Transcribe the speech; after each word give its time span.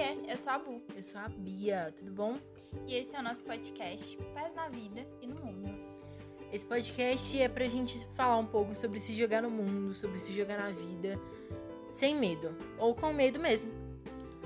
Oiê, 0.00 0.32
eu 0.32 0.38
sou 0.38 0.50
a 0.50 0.58
Bu. 0.58 0.80
Eu 0.96 1.02
sou 1.02 1.20
a 1.20 1.28
Bia, 1.28 1.92
tudo 1.94 2.10
bom? 2.10 2.38
E 2.86 2.94
esse 2.94 3.14
é 3.14 3.20
o 3.20 3.22
nosso 3.22 3.44
podcast 3.44 4.16
Pés 4.16 4.54
na 4.54 4.66
Vida 4.66 5.06
e 5.20 5.26
no 5.26 5.34
Mundo. 5.34 5.78
Esse 6.50 6.64
podcast 6.64 7.38
é 7.38 7.46
pra 7.50 7.68
gente 7.68 8.02
falar 8.16 8.38
um 8.38 8.46
pouco 8.46 8.74
sobre 8.74 8.98
se 8.98 9.14
jogar 9.14 9.42
no 9.42 9.50
mundo, 9.50 9.94
sobre 9.94 10.18
se 10.18 10.32
jogar 10.32 10.58
na 10.58 10.70
vida, 10.70 11.20
sem 11.92 12.16
medo, 12.16 12.56
ou 12.78 12.94
com 12.94 13.12
medo 13.12 13.38
mesmo. 13.38 13.70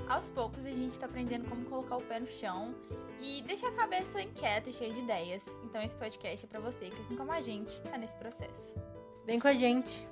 Aos 0.09 0.29
poucos 0.29 0.65
a 0.65 0.71
gente 0.71 0.99
tá 0.99 1.05
aprendendo 1.05 1.47
como 1.47 1.63
colocar 1.67 1.95
o 1.95 2.01
pé 2.01 2.19
no 2.19 2.27
chão 2.27 2.75
e 3.21 3.41
deixar 3.43 3.69
a 3.69 3.75
cabeça 3.75 4.21
inquieta 4.21 4.69
e 4.69 4.73
cheia 4.73 4.91
de 4.91 4.99
ideias. 4.99 5.41
Então 5.63 5.81
esse 5.81 5.95
podcast 5.95 6.45
é 6.45 6.49
pra 6.49 6.59
você 6.59 6.89
que, 6.89 7.01
assim 7.01 7.15
como 7.15 7.31
a 7.31 7.39
gente, 7.39 7.81
tá 7.83 7.97
nesse 7.97 8.17
processo. 8.17 8.73
Vem 9.25 9.39
com 9.39 9.47
a 9.47 9.53
gente! 9.53 10.05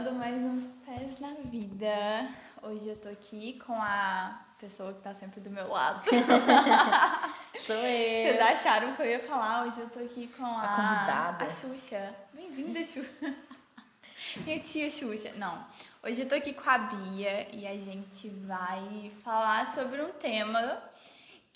Começando 0.00 0.18
mais 0.18 0.42
um 0.42 0.62
Pés 0.86 1.20
na 1.20 1.34
Vida. 1.44 2.30
Hoje 2.62 2.88
eu 2.88 2.96
tô 2.96 3.10
aqui 3.10 3.60
com 3.66 3.74
a 3.74 4.40
pessoa 4.58 4.94
que 4.94 5.02
tá 5.02 5.12
sempre 5.12 5.42
do 5.42 5.50
meu 5.50 5.68
lado. 5.68 6.08
Sou 7.60 7.76
eu! 7.76 7.82
Vocês 7.82 8.40
acharam 8.40 8.96
que 8.96 9.02
eu 9.02 9.06
ia 9.06 9.20
falar? 9.20 9.66
Hoje 9.66 9.78
eu 9.80 9.90
tô 9.90 9.98
aqui 9.98 10.26
com 10.28 10.46
a, 10.46 10.62
A 10.62 10.68
convidada. 10.68 11.44
A 11.44 11.48
Xuxa. 11.50 12.14
Bem-vinda, 12.32 12.82
Xuxa. 12.82 13.10
Minha 14.46 14.60
tia 14.60 14.90
Xuxa. 14.90 15.32
Não. 15.36 15.66
Hoje 16.02 16.22
eu 16.22 16.28
tô 16.28 16.34
aqui 16.34 16.54
com 16.54 16.70
a 16.70 16.78
Bia 16.78 17.48
e 17.52 17.66
a 17.66 17.78
gente 17.78 18.30
vai 18.46 19.12
falar 19.22 19.74
sobre 19.74 20.00
um 20.00 20.12
tema 20.12 20.82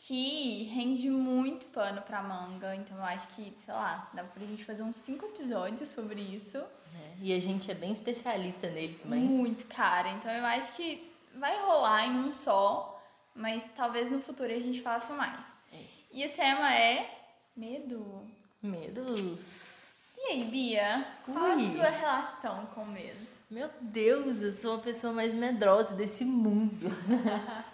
que 0.06 0.64
rende 0.64 1.08
muito 1.08 1.66
pano 1.66 2.02
pra 2.02 2.22
manga. 2.22 2.74
Então 2.76 2.96
eu 2.96 3.04
acho 3.04 3.26
que, 3.28 3.52
sei 3.56 3.72
lá, 3.72 4.10
dá 4.12 4.22
pra 4.22 4.45
gente 4.45 4.64
fazer 4.64 4.82
uns 4.82 4.98
cinco 4.98 5.24
episódios 5.26 5.88
sobre 5.88 6.20
isso. 6.20 6.58
É, 6.58 7.14
E 7.20 7.32
a 7.32 7.40
gente 7.40 7.70
é 7.70 7.74
bem 7.74 7.90
especialista 7.92 8.68
nele 8.68 8.95
também. 8.95 9.20
Muito, 9.20 9.66
cara. 9.66 10.10
Então 10.10 10.30
eu 10.30 10.45
acho 10.45 10.74
que 10.74 11.10
vai 11.37 11.59
rolar 11.64 12.06
em 12.06 12.18
um 12.18 12.32
só, 12.32 13.02
mas 13.34 13.70
talvez 13.74 14.10
no 14.10 14.20
futuro 14.20 14.52
a 14.52 14.59
gente 14.59 14.82
faça 14.82 15.14
mais. 15.14 15.46
É. 15.73 15.80
E 16.12 16.26
o 16.26 16.32
tema 16.32 16.73
é 16.74 17.10
medo. 17.57 18.26
Medos. 18.62 19.73
E 20.18 20.32
aí, 20.32 20.45
Bia? 20.45 21.07
Qual 21.24 21.45
a 21.45 21.54
Ui. 21.54 21.73
sua 21.73 21.88
relação 21.88 22.66
com 22.66 22.84
medo? 22.84 23.26
Meu 23.51 23.70
Deus, 23.80 24.42
eu 24.42 24.52
sou 24.52 24.76
a 24.76 24.79
pessoa 24.79 25.12
mais 25.12 25.32
medrosa 25.32 25.95
desse 25.95 26.24
mundo. 26.24 26.88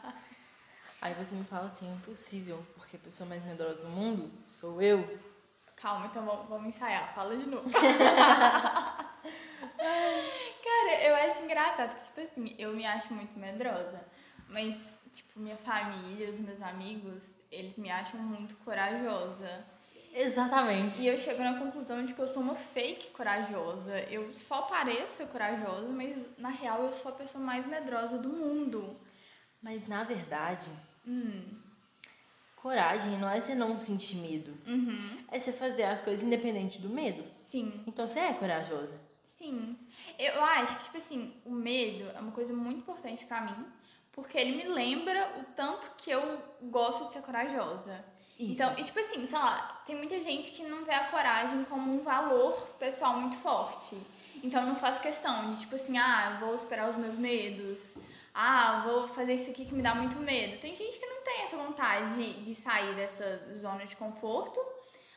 Aí 1.01 1.15
você 1.15 1.35
me 1.35 1.45
fala 1.45 1.67
assim, 1.67 1.89
é 1.89 1.95
impossível, 1.95 2.63
porque 2.77 2.97
a 2.97 2.99
pessoa 2.99 3.29
mais 3.29 3.43
medrosa 3.45 3.77
do 3.77 3.89
mundo 3.89 4.31
sou 4.47 4.83
eu. 4.83 5.19
Calma, 5.75 6.07
então 6.07 6.25
vamos, 6.27 6.47
vamos 6.47 6.69
ensaiar. 6.69 7.15
Fala 7.15 7.35
de 7.37 7.49
novo. 7.49 7.71
Cara, 9.81 11.03
eu 11.03 11.15
acho 11.15 11.43
engraçado 11.43 11.97
que, 11.97 12.05
tipo 12.05 12.21
assim, 12.21 12.55
eu 12.59 12.75
me 12.75 12.85
acho 12.85 13.15
muito 13.15 13.39
medrosa. 13.39 14.05
Mas, 14.49 14.91
tipo, 15.15 15.41
minha 15.41 15.57
família, 15.57 16.29
os 16.29 16.39
meus 16.39 16.61
amigos, 16.61 17.33
eles 17.51 17.79
me 17.79 17.91
acham 17.91 18.21
muito 18.21 18.55
corajosa. 18.57 19.65
Exatamente. 20.13 21.01
E 21.01 21.07
eu 21.07 21.17
chego 21.17 21.43
na 21.43 21.59
conclusão 21.59 22.05
de 22.05 22.13
que 22.13 22.21
eu 22.21 22.29
sou 22.29 22.43
uma 22.43 22.57
fake 22.57 23.11
corajosa. 23.13 24.01
Eu 24.11 24.35
só 24.35 24.63
pareço 24.63 25.15
ser 25.15 25.29
corajosa, 25.29 25.89
mas 25.89 26.15
na 26.37 26.51
real 26.51 26.85
eu 26.85 26.93
sou 26.93 27.11
a 27.11 27.15
pessoa 27.15 27.43
mais 27.43 27.67
medrosa 27.67 28.19
do 28.19 28.29
mundo. 28.29 29.01
Mas 29.63 29.87
na 29.87 30.05
verdade, 30.05 30.71
Hum. 31.07 31.43
coragem 32.57 33.19
não 33.19 33.29
é 33.29 33.41
você 33.41 33.55
não 33.55 33.77
sentir 33.77 34.17
medo. 34.17 34.57
Uhum. 34.67 35.19
É 35.31 35.39
você 35.39 35.53
fazer 35.53 35.85
as 35.85 36.03
coisas 36.03 36.23
independente 36.25 36.79
do 36.79 36.89
medo. 36.91 37.25
Sim. 37.47 37.83
Então 37.87 38.07
você 38.07 38.19
é 38.19 38.33
corajosa. 38.35 39.01
Sim. 39.27 39.77
Eu 40.19 40.45
acho 40.45 40.77
que, 40.77 40.85
tipo 40.85 40.99
assim, 40.99 41.33
o 41.47 41.51
medo 41.51 42.11
é 42.15 42.21
uma 42.21 42.33
coisa 42.33 42.53
muito 42.53 42.81
importante 42.81 43.25
pra 43.25 43.41
mim, 43.41 43.65
porque 44.13 44.37
ele 44.37 44.63
me 44.63 44.69
lembra 44.69 45.33
o 45.41 45.45
tanto 45.57 45.91
que 45.97 46.11
eu 46.11 46.39
gosto 46.65 47.07
de 47.07 47.15
ser 47.15 47.23
corajosa. 47.23 48.05
Isso. 48.39 48.53
Então, 48.53 48.75
e 48.79 48.85
tipo 48.85 48.99
assim, 49.01 49.27
sei 49.27 49.39
lá, 49.39 49.83
tem 49.87 49.97
muita 49.97 50.21
gente 50.21 50.51
que 50.53 50.63
não 50.63 50.85
vê 50.85 50.93
a 50.93 51.09
coragem 51.09 51.65
como 51.65 51.93
um 51.93 52.03
valor 52.03 52.55
pessoal 52.79 53.19
muito 53.19 53.37
forte. 53.37 53.97
Então 54.43 54.65
não 54.65 54.77
faz 54.77 54.99
questão 54.99 55.51
de 55.53 55.61
tipo 55.61 55.75
assim, 55.75 55.99
ah, 55.99 56.39
vou 56.41 56.57
superar 56.57 56.89
os 56.89 56.97
meus 56.97 57.17
medos. 57.17 57.97
Ah, 58.33 58.83
vou 58.87 59.09
fazer 59.09 59.35
isso 59.35 59.51
aqui 59.51 59.65
que 59.65 59.75
me 59.75 59.83
dá 59.83 59.95
muito 59.95 60.17
medo. 60.19 60.59
Tem 60.61 60.75
gente 60.75 60.99
que 60.99 61.07
não 61.07 61.23
tem 61.23 61.43
essa 61.43 61.57
vontade 61.57 62.15
de, 62.15 62.45
de 62.45 62.55
sair 62.55 62.95
dessa 62.95 63.57
zona 63.59 63.85
de 63.87 63.97
conforto. 63.97 64.61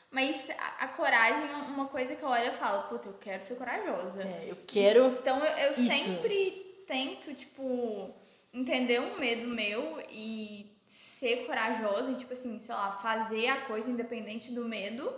Mas 0.09 0.47
a, 0.51 0.85
a 0.85 0.88
coragem 0.90 1.50
é 1.50 1.56
uma 1.72 1.88
coisa 1.88 2.16
que 2.16 2.23
eu 2.23 2.29
olho 2.29 2.50
e 2.50 2.52
falo, 2.52 2.84
puta, 2.84 3.09
eu 3.09 3.13
quero 3.13 3.44
ser 3.44 3.56
corajosa. 3.56 4.22
É, 4.22 4.46
eu 4.47 4.57
quero. 4.68 5.06
Então 5.19 5.40
eu, 5.40 5.69
eu 5.69 5.73
sempre 5.73 6.84
tento, 6.88 7.34
tipo, 7.34 8.13
entender 8.53 9.00
um 9.00 9.18
medo 9.18 9.47
meu 9.47 10.03
e 10.12 10.72
ser 10.85 11.46
corajosa 11.47 12.12
e, 12.12 12.16
tipo 12.16 12.34
assim, 12.34 12.59
sei 12.59 12.75
lá, 12.75 13.00
fazer 13.02 13.47
a 13.47 13.62
coisa 13.62 13.90
independente 13.90 14.52
do 14.52 14.66
medo, 14.66 15.12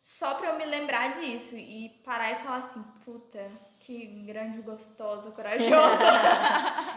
só 0.00 0.34
pra 0.34 0.48
eu 0.48 0.58
me 0.58 0.64
lembrar 0.64 1.14
disso 1.20 1.54
e 1.54 1.90
parar 2.04 2.32
e 2.32 2.42
falar 2.42 2.56
assim, 2.56 2.82
puta, 3.04 3.50
que 3.84 4.06
grande, 4.24 4.62
gostosa, 4.62 5.30
corajosa. 5.30 5.74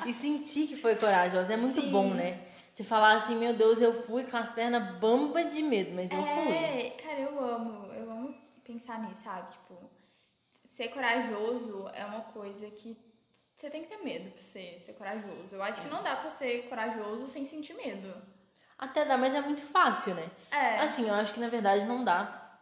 E 0.08 0.14
sentir 0.14 0.68
que 0.68 0.78
foi 0.78 0.96
corajosa 0.96 1.53
é 1.53 1.58
muito 1.58 1.81
Sim. 1.81 1.92
bom, 1.92 2.14
né? 2.14 2.48
Você 2.72 2.81
falar 2.84 3.16
assim, 3.16 3.36
meu 3.36 3.53
Deus, 3.53 3.81
eu 3.81 4.03
fui 4.03 4.24
com 4.24 4.38
as 4.38 4.53
pernas 4.53 4.96
bamba 4.97 5.44
de 5.44 5.62
medo, 5.62 5.92
mas 5.94 6.12
eu 6.12 6.24
fui. 6.24 6.53
é, 6.53 6.92
cara, 6.92 7.20
eu 7.20 7.44
amo, 7.44 7.92
eu 7.92 8.09
amo 8.09 8.34
pensar 8.64 9.02
nisso, 9.02 9.22
sabe? 9.24 9.52
Tipo, 9.52 9.78
ser 10.66 10.88
corajoso 10.90 11.90
é 11.94 12.06
uma 12.06 12.22
coisa 12.22 12.70
que 12.70 12.96
você 13.53 13.70
tem 13.70 13.81
que 13.81 13.90
ter 13.90 13.97
medo 13.97 14.31
pra 14.31 14.42
ser, 14.42 14.80
ser 14.80 14.94
corajoso. 14.94 15.56
Eu 15.56 15.64
acho 15.64 15.81
que 15.81 15.90
não 15.90 16.02
dá 16.02 16.16
pra 16.16 16.31
ser 16.31 16.70
corajoso 16.70 17.28
sem 17.28 17.46
sentir 17.46 17.74
medo. 17.74 18.14
Até 18.78 19.03
dá, 19.03 19.18
mas 19.18 19.36
é 19.36 19.42
muito 19.42 19.64
fácil, 19.64 20.14
né? 20.16 20.30
É. 20.52 20.80
Assim, 20.80 21.09
eu 21.09 21.16
acho 21.16 21.34
que 21.34 21.40
na 21.40 21.50
verdade 21.50 21.86
não 21.86 22.06
dá. 22.06 22.59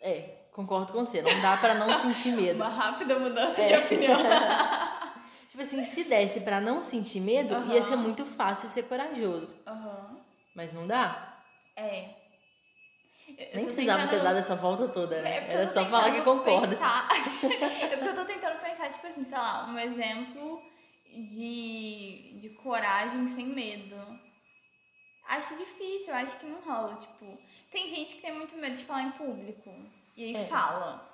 É, 0.00 0.37
concordo 0.58 0.92
com 0.92 1.04
você, 1.04 1.22
não 1.22 1.40
dá 1.40 1.56
pra 1.56 1.74
não 1.74 1.94
sentir 1.94 2.32
medo. 2.34 2.56
Uma 2.56 2.68
rápida 2.68 3.16
mudança 3.18 3.62
É. 3.62 3.68
de 3.80 3.84
opinião. 3.84 4.18
Tipo 5.50 5.62
assim, 5.62 5.82
se 5.84 6.04
desse 6.04 6.40
pra 6.40 6.60
não 6.60 6.82
sentir 6.82 7.20
medo, 7.20 7.54
Aham. 7.54 7.72
ia 7.74 7.82
ser 7.82 7.96
muito 7.96 8.24
fácil 8.26 8.68
ser 8.68 8.82
corajoso. 8.84 9.56
Aham. 9.66 10.18
Mas 10.54 10.72
não 10.72 10.86
dá. 10.86 11.40
É. 11.76 12.10
Eu- 13.28 13.48
Nem 13.54 13.64
precisava 13.64 14.02
ter 14.02 14.08
tentando- 14.08 14.24
dado 14.24 14.38
essa 14.38 14.56
volta 14.56 14.88
toda, 14.88 15.14
É 15.16 15.22
né? 15.22 15.40
porque 15.40 15.52
Era 15.52 15.66
só 15.68 15.84
falar 15.86 16.10
que 16.12 16.22
concorda. 16.22 16.68
pensar- 16.68 17.08
é 17.82 17.96
porque 17.96 18.08
eu 18.08 18.14
tô 18.14 18.24
tentando 18.24 18.58
pensar, 18.60 18.90
tipo 18.92 19.06
assim, 19.06 19.24
sei 19.24 19.38
lá, 19.38 19.66
um 19.68 19.78
exemplo 19.78 20.60
de, 21.12 22.38
de 22.40 22.48
coragem 22.62 23.28
sem 23.28 23.46
medo. 23.46 23.96
Acho 25.28 25.56
difícil, 25.56 26.14
acho 26.14 26.36
que 26.38 26.46
não 26.46 26.60
rola, 26.60 26.96
tipo. 26.96 27.38
Tem 27.70 27.86
gente 27.86 28.16
que 28.16 28.22
tem 28.22 28.32
muito 28.34 28.56
medo 28.56 28.76
de 28.76 28.84
falar 28.84 29.02
em 29.02 29.10
público. 29.12 29.70
E 30.18 30.24
aí 30.24 30.36
É. 30.36 30.44
fala. 30.46 31.08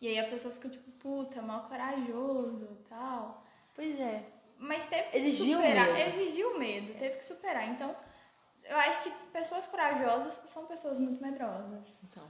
E 0.00 0.08
aí 0.08 0.18
a 0.18 0.28
pessoa 0.28 0.52
fica 0.54 0.68
tipo, 0.68 0.90
puta, 0.92 1.40
mal 1.42 1.62
corajoso 1.62 2.68
tal. 2.88 3.42
Pois 3.74 3.98
é. 3.98 4.22
Mas 4.58 4.84
teve 4.86 5.04
que 5.10 5.16
Exigiu 5.16 5.56
superar. 5.58 5.92
medo. 5.94 5.98
Exigiu 6.20 6.58
medo, 6.58 6.94
teve 6.98 7.16
que 7.16 7.24
superar. 7.24 7.66
Então, 7.68 7.96
eu 8.64 8.76
acho 8.76 9.02
que 9.02 9.10
pessoas 9.32 9.66
corajosas 9.66 10.40
são 10.44 10.66
pessoas 10.66 10.98
muito 10.98 11.22
medrosas. 11.22 12.02
Então, 12.04 12.22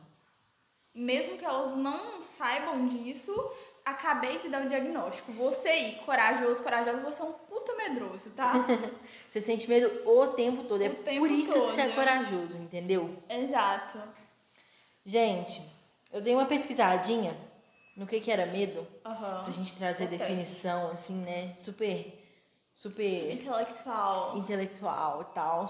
Mesmo 0.92 1.36
que 1.38 1.44
elas 1.44 1.76
não 1.76 2.20
saibam 2.20 2.84
disso, 2.86 3.32
acabei 3.84 4.38
de 4.40 4.48
dar 4.48 4.64
o 4.66 4.68
diagnóstico. 4.68 5.32
Você 5.32 5.68
aí, 5.68 5.94
corajoso, 6.04 6.62
corajosa, 6.64 6.98
você 7.00 7.22
é 7.22 7.24
um 7.24 7.32
puta 7.32 7.74
medroso, 7.76 8.30
tá? 8.30 8.52
você 9.30 9.40
sente 9.40 9.68
medo 9.68 9.88
o 10.08 10.26
tempo 10.28 10.64
todo. 10.64 10.82
é 10.82 10.88
O 10.88 10.94
tempo 10.96 11.20
por 11.20 11.30
isso 11.30 11.52
que 11.52 11.58
você 11.60 11.80
é 11.82 11.86
todo. 11.86 11.94
corajoso, 11.94 12.56
entendeu? 12.56 13.16
Exato. 13.28 14.00
Gente, 15.04 15.62
eu 16.12 16.20
dei 16.20 16.34
uma 16.34 16.46
pesquisadinha 16.46 17.36
no 17.96 18.06
que 18.06 18.20
que 18.20 18.30
era 18.30 18.46
medo, 18.46 18.86
Aham. 19.04 19.42
pra 19.44 19.52
gente 19.52 19.76
trazer 19.76 20.04
Importante. 20.04 20.28
definição, 20.28 20.90
assim, 20.90 21.14
né? 21.16 21.52
Super, 21.54 22.18
super 22.74 23.32
Intelectual. 23.32 24.38
intelectual 24.38 25.22
e 25.30 25.34
tal. 25.34 25.66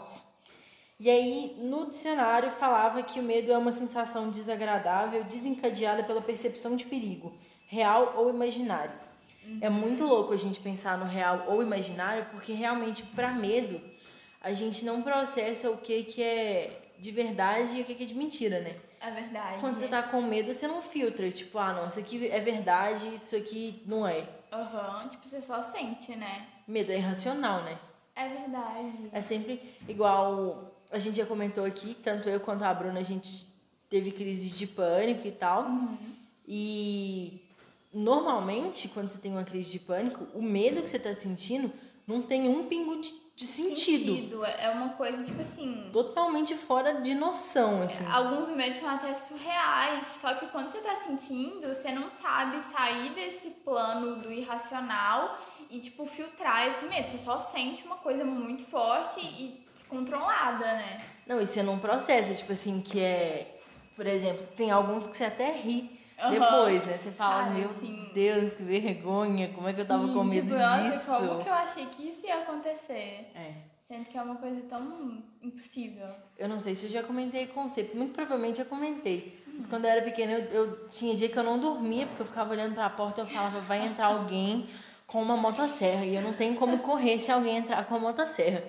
E 0.98 1.08
aí, 1.10 1.56
no 1.58 1.86
dicionário, 1.86 2.50
falava 2.52 3.02
que 3.02 3.18
o 3.18 3.22
medo 3.22 3.50
é 3.50 3.56
uma 3.56 3.72
sensação 3.72 4.30
desagradável 4.30 5.24
desencadeada 5.24 6.04
pela 6.04 6.20
percepção 6.20 6.76
de 6.76 6.84
perigo, 6.84 7.32
real 7.66 8.14
ou 8.16 8.28
imaginário. 8.28 8.92
É 9.62 9.70
muito 9.70 10.06
louco 10.06 10.34
a 10.34 10.36
gente 10.36 10.60
pensar 10.60 10.98
no 10.98 11.06
real 11.06 11.44
ou 11.48 11.62
imaginário, 11.62 12.26
porque 12.30 12.52
realmente, 12.52 13.02
para 13.02 13.30
medo, 13.32 13.80
a 14.40 14.52
gente 14.52 14.84
não 14.84 15.00
processa 15.02 15.70
o 15.70 15.78
que, 15.78 16.04
que 16.04 16.22
é 16.22 16.89
de 17.00 17.10
verdade 17.10 17.78
e 17.78 17.82
o 17.82 17.84
que, 17.84 18.02
é 18.02 18.06
de 18.06 18.14
mentira, 18.14 18.60
né? 18.60 18.76
É 19.00 19.10
verdade. 19.10 19.60
Quando 19.60 19.78
você 19.78 19.88
tá 19.88 20.02
com 20.02 20.20
medo, 20.20 20.52
você 20.52 20.68
não 20.68 20.82
filtra, 20.82 21.30
tipo, 21.30 21.58
ah, 21.58 21.72
não, 21.72 21.86
isso 21.86 21.98
aqui 21.98 22.28
é 22.28 22.38
verdade, 22.40 23.14
isso 23.14 23.34
aqui 23.34 23.82
não 23.86 24.06
é. 24.06 24.28
Aham. 24.52 25.08
Tipo, 25.08 25.26
você 25.26 25.40
só 25.40 25.62
sente, 25.62 26.14
né? 26.14 26.46
Medo 26.68 26.92
é 26.92 26.96
irracional, 26.96 27.62
né? 27.62 27.78
É 28.14 28.28
verdade. 28.28 29.08
É 29.12 29.20
sempre 29.20 29.62
igual 29.88 30.70
a 30.90 30.98
gente 30.98 31.16
já 31.16 31.24
comentou 31.24 31.64
aqui, 31.64 31.94
tanto 31.94 32.28
eu 32.28 32.40
quanto 32.40 32.64
a 32.64 32.74
Bruna, 32.74 33.00
a 33.00 33.04
gente 33.04 33.46
teve 33.88 34.10
crise 34.10 34.50
de 34.50 34.66
pânico 34.66 35.26
e 35.26 35.32
tal. 35.32 35.66
E 36.46 37.40
normalmente, 37.92 38.88
quando 38.88 39.10
você 39.10 39.18
tem 39.18 39.32
uma 39.32 39.44
crise 39.44 39.70
de 39.70 39.78
pânico, 39.78 40.26
o 40.34 40.42
medo 40.42 40.82
que 40.82 40.90
você 40.90 40.98
tá 40.98 41.14
sentindo 41.14 41.72
não 42.10 42.22
tem 42.22 42.48
um 42.48 42.66
pingo 42.66 43.00
de, 43.00 43.14
de 43.36 43.46
sentido. 43.46 44.44
É 44.44 44.68
uma 44.70 44.90
coisa, 44.90 45.22
tipo 45.22 45.40
assim. 45.40 45.88
Totalmente 45.92 46.56
fora 46.56 47.00
de 47.00 47.14
noção, 47.14 47.82
assim. 47.82 48.04
Alguns 48.10 48.48
medos 48.48 48.80
são 48.80 48.88
até 48.88 49.14
surreais. 49.14 50.04
Só 50.04 50.34
que 50.34 50.46
quando 50.46 50.68
você 50.68 50.78
tá 50.78 50.96
sentindo, 50.96 51.68
você 51.68 51.92
não 51.92 52.10
sabe 52.10 52.60
sair 52.60 53.10
desse 53.10 53.50
plano 53.50 54.16
do 54.16 54.32
irracional 54.32 55.38
e, 55.70 55.78
tipo, 55.78 56.04
filtrar 56.04 56.66
esse 56.66 56.84
medo. 56.86 57.08
Você 57.08 57.18
só 57.18 57.38
sente 57.38 57.84
uma 57.84 57.96
coisa 57.96 58.24
muito 58.24 58.64
forte 58.64 59.20
e 59.20 59.64
descontrolada, 59.72 60.66
né? 60.66 61.06
Não, 61.26 61.40
isso 61.40 61.60
é 61.60 61.62
num 61.62 61.78
processo, 61.78 62.34
tipo 62.34 62.52
assim, 62.52 62.80
que 62.80 63.00
é. 63.00 63.56
Por 63.94 64.06
exemplo, 64.06 64.46
tem 64.56 64.70
alguns 64.70 65.06
que 65.06 65.16
você 65.16 65.24
até 65.24 65.52
ri. 65.52 65.99
Uhum. 66.22 66.30
Depois, 66.30 66.84
né? 66.84 66.98
Você 66.98 67.10
fala, 67.10 67.44
Cara, 67.44 67.50
meu 67.50 67.68
sim. 67.68 68.10
Deus, 68.12 68.50
que 68.52 68.62
vergonha, 68.62 69.48
como 69.48 69.68
é 69.68 69.72
que 69.72 69.80
eu 69.80 69.86
tava 69.86 70.06
sim, 70.06 70.12
com 70.12 70.24
medo 70.24 70.46
tipo, 70.46 70.58
disso? 70.58 71.06
Como 71.06 71.42
que 71.42 71.48
eu 71.48 71.54
achei 71.54 71.86
que 71.86 72.08
isso 72.08 72.26
ia 72.26 72.42
acontecer? 72.42 73.30
É. 73.34 73.52
Sendo 73.88 74.04
que 74.04 74.16
é 74.16 74.22
uma 74.22 74.36
coisa 74.36 74.60
tão 74.68 75.22
impossível. 75.42 76.06
Eu 76.38 76.48
não 76.48 76.60
sei 76.60 76.74
se 76.74 76.86
eu 76.86 76.90
já 76.90 77.02
comentei 77.02 77.48
com 77.48 77.68
você, 77.68 77.90
muito 77.94 78.12
provavelmente 78.12 78.60
eu 78.60 78.66
comentei. 78.66 79.42
Mas 79.52 79.66
quando 79.66 79.84
eu 79.84 79.90
era 79.90 80.02
pequena, 80.02 80.32
eu, 80.32 80.44
eu 80.44 80.88
tinha 80.88 81.14
dia 81.16 81.28
que 81.28 81.38
eu 81.38 81.42
não 81.42 81.58
dormia, 81.58 82.06
porque 82.06 82.22
eu 82.22 82.26
ficava 82.26 82.52
olhando 82.52 82.74
para 82.74 82.86
a 82.86 82.90
porta 82.90 83.20
e 83.20 83.24
eu 83.24 83.26
falava, 83.26 83.60
vai 83.60 83.84
entrar 83.84 84.06
alguém 84.06 84.68
com 85.06 85.20
uma 85.20 85.36
motosserra. 85.36 86.04
E 86.04 86.14
eu 86.14 86.22
não 86.22 86.32
tenho 86.32 86.54
como 86.54 86.78
correr 86.78 87.18
se 87.18 87.32
alguém 87.32 87.56
entrar 87.56 87.84
com 87.84 87.96
uma 87.96 88.08
motosserra. 88.08 88.62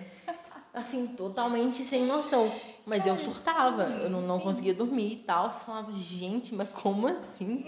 Assim, 0.74 1.08
totalmente 1.08 1.84
sem 1.84 2.06
noção. 2.06 2.52
Mas 2.86 3.06
eu 3.06 3.18
surtava, 3.18 3.84
eu 3.84 4.10
não, 4.10 4.22
não 4.22 4.40
conseguia 4.40 4.74
dormir 4.74 5.14
e 5.14 5.18
tal. 5.18 5.46
Eu 5.46 5.52
falava, 5.52 5.92
gente, 5.94 6.54
mas 6.54 6.70
como 6.70 7.08
assim? 7.08 7.66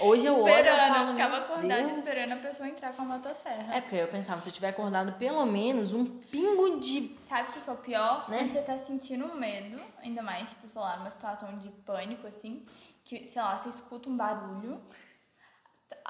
Hoje 0.00 0.24
eu 0.24 0.42
olho 0.42 0.66
e 0.66 0.88
falo, 0.88 1.08
eu 1.08 1.12
ficava 1.12 1.36
acordada 1.38 1.90
esperando 1.90 2.32
a 2.32 2.36
pessoa 2.36 2.68
entrar 2.68 2.92
com 2.92 3.02
a 3.02 3.04
motosserra. 3.04 3.74
É, 3.74 3.80
porque 3.80 3.96
eu 3.96 4.08
pensava, 4.08 4.40
se 4.40 4.48
eu 4.48 4.52
tiver 4.52 4.68
acordado 4.68 5.12
pelo 5.12 5.44
menos 5.44 5.92
um 5.92 6.04
pingo 6.04 6.80
de... 6.80 7.16
Sabe 7.28 7.50
o 7.50 7.52
que, 7.52 7.60
que 7.60 7.70
é 7.70 7.72
o 7.72 7.76
pior? 7.76 8.28
Né? 8.28 8.38
Quando 8.38 8.52
você 8.52 8.62
tá 8.62 8.78
sentindo 8.78 9.34
medo, 9.34 9.80
ainda 10.02 10.22
mais, 10.22 10.50
tipo, 10.50 10.68
sei 10.68 10.80
lá, 10.80 10.96
numa 10.96 11.10
situação 11.10 11.58
de 11.58 11.68
pânico, 11.70 12.26
assim, 12.26 12.64
que, 13.04 13.26
sei 13.26 13.42
lá, 13.42 13.58
você 13.58 13.68
escuta 13.68 14.08
um 14.08 14.16
barulho, 14.16 14.80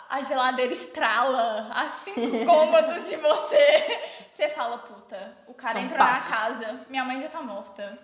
a 0.09 0.23
geladeira 0.23 0.73
estrala 0.73 1.71
a 1.73 1.89
cinco 2.05 2.21
cômodos 2.47 3.09
de 3.09 3.17
você. 3.17 4.01
Você 4.35 4.49
fala, 4.49 4.79
puta, 4.79 5.37
o 5.47 5.55
cara 5.55 5.75
São 5.75 5.83
entrou 5.83 5.99
passos. 5.99 6.31
na 6.31 6.37
casa, 6.37 6.81
minha 6.89 7.05
mãe 7.05 7.21
já 7.23 7.29
tá 7.29 7.43
morta. 7.43 7.99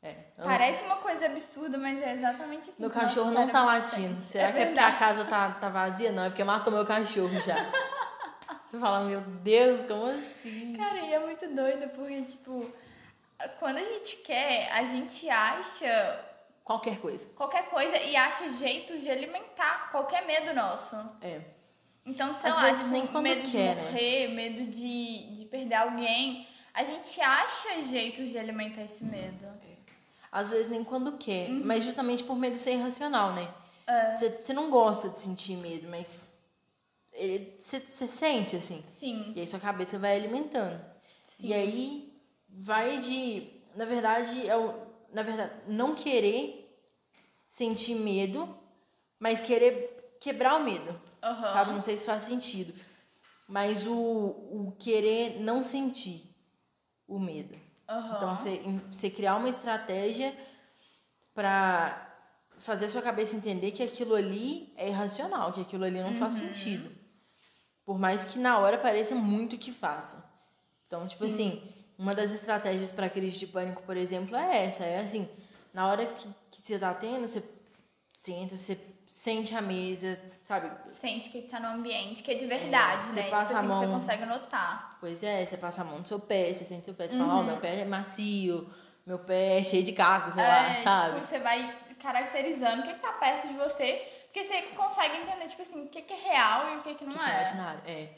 É, 0.00 0.14
Parece 0.36 0.84
uma 0.84 0.96
coisa 0.96 1.26
absurda, 1.26 1.76
mas 1.76 2.00
é 2.00 2.14
exatamente 2.14 2.70
assim. 2.70 2.80
Meu 2.80 2.90
cachorro 2.90 3.32
não 3.32 3.48
tá 3.48 3.64
latindo. 3.64 4.20
Será 4.20 4.48
é 4.48 4.52
que 4.52 4.58
é 4.60 4.66
porque 4.66 4.80
a 4.80 4.96
casa 4.96 5.24
tá, 5.24 5.50
tá 5.52 5.68
vazia? 5.68 6.12
Não, 6.12 6.24
é 6.24 6.28
porque 6.28 6.44
matou 6.44 6.72
meu 6.72 6.86
cachorro 6.86 7.40
já. 7.42 7.56
Você 8.62 8.78
fala, 8.78 9.00
meu 9.00 9.20
Deus, 9.20 9.86
como 9.86 10.10
assim? 10.10 10.76
Cara, 10.76 10.98
e 10.98 11.14
é 11.14 11.18
muito 11.18 11.48
doido, 11.48 11.88
porque, 11.90 12.22
tipo, 12.22 12.70
quando 13.58 13.78
a 13.78 13.82
gente 13.82 14.16
quer, 14.16 14.70
a 14.70 14.84
gente 14.84 15.28
acha 15.28 16.28
Qualquer 16.68 17.00
coisa. 17.00 17.26
Qualquer 17.34 17.70
coisa 17.70 17.96
e 17.96 18.14
acha 18.14 18.50
jeitos 18.50 19.00
de 19.00 19.10
alimentar 19.10 19.90
qualquer 19.90 20.26
medo 20.26 20.52
nosso. 20.52 20.96
É. 21.22 21.40
Então, 22.08 22.34
sei 22.40 22.50
Às 22.50 22.56
lá, 22.56 22.62
vezes, 22.64 22.78
tipo, 22.78 22.90
nem 22.90 23.06
quando 23.06 23.24
medo 23.24 23.42
quer, 23.42 23.74
de 23.74 23.80
né? 23.80 23.84
morrer, 23.84 24.28
né? 24.28 24.34
medo 24.34 24.70
de, 24.70 25.32
de 25.36 25.44
perder 25.44 25.74
alguém. 25.74 26.46
A 26.72 26.84
gente 26.84 27.20
acha 27.20 27.82
jeitos 27.82 28.30
de 28.30 28.38
alimentar 28.38 28.82
esse 28.82 29.04
medo. 29.04 29.44
É. 29.44 29.78
Às 30.32 30.50
vezes 30.50 30.68
nem 30.68 30.82
quando 30.84 31.18
quer, 31.18 31.50
uhum. 31.50 31.62
mas 31.64 31.84
justamente 31.84 32.24
por 32.24 32.36
medo 32.36 32.54
de 32.54 32.58
ser 32.58 32.72
irracional, 32.72 33.34
né? 33.34 33.52
Você 34.12 34.52
é. 34.52 34.54
não 34.54 34.70
gosta 34.70 35.08
de 35.08 35.18
sentir 35.18 35.56
medo, 35.56 35.88
mas 35.88 36.32
você 37.56 37.80
sente, 38.06 38.56
assim. 38.56 38.82
Sim. 38.82 39.32
E 39.34 39.40
aí 39.40 39.46
sua 39.46 39.58
cabeça 39.58 39.98
vai 39.98 40.16
alimentando. 40.16 40.78
Sim. 41.24 41.48
E 41.48 41.54
aí 41.54 42.22
vai 42.48 42.98
de. 42.98 43.50
Na 43.74 43.84
verdade, 43.84 44.48
é 44.48 44.56
o, 44.56 44.74
na 45.12 45.22
verdade, 45.22 45.52
não 45.66 45.94
querer 45.94 46.68
sentir 47.48 47.94
medo, 47.94 48.54
mas 49.18 49.40
querer 49.40 50.16
quebrar 50.20 50.56
o 50.56 50.64
medo. 50.64 51.07
Uhum. 51.28 51.52
Sabe? 51.52 51.72
Não 51.72 51.82
sei 51.82 51.96
se 51.96 52.06
faz 52.06 52.22
sentido. 52.22 52.74
Mas 53.46 53.86
o, 53.86 53.94
o 53.94 54.74
querer 54.78 55.40
não 55.40 55.62
sentir 55.62 56.34
o 57.06 57.18
medo. 57.18 57.54
Uhum. 57.88 58.16
Então, 58.16 58.36
você, 58.36 58.60
você 58.90 59.08
criar 59.08 59.36
uma 59.36 59.48
estratégia 59.48 60.34
para 61.34 62.06
fazer 62.58 62.88
sua 62.88 63.00
cabeça 63.00 63.36
entender 63.36 63.70
que 63.70 63.82
aquilo 63.82 64.14
ali 64.14 64.72
é 64.76 64.88
irracional, 64.88 65.52
que 65.52 65.60
aquilo 65.60 65.84
ali 65.84 66.00
não 66.00 66.10
uhum. 66.10 66.18
faz 66.18 66.34
sentido. 66.34 66.90
Por 67.84 67.98
mais 67.98 68.24
que 68.24 68.38
na 68.38 68.58
hora 68.58 68.76
pareça 68.76 69.14
muito 69.14 69.56
que 69.56 69.72
faça. 69.72 70.22
Então, 70.86 71.06
tipo 71.06 71.24
Sim. 71.24 71.30
assim, 71.30 71.72
uma 71.96 72.14
das 72.14 72.32
estratégias 72.32 72.92
para 72.92 73.08
crise 73.08 73.38
de 73.38 73.46
pânico, 73.46 73.82
por 73.82 73.96
exemplo, 73.96 74.36
é 74.36 74.66
essa. 74.66 74.84
É 74.84 75.00
assim, 75.00 75.28
na 75.72 75.86
hora 75.86 76.06
que, 76.06 76.28
que 76.50 76.60
você 76.60 76.78
tá 76.78 76.92
tendo, 76.92 77.26
você 77.26 77.42
senta, 78.12 78.56
você 78.56 78.78
sente 79.06 79.54
a 79.54 79.62
mesa, 79.62 80.20
sabe? 80.48 80.70
Sente 80.90 81.28
que 81.28 81.40
está 81.40 81.60
no 81.60 81.68
ambiente, 81.68 82.22
que 82.22 82.30
é 82.30 82.34
de 82.34 82.46
verdade, 82.46 83.02
é, 83.02 83.10
você 83.10 83.20
né? 83.20 83.28
Passa 83.28 83.54
tipo 83.54 83.58
assim, 83.58 83.66
a 83.66 83.68
mão... 83.68 83.80
você 83.80 83.86
consegue 83.86 84.24
notar. 84.24 84.96
Pois 84.98 85.22
é, 85.22 85.44
você 85.44 85.58
passa 85.58 85.82
a 85.82 85.84
mão 85.84 85.98
no 85.98 86.06
seu 86.06 86.18
pé, 86.18 86.50
você 86.54 86.64
sente 86.64 86.86
seu 86.86 86.94
pé, 86.94 87.06
você 87.06 87.16
uhum. 87.16 87.26
fala, 87.26 87.34
ó, 87.34 87.40
oh, 87.40 87.44
meu 87.44 87.60
pé 87.60 87.80
é 87.80 87.84
macio, 87.84 88.66
meu 89.04 89.18
pé 89.18 89.58
é 89.58 89.62
cheio 89.62 89.84
de 89.84 89.92
casca, 89.92 90.30
sei 90.30 90.42
é, 90.42 90.46
lá, 90.46 90.74
sabe? 90.76 91.14
Tipo, 91.16 91.26
você 91.26 91.38
vai 91.38 91.78
caracterizando 92.00 92.80
o 92.80 92.84
que, 92.86 92.94
que 92.94 93.00
tá 93.00 93.12
perto 93.12 93.46
de 93.46 93.54
você, 93.58 94.08
porque 94.24 94.46
você 94.46 94.62
consegue 94.74 95.18
entender, 95.18 95.48
tipo 95.48 95.60
assim, 95.60 95.84
o 95.84 95.88
que, 95.88 96.00
que 96.00 96.14
é 96.14 96.16
real 96.16 96.72
e 96.72 96.76
o 96.78 96.80
que, 96.80 96.94
que 96.94 97.04
não 97.04 97.12
que 97.12 97.20
é. 97.20 97.24
Que 97.24 97.30
é 97.30 97.34
imaginário, 97.34 97.82
é. 97.86 98.08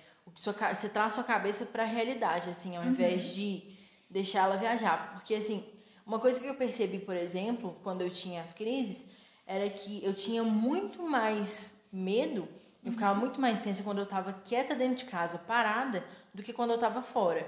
Você 0.72 0.88
traz 0.88 1.14
sua 1.14 1.24
cabeça 1.24 1.66
para 1.66 1.82
a 1.82 1.86
realidade, 1.86 2.48
assim, 2.48 2.76
ao 2.76 2.84
uhum. 2.84 2.90
invés 2.90 3.34
de 3.34 3.76
deixar 4.08 4.44
ela 4.44 4.56
viajar. 4.56 5.14
Porque, 5.14 5.34
assim, 5.34 5.68
uma 6.06 6.20
coisa 6.20 6.38
que 6.38 6.46
eu 6.46 6.54
percebi, 6.54 7.00
por 7.00 7.16
exemplo, 7.16 7.76
quando 7.82 8.02
eu 8.02 8.10
tinha 8.10 8.40
as 8.40 8.54
crises, 8.54 9.04
era 9.44 9.68
que 9.68 10.04
eu 10.04 10.14
tinha 10.14 10.44
muito 10.44 11.02
mais 11.02 11.79
medo, 11.92 12.48
eu 12.84 12.92
ficava 12.92 13.14
uhum. 13.14 13.20
muito 13.20 13.40
mais 13.40 13.60
tensa 13.60 13.82
quando 13.82 13.98
eu 13.98 14.04
estava 14.04 14.32
quieta 14.32 14.74
dentro 14.74 14.96
de 14.96 15.04
casa, 15.04 15.38
parada, 15.38 16.04
do 16.32 16.42
que 16.42 16.52
quando 16.52 16.70
eu 16.70 16.76
estava 16.76 17.02
fora. 17.02 17.46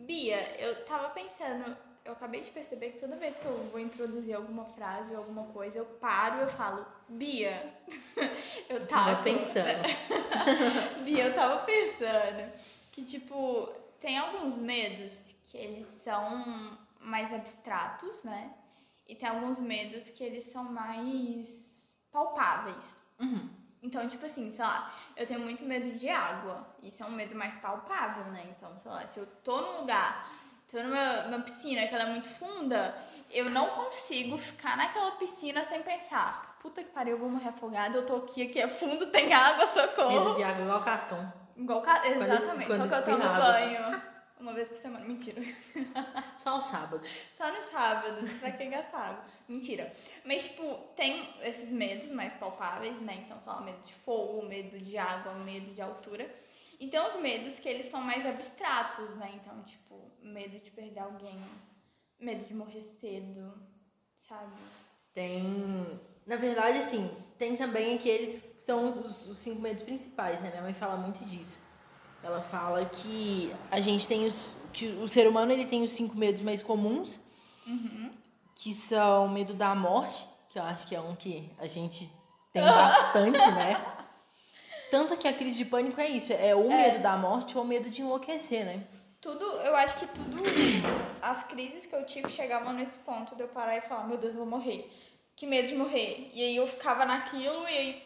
Bia, 0.00 0.60
eu 0.60 0.84
tava 0.84 1.10
pensando, 1.10 1.76
eu 2.04 2.12
acabei 2.12 2.40
de 2.40 2.50
perceber 2.50 2.90
que 2.90 2.98
toda 2.98 3.16
vez 3.16 3.36
que 3.36 3.46
eu 3.46 3.68
vou 3.70 3.78
introduzir 3.78 4.34
alguma 4.34 4.64
frase 4.64 5.12
ou 5.12 5.18
alguma 5.18 5.44
coisa, 5.44 5.78
eu 5.78 5.84
paro 5.84 6.38
e 6.38 6.42
eu 6.42 6.48
falo, 6.48 6.84
Bia, 7.08 7.72
eu 8.68 8.86
tava 8.86 9.22
pensando. 9.22 9.82
Bia, 11.04 11.28
eu 11.28 11.34
tava 11.34 11.64
pensando 11.64 12.52
que, 12.90 13.04
tipo, 13.04 13.68
tem 14.00 14.18
alguns 14.18 14.58
medos 14.58 15.34
que 15.44 15.56
eles 15.56 15.86
são 16.02 16.76
mais 17.00 17.32
abstratos, 17.32 18.22
né? 18.24 18.52
E 19.06 19.14
tem 19.14 19.28
alguns 19.28 19.58
medos 19.60 20.08
que 20.08 20.24
eles 20.24 20.44
são 20.44 20.64
mais 20.64 21.88
palpáveis. 22.10 23.01
Uhum. 23.22 23.48
Então, 23.82 24.08
tipo 24.08 24.26
assim, 24.26 24.50
sei 24.50 24.64
lá, 24.64 24.92
eu 25.16 25.26
tenho 25.26 25.40
muito 25.40 25.64
medo 25.64 25.98
de 25.98 26.08
água. 26.08 26.66
Isso 26.82 27.02
é 27.02 27.06
um 27.06 27.10
medo 27.10 27.34
mais 27.34 27.56
palpável, 27.56 28.26
né? 28.26 28.46
Então, 28.56 28.78
sei 28.78 28.90
lá, 28.90 29.06
se 29.06 29.18
eu 29.18 29.26
tô 29.42 29.60
num 29.60 29.80
lugar 29.80 30.28
tô 30.72 30.82
numa, 30.82 31.22
numa 31.22 31.40
piscina 31.40 31.86
que 31.86 31.94
ela 31.94 32.04
é 32.04 32.10
muito 32.10 32.28
funda, 32.30 32.96
eu 33.30 33.50
não 33.50 33.66
consigo 33.68 34.38
ficar 34.38 34.76
naquela 34.76 35.12
piscina 35.12 35.62
sem 35.64 35.82
pensar, 35.82 36.56
puta 36.62 36.82
que 36.82 36.90
pariu, 36.90 37.12
eu 37.12 37.18
vou 37.18 37.28
morrer 37.28 37.50
afogada, 37.50 37.98
eu 37.98 38.06
tô 38.06 38.16
aqui, 38.16 38.42
aqui 38.42 38.58
é 38.58 38.68
fundo, 38.68 39.06
tem 39.12 39.32
água, 39.32 39.66
socorro. 39.66 40.24
Medo 40.24 40.34
de 40.34 40.42
água 40.42 40.64
igual 40.64 40.82
cascão. 40.82 41.32
Igual 41.54 41.82
ca... 41.82 42.02
Exatamente, 42.06 42.66
quando, 42.66 42.88
só 42.88 43.02
que 43.02 43.10
eu 43.10 43.18
tomo 43.18 43.34
banho. 43.34 44.02
Uma 44.42 44.52
vez 44.52 44.68
por 44.68 44.76
semana, 44.76 45.04
mentira. 45.06 45.40
Só 46.36 46.50
aos 46.50 46.64
sábados. 46.64 47.08
Só 47.36 47.52
nos 47.52 47.62
sábados, 47.66 48.28
pra 48.40 48.50
quem 48.50 48.70
gasta 48.70 48.96
água. 48.96 49.24
Mentira. 49.48 49.94
Mas, 50.24 50.48
tipo, 50.48 50.74
tem 50.96 51.32
esses 51.42 51.70
medos 51.70 52.10
mais 52.10 52.34
palpáveis, 52.34 53.00
né? 53.02 53.22
Então, 53.24 53.40
só 53.40 53.60
medo 53.60 53.80
de 53.84 53.94
fogo, 53.94 54.44
medo 54.44 54.80
de 54.80 54.98
água, 54.98 55.32
medo 55.34 55.72
de 55.72 55.80
altura. 55.80 56.28
E 56.80 56.88
tem 56.88 56.98
os 56.98 57.14
medos 57.20 57.60
que 57.60 57.68
eles 57.68 57.88
são 57.88 58.00
mais 58.00 58.26
abstratos, 58.26 59.14
né? 59.14 59.30
Então, 59.36 59.62
tipo, 59.62 60.10
medo 60.20 60.58
de 60.58 60.72
perder 60.72 60.98
alguém, 60.98 61.38
medo 62.18 62.44
de 62.44 62.52
morrer 62.52 62.82
cedo, 62.82 63.54
sabe? 64.16 64.56
Tem. 65.14 66.00
Na 66.26 66.34
verdade, 66.34 66.78
assim, 66.78 67.08
tem 67.38 67.56
também 67.56 67.94
aqueles 67.94 68.50
que 68.50 68.62
são 68.62 68.88
os, 68.88 68.98
os, 69.28 69.38
cinco 69.38 69.60
medos 69.60 69.84
principais, 69.84 70.40
né? 70.40 70.50
Minha 70.50 70.62
mãe 70.62 70.74
fala 70.74 70.96
muito 70.96 71.24
disso. 71.24 71.60
Ela 72.22 72.40
fala 72.40 72.84
que 72.84 73.52
a 73.70 73.80
gente 73.80 74.06
tem 74.06 74.24
os. 74.26 74.52
que 74.72 74.86
o 74.86 75.08
ser 75.08 75.26
humano 75.26 75.52
ele 75.52 75.66
tem 75.66 75.82
os 75.82 75.92
cinco 75.92 76.16
medos 76.16 76.40
mais 76.40 76.62
comuns, 76.62 77.20
uhum. 77.66 78.10
que 78.54 78.72
são 78.72 79.26
o 79.26 79.28
medo 79.28 79.54
da 79.54 79.74
morte, 79.74 80.26
que 80.48 80.58
eu 80.58 80.62
acho 80.62 80.86
que 80.86 80.94
é 80.94 81.00
um 81.00 81.16
que 81.16 81.50
a 81.58 81.66
gente 81.66 82.08
tem 82.52 82.62
bastante, 82.62 83.50
né? 83.50 83.74
Tanto 84.90 85.16
que 85.16 85.26
a 85.26 85.32
crise 85.32 85.56
de 85.56 85.64
pânico 85.64 86.00
é 86.00 86.08
isso, 86.08 86.32
é 86.32 86.54
o 86.54 86.70
é. 86.70 86.76
medo 86.76 87.02
da 87.02 87.16
morte 87.16 87.56
ou 87.56 87.64
o 87.64 87.66
medo 87.66 87.88
de 87.88 88.02
enlouquecer, 88.02 88.64
né? 88.64 88.84
Tudo, 89.22 89.44
eu 89.44 89.74
acho 89.76 89.98
que 89.98 90.06
tudo, 90.06 90.42
as 91.22 91.44
crises 91.44 91.86
que 91.86 91.94
eu 91.94 92.04
tive 92.04 92.28
chegavam 92.28 92.72
nesse 92.72 92.98
ponto 92.98 93.34
de 93.34 93.42
eu 93.42 93.48
parar 93.48 93.76
e 93.76 93.80
falar, 93.80 94.06
meu 94.06 94.18
Deus, 94.18 94.34
eu 94.34 94.40
vou 94.40 94.58
morrer. 94.58 94.90
Que 95.34 95.46
medo 95.46 95.68
de 95.68 95.74
morrer. 95.74 96.30
E 96.34 96.42
aí 96.42 96.56
eu 96.56 96.66
ficava 96.66 97.06
naquilo 97.06 97.62
e 97.62 97.78
aí 97.78 98.02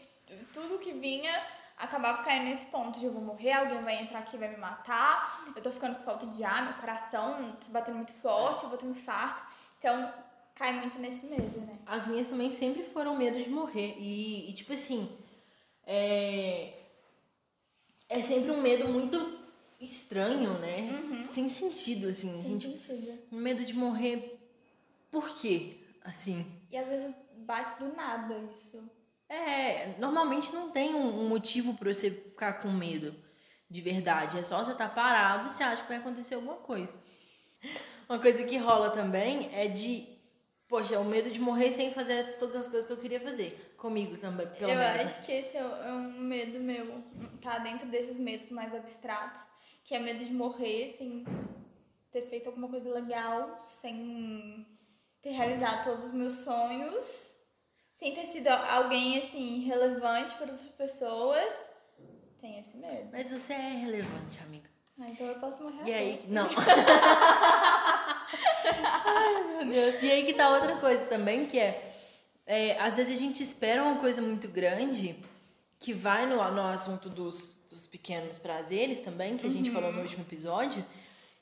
tudo 0.52 0.78
que 0.78 0.92
vinha 0.92 1.32
acabava 1.76 2.22
caindo 2.22 2.44
nesse 2.44 2.66
ponto 2.66 2.98
de 2.98 3.06
eu 3.06 3.12
vou 3.12 3.22
morrer, 3.22 3.52
alguém 3.52 3.82
vai 3.82 4.02
entrar 4.02 4.20
aqui 4.20 4.36
e 4.36 4.38
vai 4.38 4.48
me 4.48 4.56
matar, 4.56 5.44
eu 5.54 5.62
tô 5.62 5.70
ficando 5.70 5.96
com 5.96 6.04
falta 6.04 6.26
de 6.26 6.42
ar, 6.42 6.64
meu 6.64 6.74
coração 6.74 7.52
tá 7.52 7.66
batendo 7.68 7.96
muito 7.96 8.14
forte, 8.14 8.64
eu 8.64 8.70
vou 8.70 8.78
ter 8.78 8.86
um 8.86 8.90
infarto. 8.90 9.42
Então, 9.78 10.12
cai 10.54 10.72
muito 10.72 10.98
nesse 10.98 11.26
medo, 11.26 11.60
né? 11.60 11.78
As 11.86 12.06
minhas 12.06 12.26
também 12.26 12.50
sempre 12.50 12.82
foram 12.82 13.16
medo 13.16 13.40
de 13.40 13.50
morrer. 13.50 13.94
E, 13.98 14.50
e 14.50 14.52
tipo 14.54 14.72
assim, 14.72 15.16
é... 15.84 16.72
é 18.08 18.22
sempre 18.22 18.50
um 18.50 18.60
medo 18.60 18.88
muito 18.88 19.38
estranho, 19.78 20.58
né? 20.58 20.80
Uhum. 20.90 21.26
Sem 21.26 21.48
sentido, 21.48 22.08
assim. 22.08 22.42
Sem 22.42 22.58
gente, 22.58 22.78
sentido. 22.78 23.18
um 23.30 23.38
medo 23.38 23.64
de 23.64 23.74
morrer. 23.74 24.38
Por 25.10 25.28
quê? 25.34 25.76
Assim. 26.02 26.46
E 26.70 26.76
às 26.76 26.88
vezes 26.88 27.14
bate 27.36 27.78
do 27.78 27.94
nada 27.94 28.38
isso. 28.52 28.82
É, 29.28 29.94
normalmente 29.98 30.52
não 30.52 30.70
tem 30.70 30.94
um, 30.94 31.28
motivo 31.28 31.74
para 31.74 31.92
você 31.92 32.10
ficar 32.10 32.54
com 32.54 32.68
medo 32.68 33.14
de 33.68 33.80
verdade. 33.80 34.38
É 34.38 34.42
só 34.42 34.62
você 34.62 34.72
estar 34.72 34.88
tá 34.88 34.94
parado 34.94 35.48
e 35.48 35.50
você 35.50 35.62
acha 35.62 35.82
que 35.82 35.88
vai 35.88 35.98
acontecer 35.98 36.36
alguma 36.36 36.56
coisa. 36.56 36.94
Uma 38.08 38.20
coisa 38.20 38.44
que 38.44 38.56
rola 38.56 38.90
também 38.90 39.50
é 39.52 39.66
de, 39.66 40.06
poxa, 40.68 40.98
o 41.00 41.04
medo 41.04 41.28
de 41.30 41.40
morrer 41.40 41.72
sem 41.72 41.90
fazer 41.90 42.36
todas 42.38 42.54
as 42.54 42.68
coisas 42.68 42.86
que 42.86 42.92
eu 42.92 42.98
queria 42.98 43.18
fazer. 43.18 43.74
Comigo 43.76 44.16
também, 44.16 44.46
pelo 44.46 44.70
eu 44.70 44.78
menos. 44.78 44.96
né? 44.96 45.02
acho 45.02 45.22
que 45.24 45.32
esse 45.32 45.56
é 45.56 45.60
é 45.60 45.92
um 45.92 46.20
medo 46.20 46.60
meu. 46.60 47.02
Tá 47.42 47.58
dentro 47.58 47.88
desses 47.88 48.16
medos 48.16 48.48
mais 48.50 48.72
abstratos, 48.72 49.42
que 49.84 49.94
é 49.94 49.98
medo 49.98 50.24
de 50.24 50.32
morrer 50.32 50.94
sem 50.96 51.24
ter 52.12 52.22
feito 52.22 52.46
alguma 52.46 52.68
coisa 52.68 52.88
legal, 52.88 53.58
sem 53.62 54.66
ter 55.20 55.30
realizado 55.30 55.84
todos 55.84 56.04
os 56.04 56.14
meus 56.14 56.34
sonhos, 56.34 57.25
sem 57.96 58.14
ter 58.14 58.26
sido 58.26 58.46
alguém 58.48 59.18
assim 59.18 59.64
relevante 59.64 60.34
para 60.34 60.52
outras 60.52 60.68
pessoas. 60.68 61.52
Tem 62.40 62.60
esse 62.60 62.76
medo. 62.76 63.08
Mas 63.10 63.30
você 63.30 63.54
é 63.54 63.70
relevante, 63.70 64.38
amiga. 64.42 64.68
Ah, 65.00 65.06
então 65.08 65.26
eu 65.26 65.34
posso 65.36 65.62
morrer 65.62 65.90
E 65.90 65.92
aí, 65.92 66.14
agora. 66.14 66.28
não. 66.28 66.48
Ai, 69.04 69.44
meu 69.44 69.66
Deus. 69.72 70.02
E 70.02 70.10
aí 70.10 70.24
que 70.24 70.34
tá 70.34 70.50
outra 70.50 70.76
coisa 70.76 71.06
também, 71.06 71.46
que 71.46 71.58
é, 71.58 71.94
é, 72.46 72.78
às 72.80 72.96
vezes 72.96 73.16
a 73.16 73.20
gente 73.20 73.42
espera 73.42 73.82
uma 73.82 73.96
coisa 73.96 74.20
muito 74.22 74.46
grande 74.48 75.16
que 75.78 75.92
vai 75.92 76.26
no, 76.26 76.36
no 76.52 76.62
assunto 76.68 77.08
dos, 77.08 77.56
dos 77.70 77.86
pequenos 77.86 78.38
prazeres 78.38 79.00
também, 79.00 79.36
que 79.36 79.46
a 79.46 79.50
gente 79.50 79.70
falou 79.70 79.92
no 79.92 80.02
último 80.02 80.22
episódio, 80.22 80.84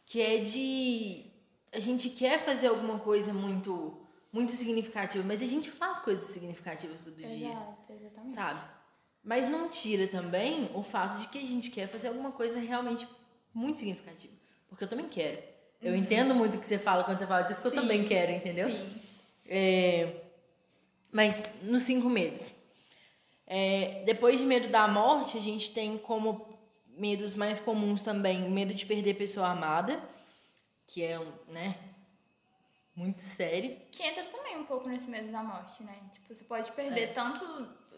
que 0.07 0.21
é 0.21 0.39
de 0.39 1.27
a 1.73 1.81
gente 1.81 2.11
quer 2.11 2.39
fazer 2.39 2.69
alguma 2.69 2.99
coisa 3.01 3.33
muito 3.33 4.04
muito 4.35 4.51
significativa, 4.51 5.23
mas 5.25 5.41
a 5.41 5.47
gente 5.47 5.71
faz 5.71 6.01
coisas 6.01 6.25
significativas 6.25 7.05
todo 7.05 7.15
dia 7.15 7.51
Exato, 7.51 7.93
exatamente. 7.93 8.33
sabe? 8.33 8.61
Mas 9.23 9.47
não 9.47 9.71
tira 9.71 10.09
também 10.09 10.69
o 10.75 10.83
fato 10.83 11.21
de 11.21 11.29
que 11.29 11.39
a 11.39 11.47
gente 11.47 11.71
quer 11.71 11.87
fazer 11.87 12.09
alguma 12.09 12.33
coisa 12.33 12.59
realmente 12.59 13.07
muito 13.55 13.79
significativa. 13.79 14.35
Porque 14.69 14.83
eu 14.83 14.89
também 14.89 15.09
quero. 15.09 15.41
Eu 15.81 15.95
entendo 15.95 16.35
muito 16.35 16.59
o 16.59 16.61
que 16.61 16.67
você 16.67 16.79
fala 16.81 17.05
quando 17.05 17.19
você 17.19 17.27
fala 17.29 17.43
disso, 17.43 17.55
porque 17.55 17.69
eu 17.69 17.81
Sim. 17.81 17.87
também 17.87 18.05
quero, 18.05 18.33
entendeu? 18.33 18.69
Sim. 18.69 19.01
É, 19.47 20.23
mas 21.13 21.41
nos 21.63 21.85
cinco 21.85 22.11
medos. 22.11 22.53
É, 23.47 24.03
depois 24.05 24.41
de 24.41 24.45
medo 24.45 24.69
da 24.69 24.89
morte, 24.89 25.39
a 25.39 25.41
gente 25.41 25.71
tem 25.71 25.97
como 25.97 26.59
medos 26.89 27.37
mais 27.37 27.61
comuns 27.61 28.03
também 28.03 28.51
medo 28.51 28.75
de 28.75 28.85
perder 28.85 29.15
pessoa 29.15 29.49
amada, 29.49 30.03
que 30.87 31.05
é 31.05 31.21
um, 31.21 31.33
né, 31.49 31.77
muito 32.97 33.23
sério. 33.23 33.81
Que 33.91 34.03
entra 34.03 34.25
também 34.25 34.57
um 34.57 34.65
pouco 34.65 34.89
nesse 34.89 35.09
medo 35.09 35.31
da 35.33 35.43
morte, 35.43 35.83
né? 35.83 35.99
Tipo, 36.13 36.33
você 36.33 36.45
pode 36.45 36.71
perder 36.73 37.13
tanto 37.13 37.45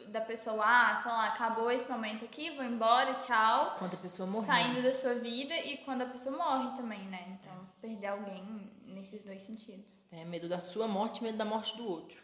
da 0.09 0.21
pessoa, 0.21 0.63
ah, 0.65 0.97
sei 0.97 1.11
lá, 1.11 1.27
acabou 1.29 1.71
esse 1.71 1.89
momento 1.91 2.25
aqui, 2.25 2.51
vou 2.51 2.65
embora, 2.65 3.15
tchau. 3.15 3.77
Quando 3.79 3.95
a 3.95 3.99
pessoa 3.99 4.29
morrer. 4.29 4.47
Saindo 4.47 4.83
da 4.83 4.93
sua 4.93 5.15
vida 5.15 5.55
e 5.61 5.79
quando 5.79 6.03
a 6.03 6.07
pessoa 6.07 6.37
morre 6.37 6.77
também, 6.77 7.05
né? 7.07 7.39
Então, 7.39 7.69
perder 7.81 8.07
alguém 8.07 8.73
nesses 8.87 9.23
dois 9.23 9.43
sentidos. 9.43 10.07
É 10.13 10.25
medo 10.25 10.49
da 10.49 10.61
sua 10.61 10.89
morte 10.89 11.19
e 11.19 11.23
medo 11.25 11.39
da 11.39 11.45
morte 11.45 11.77
do 11.77 11.87
outro. 11.87 12.21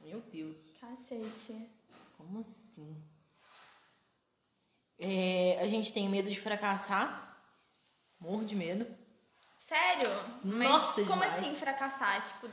Meu 0.00 0.20
Deus. 0.20 0.76
Cacete. 0.80 1.68
Como 2.16 2.38
assim? 2.38 2.96
É, 4.98 5.58
a 5.60 5.68
gente 5.68 5.92
tem 5.92 6.08
medo 6.08 6.30
de 6.30 6.40
fracassar. 6.40 7.26
Morro 8.20 8.44
de 8.44 8.56
medo. 8.56 8.86
Sério? 9.68 10.10
Mas 10.42 10.68
Nossa, 10.68 11.04
como 11.04 11.22
demais. 11.22 11.34
assim 11.34 11.54
fracassar? 11.54 12.26
Tipo, 12.26 12.48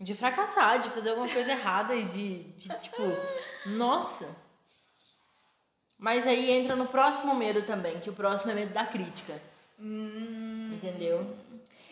De 0.00 0.14
fracassar, 0.14 0.80
de 0.80 0.90
fazer 0.90 1.10
alguma 1.10 1.28
coisa 1.28 1.52
errada 1.52 1.94
e 1.94 2.04
de, 2.04 2.42
de, 2.54 2.68
tipo, 2.80 3.02
nossa. 3.66 4.28
Mas 5.96 6.26
aí 6.26 6.50
entra 6.50 6.74
no 6.74 6.86
próximo 6.86 7.32
medo 7.34 7.62
também, 7.62 8.00
que 8.00 8.10
o 8.10 8.12
próximo 8.12 8.50
é 8.50 8.54
medo 8.54 8.72
da 8.72 8.84
crítica. 8.84 9.40
Entendeu? 9.78 11.36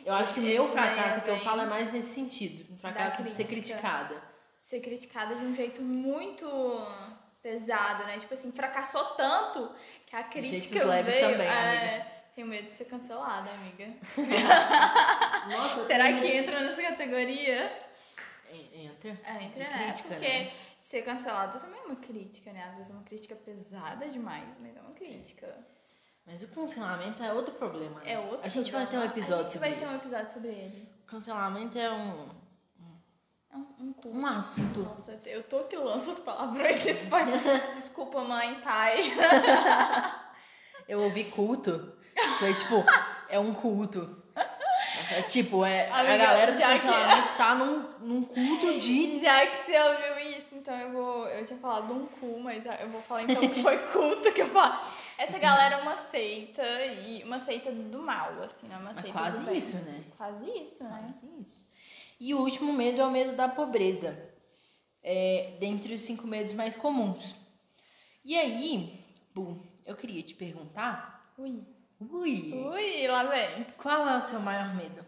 Eu 0.04 0.14
acho 0.14 0.34
que 0.34 0.40
o 0.40 0.42
meu 0.42 0.68
fracasso 0.68 1.16
daí 1.16 1.24
que 1.24 1.30
eu 1.30 1.34
é 1.34 1.38
falo 1.38 1.62
é 1.62 1.66
mais 1.66 1.92
nesse 1.92 2.14
sentido. 2.14 2.66
Um 2.72 2.78
fracasso 2.78 3.22
de 3.22 3.30
ser 3.30 3.44
criticada. 3.44 4.20
ser 4.60 4.80
criticada 4.80 5.34
de 5.36 5.44
um 5.44 5.54
jeito 5.54 5.80
muito 5.80 6.46
pesado, 7.40 8.04
né? 8.04 8.18
Tipo 8.18 8.34
assim, 8.34 8.50
fracassou 8.50 9.04
tanto 9.16 9.70
que 10.06 10.16
a 10.16 10.22
jeitos 10.22 10.50
crítica 10.50 10.84
leves 10.84 11.14
veio... 11.14 11.30
também, 11.30 11.46
é, 11.48 12.15
Tenho 12.36 12.46
medo 12.48 12.68
de 12.68 12.74
ser 12.74 12.84
cancelada, 12.84 13.50
amiga. 13.50 13.86
Nossa, 15.48 15.86
Será 15.86 16.12
que 16.12 16.26
entra 16.26 16.60
nessa 16.60 16.82
categoria? 16.82 17.82
Entra. 18.74 19.18
É, 19.24 19.42
entra, 19.42 19.64
De 19.64 19.70
né? 19.70 19.84
crítica, 19.86 20.08
Porque 20.10 20.28
né? 20.28 20.52
ser 20.78 21.02
cancelado 21.02 21.58
também 21.58 21.80
é 21.80 21.84
uma 21.84 21.96
crítica, 21.96 22.52
né? 22.52 22.64
Às 22.64 22.76
vezes 22.76 22.90
é 22.92 22.94
uma 22.94 23.04
crítica 23.04 23.34
pesada 23.34 24.06
demais, 24.08 24.46
mas 24.60 24.76
é 24.76 24.80
uma 24.82 24.92
crítica. 24.92 25.56
Mas 26.26 26.42
o 26.42 26.48
cancelamento 26.48 27.22
é 27.22 27.32
outro 27.32 27.54
problema. 27.54 28.00
Né? 28.00 28.12
É 28.12 28.18
outro 28.18 28.40
A 28.44 28.48
gente 28.48 28.70
vai 28.70 28.82
ter 28.86 28.98
um 28.98 29.00
problema. 29.00 29.14
episódio 29.14 29.40
A 29.44 29.48
gente 29.48 29.52
sobre 29.54 29.68
vai 29.70 29.78
ter 29.78 29.86
um 29.86 29.96
isso. 29.96 30.04
episódio 30.06 30.30
sobre 30.34 30.48
ele. 30.50 30.88
Cancelamento 31.06 31.78
é 31.78 31.90
um, 31.90 32.28
É 33.50 33.56
um, 33.56 33.66
um 33.80 33.92
cu. 33.94 34.08
um 34.10 34.26
assunto. 34.26 34.80
Nossa, 34.80 35.18
eu 35.24 35.42
tô 35.44 35.64
que 35.64 35.76
lanço 35.76 36.10
os 36.10 36.18
palavrões 36.18 36.84
nesse 36.84 37.06
podcast. 37.06 37.72
Desculpa, 37.80 38.22
mãe, 38.24 38.60
pai. 38.60 39.12
Eu 40.86 41.00
ouvi 41.02 41.24
culto. 41.24 41.95
Foi 42.38 42.54
tipo, 42.54 42.84
é 43.28 43.38
um 43.38 43.52
culto. 43.54 44.22
É 45.10 45.22
tipo, 45.22 45.64
é, 45.64 45.88
a 45.90 45.98
Amiga, 46.00 46.16
galera 46.18 46.52
do 46.52 46.58
já 46.58 46.66
que- 46.74 46.80
cancelamento 46.80 47.36
tá 47.36 47.54
num, 47.54 47.82
num 48.00 48.22
culto 48.24 48.78
de. 48.78 49.18
Já 49.20 49.46
que 49.46 49.64
você 49.66 49.78
ouviu 49.80 50.36
isso, 50.38 50.54
então 50.54 50.74
eu 50.74 50.92
vou. 50.92 51.28
Eu 51.28 51.44
tinha 51.44 51.58
falado 51.58 51.92
um 51.92 52.06
cu, 52.06 52.38
mas 52.40 52.64
eu 52.80 52.88
vou 52.90 53.00
falar 53.02 53.22
então 53.24 53.36
que 53.48 53.62
foi 53.62 53.76
culto 53.92 54.32
que 54.32 54.42
eu 54.42 54.48
falo. 54.48 54.80
Essa 55.18 55.38
galera 55.38 55.76
é 55.76 55.82
uma 55.82 55.96
seita 55.96 56.62
e 57.06 57.22
uma 57.24 57.38
seita 57.40 57.70
do 57.72 57.98
mal, 58.00 58.42
assim, 58.42 58.66
né? 58.68 58.76
Uma 58.76 58.86
Mas 58.86 58.98
seita 58.98 59.12
quase 59.12 59.54
isso, 59.56 59.76
né? 59.78 60.04
Quase 60.16 60.50
isso, 60.60 60.84
né? 60.84 60.98
Quase 61.04 61.26
isso. 61.40 61.66
E 62.18 62.34
o 62.34 62.38
último 62.40 62.72
medo 62.72 63.00
é 63.00 63.04
o 63.04 63.10
medo 63.10 63.32
da 63.36 63.48
pobreza. 63.48 64.18
É, 65.02 65.56
dentre 65.60 65.94
os 65.94 66.02
cinco 66.02 66.26
medos 66.26 66.52
mais 66.52 66.74
comuns. 66.74 67.34
E 68.24 68.36
aí, 68.36 69.04
Bu, 69.34 69.62
eu 69.84 69.94
queria 69.94 70.22
te 70.22 70.34
perguntar. 70.34 71.32
Ui. 71.38 71.62
Ui! 72.00 72.52
Ui, 72.52 73.08
lá 73.08 73.22
vem. 73.24 73.64
Qual 73.78 74.08
é 74.08 74.18
o 74.18 74.22
seu 74.22 74.40
maior 74.40 74.74
medo? 74.74 75.04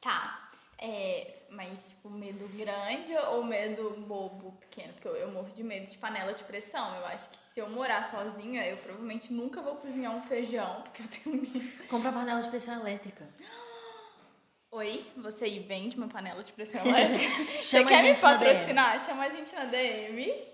Tá. 0.00 0.50
É, 0.82 1.34
mas, 1.50 1.90
tipo, 1.90 2.08
medo 2.08 2.48
grande 2.56 3.14
ou 3.32 3.44
medo 3.44 3.90
bobo, 4.08 4.52
pequeno? 4.52 4.94
Porque 4.94 5.08
eu, 5.08 5.16
eu 5.16 5.30
morro 5.30 5.50
de 5.54 5.62
medo 5.62 5.90
de 5.90 5.98
panela 5.98 6.32
de 6.32 6.42
pressão. 6.44 6.94
Eu 6.96 7.06
acho 7.06 7.28
que 7.28 7.36
se 7.52 7.60
eu 7.60 7.68
morar 7.68 8.02
sozinha, 8.02 8.64
eu 8.66 8.78
provavelmente 8.78 9.30
nunca 9.30 9.60
vou 9.60 9.76
cozinhar 9.76 10.16
um 10.16 10.22
feijão, 10.22 10.80
porque 10.82 11.02
eu 11.02 11.08
tenho 11.08 11.42
medo. 11.42 11.86
Comprar 11.86 12.12
panela 12.12 12.40
de 12.40 12.48
pressão 12.48 12.80
elétrica. 12.80 13.28
Oi, 14.72 15.04
você 15.16 15.44
aí 15.44 15.58
vende 15.58 15.96
uma 15.96 16.08
panela 16.08 16.42
de 16.42 16.52
pressão 16.52 16.80
elétrica? 16.86 17.60
você 17.60 17.84
quer 17.84 18.02
me 18.02 18.18
patrocinar? 18.18 19.04
Chama 19.04 19.24
a 19.24 19.30
gente 19.30 19.54
na 19.54 19.64
DM. 19.66 20.50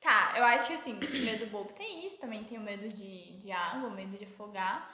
Tá, 0.00 0.32
eu 0.38 0.44
acho 0.44 0.68
que 0.68 0.74
assim, 0.74 0.94
medo 0.94 1.44
bobo 1.46 1.70
tem 1.74 2.06
isso, 2.06 2.16
também 2.16 2.42
tenho 2.44 2.62
medo 2.62 2.88
de, 2.88 3.36
de 3.36 3.52
água, 3.52 3.90
medo 3.90 4.16
de 4.16 4.24
afogar. 4.24 4.90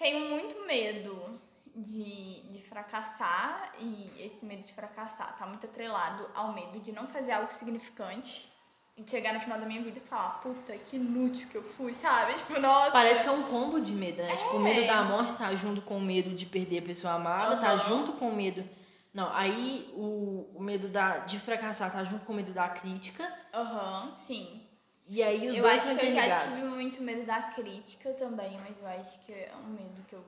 Tenho 0.00 0.30
muito 0.30 0.66
medo 0.66 1.38
de, 1.76 2.40
de 2.50 2.62
fracassar 2.62 3.70
e 3.78 4.10
esse 4.18 4.46
medo 4.46 4.62
de 4.62 4.72
fracassar 4.72 5.36
tá 5.36 5.46
muito 5.46 5.66
atrelado 5.66 6.26
ao 6.34 6.54
medo 6.54 6.80
de 6.80 6.90
não 6.90 7.06
fazer 7.06 7.32
algo 7.32 7.52
significante 7.52 8.50
e 8.96 9.06
chegar 9.08 9.34
no 9.34 9.40
final 9.40 9.60
da 9.60 9.66
minha 9.66 9.82
vida 9.82 9.98
e 9.98 10.08
falar, 10.08 10.40
puta, 10.40 10.72
que 10.78 10.96
inútil 10.96 11.46
que 11.50 11.56
eu 11.56 11.62
fui, 11.62 11.92
sabe? 11.92 12.32
Tipo, 12.40 12.58
nossa. 12.58 12.90
Parece 12.92 13.20
que 13.22 13.28
é 13.28 13.30
um 13.30 13.42
combo 13.42 13.78
de 13.78 13.92
medo, 13.92 14.22
né? 14.22 14.34
Tipo, 14.36 14.56
o 14.56 14.60
medo 14.60 14.80
É. 14.80 14.86
da 14.86 15.02
morte 15.02 15.36
tá 15.36 15.54
junto 15.54 15.82
com 15.82 15.98
o 15.98 16.00
medo 16.00 16.30
de 16.34 16.46
perder 16.46 16.78
a 16.78 16.82
pessoa 16.86 17.12
amada, 17.12 17.56
tá 17.58 17.68
Aham. 17.72 17.78
junto 17.80 18.14
com 18.14 18.30
o 18.30 18.34
medo. 18.34 18.66
Não, 19.12 19.30
aí 19.34 19.92
o, 19.92 20.50
o 20.54 20.62
medo 20.62 20.88
da, 20.88 21.18
de 21.18 21.38
fracassar 21.38 21.92
tá 21.92 22.02
junto 22.04 22.24
com 22.24 22.32
o 22.32 22.36
medo 22.36 22.54
da 22.54 22.70
crítica. 22.70 23.30
Aham, 23.52 24.14
sim. 24.14 24.66
E 25.12 25.24
aí 25.24 25.48
os 25.48 25.56
eu 25.56 25.62
dois 25.64 25.84
acho 25.84 25.98
que 25.98 26.06
eu 26.06 26.12
já 26.12 26.40
tive 26.40 26.62
muito 26.66 27.02
medo 27.02 27.26
da 27.26 27.42
crítica 27.42 28.12
também, 28.12 28.56
mas 28.60 28.80
eu 28.80 28.86
acho 28.86 29.18
que 29.24 29.32
é 29.32 29.52
um 29.56 29.70
medo 29.70 30.00
que 30.06 30.14
eu 30.14 30.24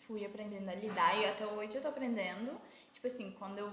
fui 0.00 0.26
aprendendo 0.26 0.68
a 0.68 0.74
lidar 0.74 1.16
e 1.20 1.24
até 1.24 1.46
hoje 1.46 1.76
eu 1.76 1.80
tô 1.80 1.86
aprendendo. 1.86 2.60
Tipo 2.92 3.06
assim, 3.06 3.30
quando 3.38 3.60
eu 3.60 3.72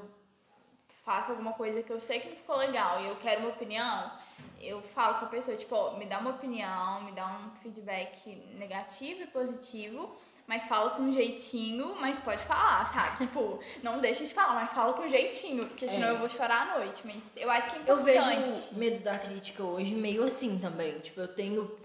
faço 1.04 1.32
alguma 1.32 1.54
coisa 1.54 1.82
que 1.82 1.92
eu 1.92 2.00
sei 2.00 2.20
que 2.20 2.30
não 2.30 2.36
ficou 2.36 2.58
legal 2.58 3.02
e 3.02 3.08
eu 3.08 3.16
quero 3.16 3.42
uma 3.42 3.50
opinião, 3.50 4.12
eu 4.60 4.84
falo 4.84 5.18
com 5.18 5.26
a 5.26 5.30
pessoa, 5.30 5.58
tipo, 5.58 5.74
ó, 5.74 5.98
me 5.98 6.06
dá 6.06 6.20
uma 6.20 6.30
opinião, 6.30 7.02
me 7.06 7.12
dá 7.12 7.26
um 7.26 7.50
feedback 7.64 8.30
negativo 8.56 9.24
e 9.24 9.28
positivo, 9.28 10.16
mas 10.52 10.66
fala 10.66 10.90
com 10.92 11.10
jeitinho, 11.14 11.96
mas 12.02 12.20
pode 12.20 12.44
falar, 12.44 12.84
sabe? 12.94 13.20
tipo, 13.26 13.58
não 13.82 14.00
deixa 14.02 14.26
de 14.26 14.34
falar, 14.34 14.56
mas 14.56 14.74
fala 14.74 14.92
com 14.92 15.08
jeitinho, 15.08 15.66
porque 15.68 15.88
senão 15.88 16.08
É. 16.10 16.12
eu 16.12 16.18
vou 16.18 16.28
chorar 16.28 16.68
à 16.74 16.78
noite. 16.78 17.02
Mas 17.06 17.32
eu 17.38 17.50
acho 17.50 17.70
que 17.70 17.76
é 17.78 17.80
Eu 17.88 18.00
importante. 18.02 18.42
vejo 18.52 18.70
o 18.72 18.76
medo 18.78 19.02
da 19.02 19.18
crítica 19.18 19.64
hoje 19.64 19.96
meio 19.96 20.22
assim 20.26 20.60
também. 20.60 21.00
Tipo, 21.00 21.22
eu 21.22 21.28
tenho. 21.30 21.80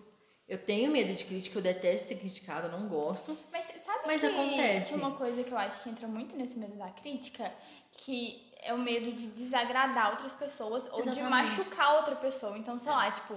Eu 0.49 0.59
tenho 0.59 0.91
medo 0.93 1.13
de 1.15 1.25
crítica, 1.25 1.59
eu 1.59 1.63
detesto 1.63 2.09
ser 2.09 2.17
criticada, 2.17 2.67
eu 2.69 2.73
não 2.79 2.89
gosto. 2.89 3.37
Mas 3.53 3.65
sabe 3.65 4.01
Mas 4.07 4.21
que, 4.21 4.27
acontece. 4.27 4.93
que 4.93 4.99
uma 4.99 5.11
coisa 5.13 5.43
que 5.45 5.51
eu 5.53 5.59
acho 5.59 5.83
que 5.83 5.89
entra 5.91 6.07
muito 6.09 6.37
nesse 6.37 6.57
medo 6.59 6.77
da 6.77 6.89
crítica, 6.91 7.53
que 7.93 8.49
é 8.63 8.73
o 8.75 8.79
medo 8.79 9.11
de 9.13 9.27
desagradar 9.29 10.11
outras 10.11 10.35
pessoas 10.35 10.87
ou 10.93 11.03
de 11.03 11.09
Exatamente. 11.11 11.31
machucar 11.31 11.97
outra 11.97 12.15
pessoa. 12.17 12.57
Então, 12.59 12.79
sei 12.79 12.93
lá, 12.93 13.11
tipo, 13.11 13.37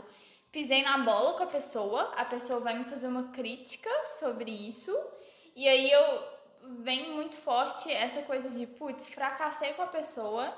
pisei 0.52 0.84
na 0.84 1.00
bola 1.00 1.34
com 1.34 1.44
a 1.44 1.48
pessoa, 1.48 2.14
a 2.16 2.26
pessoa 2.26 2.60
vai 2.60 2.78
me 2.78 2.84
fazer 2.86 3.08
uma 3.08 3.24
crítica 3.30 3.90
sobre 4.20 4.52
isso, 4.52 4.96
e 5.56 5.68
aí 5.68 5.92
eu 5.92 6.24
vem 6.82 7.12
muito 7.12 7.36
forte 7.38 7.92
essa 7.92 8.22
coisa 8.24 8.50
de, 8.50 8.66
putz, 8.68 9.10
fracassei 9.10 9.74
com 9.74 9.82
a 9.84 9.88
pessoa, 9.88 10.56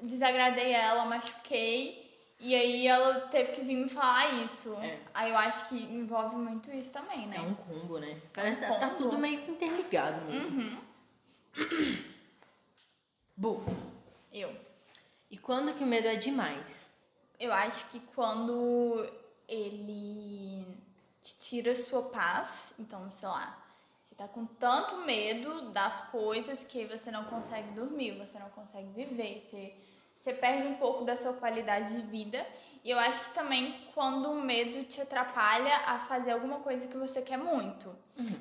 desagradei 0.00 0.72
ela, 0.72 1.04
machuquei, 1.04 2.04
e 2.38 2.54
aí 2.54 2.86
ela 2.86 3.22
teve 3.28 3.52
que 3.52 3.60
vir 3.62 3.76
me 3.76 3.88
falar 3.88 4.42
isso. 4.42 4.74
É. 4.74 4.98
Aí 5.14 5.30
eu 5.30 5.36
acho 5.38 5.68
que 5.68 5.76
envolve 5.82 6.36
muito 6.36 6.70
isso 6.70 6.92
também, 6.92 7.26
né? 7.26 7.36
É 7.36 7.40
um 7.40 7.54
combo, 7.54 7.98
né? 7.98 8.20
Parece 8.32 8.62
É 8.64 8.70
um 8.70 8.78
tá 8.78 8.88
combo. 8.90 8.96
tudo 9.04 9.18
meio 9.18 9.40
que 9.42 9.50
interligado 9.52 10.20
mesmo. 10.26 10.48
Uhum. 10.60 10.78
Bom, 13.36 13.62
Eu. 14.32 14.54
e 15.30 15.36
quando 15.38 15.74
que 15.74 15.84
o 15.84 15.86
medo 15.86 16.08
é 16.08 16.16
demais? 16.16 16.86
Eu 17.38 17.52
acho 17.52 17.86
que 17.88 18.00
quando 18.14 19.06
ele 19.46 20.66
te 21.22 21.36
tira 21.36 21.74
sua 21.74 22.02
paz, 22.04 22.72
então, 22.78 23.10
sei 23.10 23.28
lá, 23.28 23.58
tá 24.16 24.26
com 24.26 24.46
tanto 24.46 24.96
medo 24.98 25.70
das 25.70 26.00
coisas 26.10 26.64
que 26.64 26.84
você 26.86 27.10
não 27.10 27.24
consegue 27.24 27.70
dormir, 27.72 28.12
você 28.12 28.38
não 28.38 28.48
consegue 28.50 28.88
viver, 28.88 29.42
você, 29.44 29.74
você 30.14 30.32
perde 30.32 30.66
um 30.66 30.74
pouco 30.74 31.04
da 31.04 31.16
sua 31.16 31.34
qualidade 31.34 31.94
de 31.94 32.02
vida. 32.02 32.46
E 32.82 32.90
eu 32.90 32.98
acho 32.98 33.20
que 33.20 33.34
também 33.34 33.74
quando 33.94 34.30
o 34.30 34.40
medo 34.40 34.84
te 34.84 35.00
atrapalha 35.00 35.76
a 35.86 35.98
fazer 36.00 36.30
alguma 36.30 36.60
coisa 36.60 36.86
que 36.86 36.96
você 36.96 37.20
quer 37.20 37.36
muito. 37.36 37.94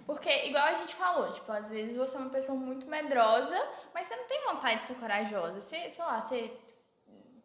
Porque, 0.06 0.30
igual 0.46 0.66
a 0.66 0.74
gente 0.74 0.96
falou, 0.96 1.32
tipo, 1.32 1.52
às 1.52 1.70
vezes 1.70 1.98
você 1.98 2.16
é 2.16 2.20
uma 2.20 2.30
pessoa 2.30 2.58
muito 2.58 2.86
medrosa, 2.86 3.58
mas 3.94 4.08
você 4.08 4.16
não 4.16 4.26
tem 4.26 4.46
vontade 4.46 4.82
de 4.82 4.88
ser 4.88 4.96
corajosa. 4.96 5.60
Você, 5.60 5.90
sei 5.90 6.06
lá, 6.06 6.22
você 6.22 6.56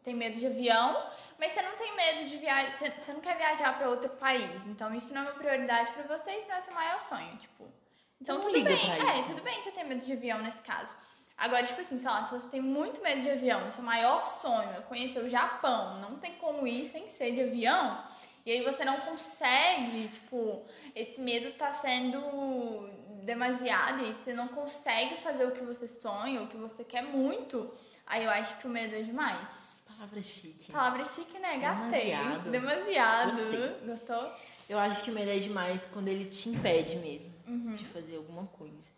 tem 0.02 0.14
medo 0.14 0.38
de 0.38 0.46
avião, 0.46 1.10
mas 1.38 1.52
você 1.52 1.62
não 1.62 1.76
tem 1.76 1.96
medo 1.96 2.28
de 2.28 2.36
viajar, 2.36 2.70
você, 2.70 2.90
você 2.90 3.12
não 3.12 3.20
quer 3.20 3.36
viajar 3.36 3.76
para 3.76 3.88
outro 3.88 4.10
país. 4.10 4.66
Então 4.66 4.94
isso 4.94 5.12
não 5.14 5.22
é 5.22 5.24
uma 5.24 5.34
prioridade 5.34 5.90
para 5.92 6.16
você, 6.16 6.32
isso 6.36 6.48
não 6.48 6.56
é 6.56 6.60
seu 6.60 6.74
maior 6.74 7.00
sonho, 7.00 7.36
tipo. 7.38 7.79
Então 8.20 8.36
Não 8.36 8.42
tudo 8.42 8.54
liga 8.54 8.68
bem, 8.68 8.96
pra 8.96 9.14
é, 9.14 9.18
isso. 9.20 9.28
tudo 9.30 9.42
bem 9.42 9.62
você 9.62 9.70
ter 9.70 9.84
medo 9.84 10.04
de 10.04 10.12
avião 10.12 10.42
nesse 10.42 10.60
caso. 10.62 10.94
Agora, 11.36 11.64
tipo 11.64 11.80
assim, 11.80 11.98
sei 11.98 12.10
lá, 12.10 12.22
se 12.22 12.32
você 12.32 12.48
tem 12.48 12.60
muito 12.60 13.00
medo 13.02 13.22
de 13.22 13.30
avião, 13.30 13.70
seu 13.70 13.82
maior 13.82 14.26
sonho 14.26 14.70
é 14.76 14.80
conhecer 14.82 15.20
o 15.24 15.28
Japão, 15.28 15.98
não 15.98 16.16
tem 16.16 16.34
como 16.34 16.66
ir 16.66 16.84
sem 16.84 17.08
ser 17.08 17.32
de 17.32 17.40
avião, 17.40 18.04
e 18.44 18.52
aí 18.52 18.62
você 18.62 18.84
não 18.84 19.00
consegue, 19.00 20.08
tipo, 20.08 20.62
esse 20.94 21.18
medo 21.18 21.50
tá 21.52 21.72
sendo 21.72 22.90
demasiado 23.22 24.04
e 24.04 24.12
você 24.12 24.34
não 24.34 24.48
consegue 24.48 25.16
fazer 25.16 25.46
o 25.46 25.52
que 25.52 25.62
você 25.62 25.88
sonha, 25.88 26.42
o 26.42 26.46
que 26.46 26.58
você 26.58 26.84
quer 26.84 27.04
muito, 27.04 27.72
aí 28.06 28.22
eu 28.24 28.30
acho 28.30 28.58
que 28.58 28.66
o 28.66 28.70
medo 28.70 28.94
é 28.94 29.00
demais. 29.00 29.82
Palavra 29.86 30.20
chique. 30.20 30.70
Palavra 30.70 31.04
chique, 31.06 31.38
né? 31.38 31.56
Gastei. 31.58 32.10
Demasiado. 32.10 32.50
Demasiado. 32.50 33.28
Gostei. 33.30 33.86
Gostou? 33.86 34.32
Eu 34.68 34.78
acho 34.78 35.02
que 35.02 35.10
o 35.10 35.14
medo 35.14 35.30
é 35.30 35.38
demais 35.38 35.86
quando 35.92 36.08
ele 36.08 36.26
te 36.26 36.50
impede 36.50 36.96
mesmo 36.96 37.39
Uhum. 37.50 37.74
de 37.74 37.84
fazer 37.86 38.16
alguma 38.16 38.46
coisa. 38.46 38.90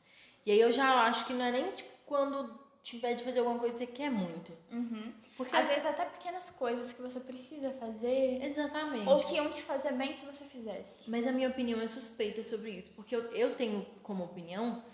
E 0.44 0.50
aí 0.52 0.60
eu 0.60 0.70
já 0.72 1.04
acho 1.06 1.24
que 1.26 1.32
não 1.32 1.44
é 1.44 1.52
nem 1.52 1.70
tipo 1.72 1.90
quando 2.04 2.60
te 2.82 2.96
impede 2.96 3.18
de 3.18 3.24
fazer 3.24 3.38
alguma 3.40 3.58
coisa 3.58 3.78
que 3.78 3.84
você 3.86 3.90
quer 3.92 4.10
muito. 4.10 4.52
Uhum. 4.70 5.12
Porque 5.36 5.56
Às 5.56 5.68
vezes 5.68 5.86
até 5.86 6.04
pequenas 6.04 6.50
coisas 6.50 6.92
que 6.92 7.00
você 7.00 7.20
precisa 7.20 7.70
fazer 7.74 8.42
Exatamente. 8.42 9.08
ou 9.08 9.16
que 9.24 9.36
iam 9.36 9.48
te 9.50 9.62
fazer 9.62 9.92
bem 9.92 10.14
se 10.16 10.24
você 10.26 10.44
fizesse. 10.44 11.08
Mas 11.10 11.26
a 11.26 11.32
minha 11.32 11.48
opinião 11.48 11.80
é 11.80 11.86
suspeita 11.86 12.42
sobre 12.42 12.70
isso. 12.72 12.90
Porque 12.90 13.14
eu, 13.14 13.22
eu 13.32 13.54
tenho 13.54 13.86
como 14.02 14.24
opinião 14.24 14.84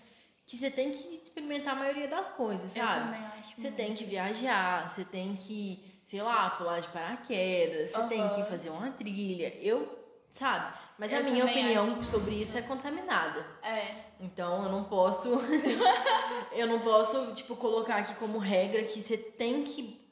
que 0.45 0.55
você 0.57 0.71
tem 0.71 0.91
que 0.91 1.15
experimentar 1.15 1.73
a 1.75 1.79
maioria 1.79 2.07
das 2.07 2.29
coisas, 2.29 2.75
Eu 2.75 2.81
sabe? 2.83 3.05
também 3.05 3.25
acho. 3.25 3.55
Você 3.55 3.61
muito. 3.63 3.75
tem 3.75 3.93
que 3.95 4.05
viajar, 4.05 4.87
você 4.87 5.03
tem 5.03 5.35
que, 5.35 5.83
sei 6.03 6.21
lá, 6.21 6.49
pular 6.51 6.79
de 6.79 6.87
paraquedas, 6.89 7.91
você 7.91 8.03
tem 8.07 8.21
Aham. 8.21 8.35
que 8.35 8.43
fazer 8.49 8.69
uma 8.69 8.89
trilha. 8.91 9.53
Eu, 9.59 9.97
sabe? 10.29 10.77
Mas 10.99 11.13
a 11.13 11.17
Eu 11.17 11.23
minha 11.23 11.45
também 11.45 11.63
opinião 11.63 11.93
acho 11.93 12.03
sobre 12.03 12.35
isso 12.35 12.57
é 12.57 12.61
contaminada. 12.61 13.39
É. 13.63 13.95
Então 14.19 14.65
eu 14.65 14.69
não 14.71 14.83
posso. 14.83 15.29
eu 16.51 16.67
não 16.67 16.81
posso, 16.81 17.33
tipo, 17.33 17.55
colocar 17.55 17.95
aqui 17.95 18.13
como 18.15 18.37
regra 18.37 18.83
que 18.83 19.01
você 19.01 19.17
tem 19.17 19.63
que 19.63 20.05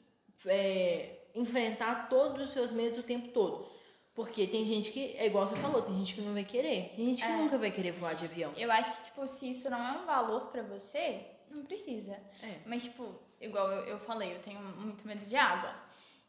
é, 0.46 1.18
enfrentar 1.34 2.08
todos 2.08 2.40
os 2.42 2.50
seus 2.50 2.72
medos 2.72 2.98
o 2.98 3.02
tempo 3.02 3.28
todo. 3.28 3.68
Porque 4.14 4.46
tem 4.46 4.64
gente 4.64 4.90
que, 4.90 5.14
é 5.16 5.26
igual 5.26 5.46
você 5.46 5.54
falou, 5.56 5.82
tem 5.82 5.94
gente 5.98 6.14
que 6.14 6.22
não 6.22 6.32
vai 6.32 6.42
querer. 6.42 6.94
Tem 6.96 7.04
gente 7.04 7.22
que 7.22 7.30
É. 7.30 7.36
nunca 7.36 7.58
vai 7.58 7.70
querer 7.70 7.92
voar 7.92 8.14
de 8.14 8.24
avião. 8.24 8.52
Eu 8.56 8.72
acho 8.72 8.90
que, 8.96 9.02
tipo, 9.04 9.28
se 9.28 9.50
isso 9.50 9.68
não 9.70 9.78
é 9.78 9.92
um 9.92 10.06
valor 10.06 10.46
pra 10.46 10.62
você, 10.62 11.20
não 11.50 11.64
precisa. 11.64 12.18
É. 12.42 12.54
Mas, 12.66 12.84
tipo, 12.84 13.14
igual 13.40 13.70
eu, 13.70 13.82
eu 13.84 13.98
falei, 14.00 14.34
eu 14.34 14.40
tenho 14.40 14.58
muito 14.60 15.06
medo 15.06 15.24
de 15.24 15.36
água. 15.36 15.72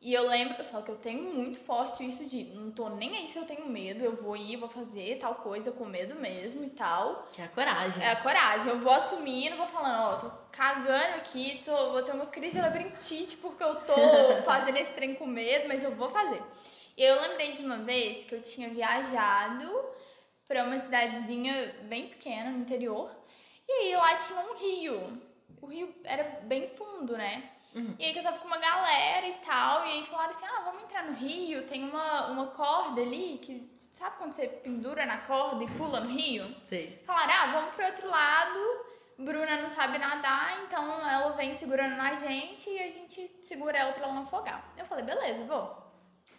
E 0.01 0.13
eu 0.13 0.25
lembro, 0.29 0.63
só 0.63 0.81
que 0.81 0.89
eu 0.89 0.95
tenho 0.95 1.23
muito 1.23 1.59
forte 1.59 2.07
isso 2.07 2.25
de 2.25 2.45
não 2.55 2.71
tô 2.71 2.87
nem 2.87 3.17
aí 3.17 3.27
se 3.27 3.37
eu 3.37 3.43
tenho 3.43 3.67
medo, 3.67 4.01
eu 4.01 4.15
vou 4.15 4.37
ir, 4.37 4.55
vou 4.55 4.69
fazer 4.69 5.17
tal 5.19 5.35
coisa 5.35 5.73
com 5.73 5.83
medo 5.85 6.15
mesmo 6.15 6.63
e 6.63 6.69
tal. 6.69 7.27
Que 7.33 7.41
é 7.41 7.45
a 7.45 7.49
coragem. 7.49 8.03
É 8.03 8.11
a 8.11 8.21
coragem, 8.21 8.69
eu 8.71 8.79
vou 8.79 8.93
assumir, 8.93 9.49
não 9.49 9.57
vou 9.57 9.67
falando, 9.67 10.13
ó, 10.13 10.15
tô 10.15 10.31
cagando 10.53 11.15
aqui, 11.17 11.61
tô, 11.65 11.75
vou 11.91 12.01
ter 12.01 12.13
uma 12.13 12.27
crise 12.27 12.55
de 12.55 12.61
labirintite 12.61 13.35
porque 13.37 13.61
eu 13.61 13.75
tô 13.81 13.93
fazendo 14.45 14.77
esse 14.77 14.93
trem 14.93 15.15
com 15.15 15.27
medo, 15.27 15.67
mas 15.67 15.83
eu 15.83 15.93
vou 15.93 16.09
fazer. 16.09 16.41
E 16.95 17.03
eu 17.03 17.19
lembrei 17.21 17.51
de 17.51 17.61
uma 17.61 17.77
vez 17.77 18.23
que 18.23 18.33
eu 18.35 18.41
tinha 18.41 18.69
viajado 18.69 19.69
pra 20.47 20.63
uma 20.63 20.79
cidadezinha 20.79 21.75
bem 21.83 22.07
pequena 22.07 22.51
no 22.51 22.59
interior, 22.59 23.13
e 23.67 23.71
aí 23.71 23.95
lá 23.97 24.15
tinha 24.15 24.39
um 24.39 24.55
rio. 24.55 25.21
O 25.61 25.65
rio 25.65 25.93
era 26.05 26.23
bem 26.43 26.69
fundo, 26.69 27.17
né? 27.17 27.51
E 27.73 28.05
aí 28.05 28.13
que 28.13 28.19
eu 28.19 28.23
tava 28.23 28.39
com 28.39 28.47
uma 28.47 28.57
galera 28.57 29.27
e 29.27 29.33
tal, 29.45 29.85
e 29.85 29.91
aí 29.91 30.05
falaram 30.05 30.31
assim, 30.31 30.45
ah, 30.45 30.61
vamos 30.65 30.83
entrar 30.83 31.03
no 31.03 31.13
rio, 31.13 31.67
tem 31.67 31.83
uma, 31.83 32.27
uma 32.27 32.47
corda 32.47 32.99
ali, 32.99 33.39
que 33.41 33.71
sabe 33.77 34.17
quando 34.17 34.33
você 34.33 34.47
pendura 34.47 35.05
na 35.05 35.19
corda 35.19 35.63
e 35.63 35.67
pula 35.71 35.99
no 35.99 36.09
rio? 36.09 36.55
Sei. 36.65 37.01
Falaram, 37.05 37.33
ah, 37.33 37.45
vamos 37.53 37.75
pro 37.75 37.85
outro 37.85 38.09
lado. 38.09 38.59
Bruna 39.19 39.57
não 39.57 39.67
sabe 39.67 39.97
nadar, 39.97 40.63
então 40.63 40.81
ela 41.07 41.33
vem 41.33 41.53
segurando 41.53 41.95
na 41.97 42.15
gente 42.15 42.69
e 42.69 42.79
a 42.79 42.89
gente 42.89 43.29
segura 43.41 43.77
ela 43.77 43.91
pra 43.91 44.03
ela 44.03 44.13
não 44.13 44.23
afogar. 44.23 44.73
Eu 44.77 44.85
falei, 44.85 45.03
beleza, 45.03 45.43
vou. 45.43 45.77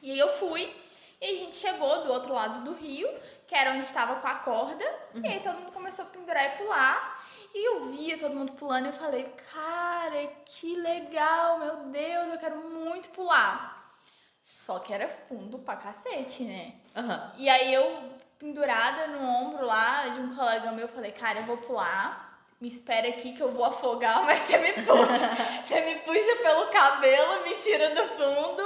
E 0.01 0.11
aí 0.11 0.19
eu 0.19 0.31
fui 0.37 0.75
e 1.21 1.33
a 1.33 1.37
gente 1.37 1.57
chegou 1.57 2.03
do 2.03 2.13
outro 2.13 2.33
lado 2.33 2.61
do 2.63 2.73
rio, 2.73 3.09
que 3.47 3.55
era 3.55 3.73
onde 3.73 3.85
estava 3.85 4.17
com 4.17 4.27
a 4.27 4.35
corda, 4.37 4.85
e 5.15 5.27
aí 5.27 5.41
todo 5.41 5.59
mundo 5.59 5.73
começou 5.73 6.05
a 6.05 6.09
pendurar 6.09 6.45
e 6.47 6.57
pular. 6.57 7.21
E 7.53 7.67
eu 7.67 7.91
via 7.91 8.17
todo 8.17 8.35
mundo 8.35 8.53
pulando 8.53 8.87
e 8.87 8.89
eu 8.89 8.93
falei, 8.93 9.25
cara, 9.53 10.27
que 10.47 10.77
legal, 10.77 11.59
meu 11.59 11.77
Deus, 11.89 12.29
eu 12.29 12.39
quero 12.39 12.57
muito 12.59 13.09
pular. 13.11 13.93
Só 14.41 14.79
que 14.79 14.93
era 14.93 15.09
fundo 15.29 15.59
pra 15.59 15.77
cacete, 15.77 16.45
né? 16.45 16.75
Aham. 16.97 17.33
E 17.37 17.49
aí 17.49 17.75
eu, 17.75 18.03
pendurada 18.39 19.09
no 19.09 19.23
ombro 19.23 19.67
lá 19.67 20.09
de 20.09 20.21
um 20.21 20.35
colega 20.35 20.73
meu, 20.73 20.89
falei, 20.89 21.13
cara, 21.13 21.41
eu 21.41 21.45
vou 21.45 21.59
pular. 21.59 22.39
Me 22.61 22.69
espera 22.69 23.09
aqui 23.09 23.33
que 23.33 23.43
eu 23.43 23.53
vou 23.53 23.65
afogar, 23.65 24.23
mas 24.25 24.43
você 24.43 24.57
me 24.57 24.73
puxa. 24.73 25.29
você 25.67 25.81
me 25.81 25.97
puxa 25.97 26.37
pelo 26.43 26.67
cabelo, 26.69 27.43
me 27.43 27.55
tira 27.55 27.91
do 27.91 28.07
fundo. 28.09 28.63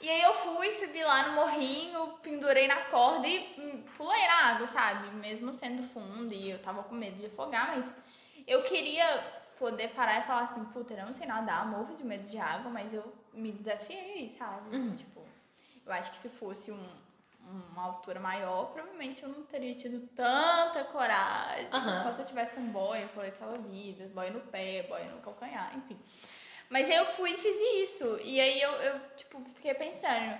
E 0.00 0.08
aí 0.08 0.22
eu 0.22 0.32
fui, 0.34 0.70
subi 0.70 1.02
lá 1.02 1.28
no 1.28 1.34
morrinho, 1.34 2.18
pendurei 2.22 2.68
na 2.68 2.82
corda 2.84 3.26
e 3.26 3.54
hum, 3.58 3.82
pulei 3.96 4.26
na 4.28 4.46
água, 4.50 4.66
sabe? 4.66 5.10
Mesmo 5.16 5.52
sendo 5.52 5.82
fundo 5.82 6.32
e 6.32 6.50
eu 6.50 6.58
tava 6.60 6.84
com 6.84 6.94
medo 6.94 7.16
de 7.16 7.26
afogar, 7.26 7.68
mas 7.74 7.92
eu 8.46 8.62
queria 8.62 9.04
poder 9.58 9.88
parar 9.88 10.20
e 10.20 10.22
falar 10.22 10.42
assim, 10.42 10.64
puta, 10.66 10.94
eu 10.94 11.04
não 11.04 11.12
sei 11.12 11.26
nadar, 11.26 11.66
morro 11.66 11.96
de 11.96 12.04
medo 12.04 12.28
de 12.28 12.38
água, 12.38 12.70
mas 12.70 12.94
eu 12.94 13.12
me 13.32 13.50
desafiei, 13.50 14.28
sabe? 14.38 14.70
Tipo, 14.96 15.26
eu 15.84 15.92
acho 15.92 16.12
que 16.12 16.16
se 16.16 16.28
fosse 16.28 16.70
um, 16.70 16.86
uma 17.72 17.82
altura 17.82 18.20
maior, 18.20 18.66
provavelmente 18.66 19.22
eu 19.22 19.28
não 19.28 19.42
teria 19.42 19.74
tido 19.74 20.06
tanta 20.14 20.84
coragem. 20.84 21.68
Aham. 21.72 22.02
Só 22.04 22.12
se 22.12 22.22
eu 22.22 22.26
tivesse 22.26 22.54
com 22.54 22.62
boia, 22.68 23.08
colete 23.08 23.38
salva-vidas, 23.38 24.10
boia 24.12 24.30
no 24.30 24.40
pé, 24.40 24.84
boia 24.88 25.06
no 25.06 25.20
calcanhar, 25.20 25.76
enfim. 25.76 25.98
Mas 26.68 26.88
eu 26.88 27.06
fui 27.06 27.32
e 27.32 27.36
fiz 27.36 27.90
isso. 27.90 28.18
E 28.22 28.40
aí 28.40 28.60
eu, 28.60 28.70
eu 28.70 29.00
tipo, 29.16 29.42
fiquei 29.54 29.74
pensando, 29.74 30.38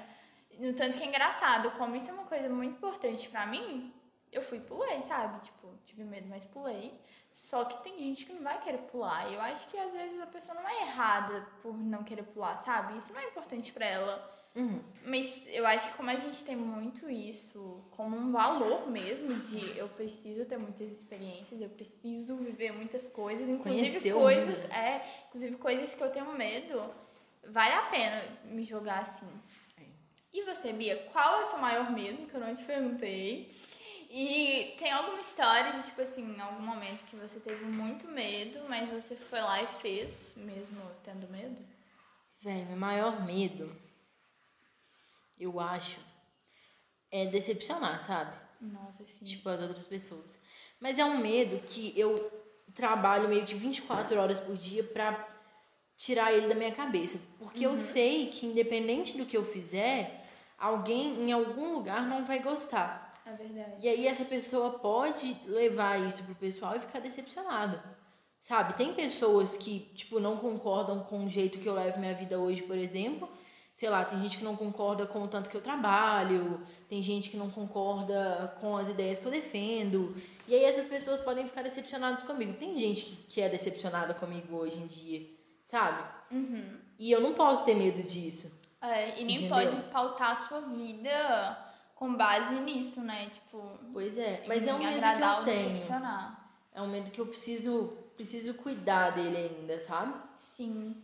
no 0.58 0.74
tanto 0.74 0.96
que 0.96 1.02
é 1.02 1.06
engraçado, 1.06 1.70
como 1.72 1.96
isso 1.96 2.10
é 2.10 2.12
uma 2.12 2.24
coisa 2.24 2.48
muito 2.48 2.76
importante 2.76 3.28
pra 3.28 3.46
mim, 3.46 3.94
eu 4.30 4.42
fui 4.42 4.58
e 4.58 4.60
pulei, 4.60 5.00
sabe? 5.02 5.40
Tipo, 5.40 5.74
tive 5.84 6.04
medo, 6.04 6.28
mas 6.28 6.44
pulei. 6.44 6.92
Só 7.32 7.64
que 7.64 7.82
tem 7.82 7.98
gente 7.98 8.26
que 8.26 8.32
não 8.32 8.42
vai 8.42 8.60
querer 8.60 8.78
pular. 8.78 9.30
E 9.30 9.34
eu 9.34 9.40
acho 9.40 9.68
que 9.68 9.78
às 9.78 9.92
vezes 9.92 10.20
a 10.20 10.26
pessoa 10.26 10.60
não 10.60 10.68
é 10.68 10.82
errada 10.82 11.46
por 11.62 11.76
não 11.76 12.02
querer 12.04 12.24
pular, 12.24 12.56
sabe? 12.58 12.96
Isso 12.96 13.12
não 13.12 13.20
é 13.20 13.24
importante 13.24 13.72
pra 13.72 13.86
ela 13.86 14.37
Uhum. 14.58 14.82
Mas 15.04 15.46
eu 15.46 15.64
acho 15.64 15.88
que 15.88 15.96
como 15.96 16.10
a 16.10 16.16
gente 16.16 16.42
tem 16.42 16.56
muito 16.56 17.08
isso 17.08 17.80
como 17.92 18.16
um 18.16 18.32
valor 18.32 18.90
mesmo 18.90 19.36
de 19.36 19.78
eu 19.78 19.88
preciso 19.88 20.44
ter 20.44 20.58
muitas 20.58 20.90
experiências, 20.90 21.60
eu 21.60 21.68
preciso 21.68 22.36
viver 22.36 22.72
muitas 22.72 23.06
coisas, 23.06 23.48
inclusive 23.48 23.88
Conhecer 23.88 24.12
coisas, 24.12 24.58
é, 24.70 25.06
inclusive 25.28 25.56
coisas 25.56 25.94
que 25.94 26.02
eu 26.02 26.10
tenho 26.10 26.32
medo, 26.32 26.82
vale 27.46 27.72
a 27.72 27.82
pena 27.82 28.24
me 28.46 28.64
jogar 28.64 29.02
assim. 29.02 29.30
É. 29.78 29.84
E 30.32 30.42
você, 30.42 30.72
Bia, 30.72 31.08
qual 31.12 31.40
é 31.40 31.44
o 31.44 31.50
seu 31.50 31.58
maior 31.60 31.92
medo 31.92 32.26
que 32.26 32.34
eu 32.34 32.40
não 32.40 32.52
te 32.52 32.64
perguntei? 32.64 33.54
E 34.10 34.74
tem 34.78 34.90
alguma 34.90 35.20
história 35.20 35.70
de, 35.72 35.84
tipo 35.84 36.00
assim, 36.00 36.34
em 36.34 36.40
algum 36.40 36.64
momento 36.64 37.04
que 37.04 37.14
você 37.14 37.38
teve 37.38 37.64
muito 37.64 38.08
medo, 38.08 38.60
mas 38.68 38.88
você 38.90 39.14
foi 39.14 39.40
lá 39.40 39.62
e 39.62 39.66
fez, 39.80 40.34
mesmo 40.34 40.80
tendo 41.04 41.28
medo? 41.28 41.62
Véi, 42.40 42.64
meu 42.64 42.76
maior 42.76 43.24
medo, 43.24 43.70
eu 45.38 45.60
acho, 45.60 46.00
é 47.10 47.26
decepcionar, 47.26 48.00
sabe? 48.00 48.36
Nossa, 48.60 49.04
sim. 49.04 49.24
Tipo, 49.24 49.48
as 49.48 49.60
outras 49.60 49.86
pessoas. 49.86 50.38
Mas 50.80 50.98
é 50.98 51.04
um 51.04 51.18
medo 51.18 51.58
que 51.66 51.92
eu 51.98 52.14
trabalho 52.74 53.28
meio 53.28 53.46
que 53.46 53.54
24 53.54 54.18
horas 54.18 54.40
por 54.40 54.56
dia 54.56 54.84
pra 54.84 55.26
tirar 55.96 56.32
ele 56.32 56.48
da 56.48 56.54
minha 56.54 56.72
cabeça. 56.72 57.18
Porque 57.38 57.64
eu 57.66 57.76
sei 57.76 58.28
que, 58.28 58.46
independente 58.46 59.16
do 59.16 59.26
que 59.26 59.36
eu 59.36 59.44
fizer, 59.44 60.24
alguém 60.58 61.22
em 61.22 61.32
algum 61.32 61.74
lugar 61.74 62.06
não 62.06 62.24
vai 62.24 62.40
gostar. 62.40 63.08
É 63.26 63.32
verdade. 63.32 63.76
E 63.80 63.88
aí 63.88 64.06
essa 64.06 64.24
pessoa 64.24 64.78
pode 64.78 65.36
levar 65.46 66.00
isso 66.00 66.22
pro 66.22 66.34
pessoal 66.34 66.76
e 66.76 66.80
ficar 66.80 67.00
decepcionada. 67.00 67.82
Sabe? 68.40 68.74
Tem 68.74 68.94
pessoas 68.94 69.56
que, 69.56 69.80
tipo, 69.94 70.20
não 70.20 70.36
concordam 70.36 71.00
com 71.00 71.24
o 71.24 71.28
jeito 71.28 71.58
que 71.58 71.68
eu 71.68 71.74
levo 71.74 71.98
minha 71.98 72.14
vida 72.14 72.38
hoje, 72.38 72.62
por 72.62 72.78
exemplo. 72.78 73.28
Sei 73.78 73.88
lá, 73.88 74.04
tem 74.04 74.20
gente 74.20 74.38
que 74.38 74.42
não 74.42 74.56
concorda 74.56 75.06
com 75.06 75.22
o 75.22 75.28
tanto 75.28 75.48
que 75.48 75.56
eu 75.56 75.60
trabalho, 75.60 76.60
tem 76.88 77.00
gente 77.00 77.30
que 77.30 77.36
não 77.36 77.48
concorda 77.48 78.52
com 78.60 78.76
as 78.76 78.88
ideias 78.88 79.20
que 79.20 79.26
eu 79.26 79.30
defendo. 79.30 80.16
E 80.48 80.54
aí 80.56 80.64
essas 80.64 80.84
pessoas 80.84 81.20
podem 81.20 81.46
ficar 81.46 81.62
decepcionadas 81.62 82.22
comigo. 82.22 82.54
Tem 82.54 82.76
gente 82.76 83.04
que, 83.04 83.16
que 83.28 83.40
é 83.40 83.48
decepcionada 83.48 84.14
comigo 84.14 84.56
hoje 84.56 84.80
em 84.80 84.86
dia, 84.88 85.30
sabe? 85.62 86.02
Uhum. 86.32 86.76
E 86.98 87.12
eu 87.12 87.20
não 87.20 87.34
posso 87.34 87.64
ter 87.64 87.76
medo 87.76 88.02
disso. 88.02 88.50
É, 88.82 89.20
e 89.20 89.24
nem 89.24 89.46
Entendeu? 89.46 89.70
pode 89.70 89.76
pautar 89.92 90.32
a 90.32 90.36
sua 90.36 90.60
vida 90.62 91.56
com 91.94 92.16
base 92.16 92.56
nisso, 92.56 93.00
né? 93.00 93.28
Tipo, 93.30 93.62
Pois 93.92 94.18
é, 94.18 94.42
mas 94.48 94.66
é 94.66 94.74
um 94.74 94.78
medo 94.78 94.96
agradar 94.96 95.44
que 95.44 95.50
eu 95.50 95.54
tenho. 95.54 95.68
decepcionar. 95.68 96.50
É 96.74 96.82
um 96.82 96.88
medo 96.88 97.12
que 97.12 97.20
eu 97.20 97.26
preciso, 97.28 97.96
preciso 98.16 98.54
cuidar 98.54 99.10
dele 99.10 99.36
ainda, 99.36 99.78
sabe? 99.78 100.14
Sim. 100.34 100.96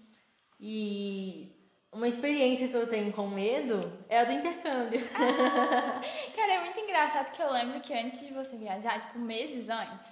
E 0.58 1.53
uma 1.94 2.08
experiência 2.08 2.68
que 2.68 2.74
eu 2.74 2.86
tenho 2.88 3.12
com 3.12 3.28
medo 3.28 3.92
é 4.08 4.20
a 4.20 4.24
do 4.24 4.32
intercâmbio. 4.32 5.00
Cara, 6.34 6.52
é 6.52 6.60
muito 6.60 6.78
engraçado 6.80 7.30
que 7.32 7.40
eu 7.40 7.50
lembro 7.52 7.80
que 7.80 7.94
antes 7.94 8.20
de 8.20 8.32
você 8.34 8.56
viajar, 8.56 9.00
tipo, 9.00 9.18
meses 9.18 9.68
antes, 9.68 10.08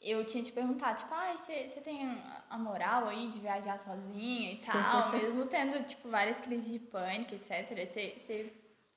eu 0.00 0.24
tinha 0.24 0.42
te 0.42 0.50
perguntado, 0.50 0.98
tipo, 0.98 1.12
ah, 1.12 1.34
você 1.36 1.80
tem 1.80 2.22
a 2.48 2.58
moral 2.58 3.08
aí 3.08 3.28
de 3.28 3.38
viajar 3.38 3.78
sozinha 3.78 4.52
e 4.52 4.56
tal, 4.64 5.10
mesmo 5.12 5.44
tendo, 5.46 5.82
tipo, 5.84 6.08
várias 6.08 6.40
crises 6.40 6.72
de 6.72 6.78
pânico, 6.78 7.34
etc. 7.34 7.86
Você, 7.86 8.14
você 8.16 8.52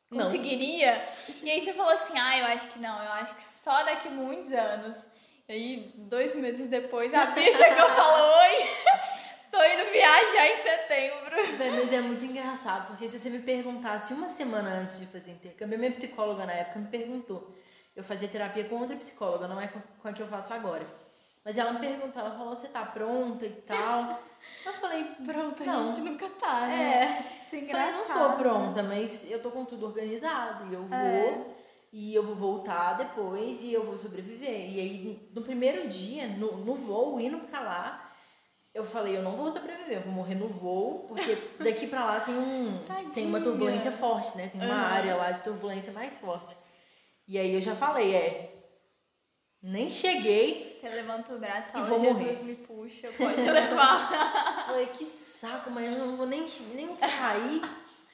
Não. 0.10 0.24
conseguiria? 0.24 1.08
E 1.44 1.50
aí 1.50 1.62
você 1.62 1.74
falou 1.74 1.92
assim, 1.92 2.18
ah, 2.18 2.40
eu 2.40 2.46
acho 2.46 2.70
que 2.70 2.80
não, 2.80 3.04
eu 3.04 3.12
acho 3.14 3.36
que 3.36 3.44
só 3.44 3.84
daqui 3.84 4.10
muitos 4.10 4.54
anos. 4.54 4.98
E 5.48 5.52
aí, 5.52 5.94
dois 5.96 6.36
meses 6.36 6.70
depois, 6.70 7.12
a 7.12 7.26
Bia 7.28 7.52
chegou 7.52 7.86
e 7.86 7.90
falou, 7.90 8.38
oi, 8.38 8.70
indo 9.74 9.92
viajar 9.92 10.48
em 10.48 10.58
setembro. 10.64 11.76
Mas 11.76 11.94
é 11.94 12.02
muito 12.02 12.26
engraçado, 12.26 12.88
porque 12.88 13.08
se 13.08 13.18
você 13.20 13.30
me 13.30 13.40
perguntasse 13.40 14.14
uma 14.14 14.30
semana 14.30 14.70
antes 14.72 15.00
de 15.00 15.06
fazer 15.06 15.32
intercâmbio, 15.32 15.78
minha 15.80 15.92
psicóloga 15.92 16.46
na 16.46 16.54
época 16.54 16.80
me 16.80 16.88
perguntou. 16.88 17.54
Eu 17.96 18.04
fazia 18.04 18.28
terapia 18.28 18.64
com 18.66 18.76
outra 18.76 18.96
psicóloga, 18.96 19.48
não 19.48 19.60
é 19.60 19.68
com 19.68 20.08
a 20.08 20.14
que 20.14 20.22
eu 20.22 20.28
faço 20.28 20.54
agora. 20.54 20.86
Mas 21.44 21.58
ela 21.58 21.74
me 21.74 21.80
perguntou, 21.80 22.22
ela 22.22 22.32
falou, 22.32 22.56
você 22.56 22.68
tá 22.68 22.84
pronta 22.86 23.46
e 23.46 23.50
tal? 23.50 24.20
Eu 24.66 24.72
falei, 24.74 25.04
Pronto, 25.26 25.64
a 25.64 25.66
Não. 25.66 25.92
gente 25.92 26.00
nunca 26.10 26.30
tá, 26.30 26.62
né? 26.68 26.94
é. 27.04 27.46
Isso 27.46 27.56
é 27.56 27.60
Eu 27.60 27.68
falei, 27.68 27.92
não 27.92 28.02
engraçado. 28.04 28.32
tô 28.32 28.38
pronta, 28.38 28.84
mas 28.84 29.30
eu 29.30 29.42
tô 29.42 29.52
com 29.52 29.66
tudo 29.66 29.86
organizado 29.86 30.66
e 30.72 30.74
eu 30.76 30.84
vou. 30.84 30.98
É. 30.98 31.42
E 31.92 32.16
eu 32.16 32.24
vou 32.26 32.36
voltar 32.36 32.94
depois 32.94 33.62
e 33.62 33.74
eu 33.74 33.84
vou 33.84 33.98
sobreviver. 33.98 34.50
E 34.72 34.80
aí, 34.80 35.30
no 35.36 35.42
primeiro 35.42 35.90
dia, 35.90 36.28
no, 36.28 36.56
no 36.58 36.74
voo, 36.74 37.20
indo 37.20 37.40
pra 37.40 37.60
lá, 37.60 38.09
eu 38.74 38.86
falei, 38.86 39.18
eu 39.18 39.22
não 39.24 39.36
vou 39.36 39.50
sobreviver, 39.52 39.98
eu 39.98 40.02
vou 40.04 40.14
morrer 40.14 40.36
no 40.36 40.48
voo, 40.48 41.06
porque 41.08 41.36
daqui 41.60 41.88
pra 41.88 42.06
lá 42.06 42.20
tem 42.22 42.36
um 42.36 42.80
tem 43.14 43.26
uma 43.28 43.40
turbulência 43.42 43.92
forte, 43.92 44.38
né? 44.38 44.48
Tem 44.52 44.62
uma 44.62 44.74
Aham. 44.74 44.94
área 44.94 45.16
lá 45.16 45.32
de 45.32 45.42
turbulência 45.44 45.92
mais 45.92 46.18
forte. 46.20 46.56
E 47.28 47.38
aí 47.38 47.54
eu 47.54 47.62
já 47.62 47.76
falei, 47.76 48.16
é, 48.16 48.56
nem 49.62 49.90
cheguei, 49.90 50.78
Você 50.80 50.88
levanta 50.90 51.34
o 51.34 51.40
braço 51.40 51.68
e 51.68 51.70
E 51.70 51.74
fala, 51.74 51.86
vou 51.86 52.00
Jesus 52.00 52.20
morrer. 52.42 52.44
me 52.44 52.56
puxa, 52.56 53.12
pode 53.18 53.42
levar. 53.42 54.10
falei, 54.68 54.88
que 54.88 55.06
saco, 55.06 55.70
mas 55.70 55.92
eu 55.98 56.06
não 56.06 56.16
vou 56.16 56.26
nem, 56.26 56.48
nem 56.74 56.96
sair, 56.96 57.62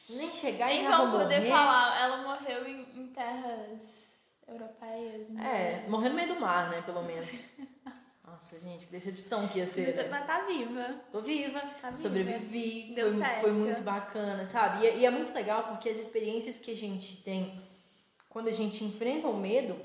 nem 0.09 0.33
chegar 0.33 0.71
e 0.71 0.75
Nem 0.75 0.83
já 0.83 0.97
vou 0.97 1.07
vamos 1.07 1.21
poder 1.23 1.37
morrer. 1.39 1.49
falar, 1.49 2.01
ela 2.01 2.17
morreu 2.23 2.67
em, 2.67 2.81
em 2.95 3.07
terras 3.07 4.15
europeias. 4.47 5.29
né? 5.29 5.83
É, 5.85 5.89
morrer 5.89 6.09
no 6.09 6.15
meio 6.15 6.27
do 6.29 6.39
mar, 6.39 6.69
né, 6.69 6.81
pelo 6.81 7.03
menos. 7.03 7.29
Nossa, 8.35 8.59
gente, 8.59 8.85
que 8.87 8.91
decepção 8.91 9.47
que 9.47 9.59
ia 9.59 9.67
ser. 9.67 9.93
Vai 10.09 10.21
estar 10.21 10.41
viva. 10.45 10.95
Tô 11.09 11.21
viva, 11.21 11.59
Tá 11.81 11.89
viva. 11.89 11.97
sobrevivi, 12.01 12.91
Deu 12.93 13.09
foi, 13.09 13.17
certo. 13.19 13.41
foi 13.41 13.51
muito 13.53 13.81
bacana, 13.81 14.45
sabe? 14.45 14.83
E, 14.83 14.87
é- 14.87 14.97
e 14.97 15.05
é 15.05 15.09
muito 15.09 15.33
legal 15.33 15.63
porque 15.69 15.87
as 15.87 15.97
experiências 15.97 16.59
que 16.59 16.69
a 16.71 16.75
gente 16.75 17.23
tem 17.23 17.61
quando 18.29 18.49
a 18.49 18.51
gente 18.51 18.83
enfrenta 18.83 19.27
o 19.29 19.37
medo 19.37 19.79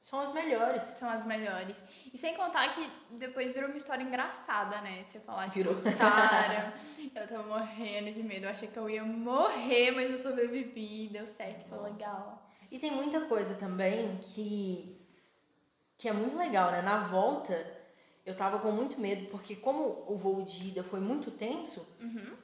são 0.00 0.20
as 0.20 0.32
melhores. 0.32 0.82
São 0.82 1.08
as 1.08 1.24
melhores. 1.26 1.82
E 2.12 2.16
sem 2.16 2.36
contar 2.36 2.72
que 2.74 2.88
depois 3.18 3.50
virou 3.50 3.68
uma 3.70 3.78
história 3.78 4.04
engraçada, 4.04 4.80
né? 4.80 5.02
Você 5.02 5.18
falar, 5.18 5.50
tipo, 5.50 5.74
Virou. 5.74 5.74
cara, 5.98 6.74
eu 7.12 7.26
tava 7.26 7.42
morrendo 7.42 8.12
de 8.12 8.22
medo. 8.22 8.46
Eu 8.46 8.50
achei 8.50 8.68
que 8.68 8.78
eu 8.78 8.88
ia 8.88 9.02
morrer, 9.04 9.90
mas 9.90 10.10
eu 10.12 10.18
sobrevivi. 10.18 11.08
Deu 11.08 11.26
certo, 11.26 11.64
foi 11.66 11.78
Nossa. 11.78 11.90
legal. 11.90 12.48
E 12.70 12.78
tem 12.78 12.92
muita 12.92 13.22
coisa 13.22 13.54
também 13.54 14.16
que, 14.18 14.93
que 16.04 16.08
é 16.10 16.12
muito 16.12 16.36
legal, 16.36 16.70
né? 16.70 16.82
Na 16.82 16.98
volta, 16.98 17.66
eu 18.26 18.36
tava 18.36 18.58
com 18.58 18.70
muito 18.70 19.00
medo, 19.00 19.24
porque 19.30 19.56
como 19.56 20.04
o 20.06 20.14
voo 20.18 20.42
de 20.42 20.68
ida 20.68 20.84
foi 20.84 21.00
muito 21.00 21.30
tenso, 21.30 21.80
Uhum. 21.98 22.36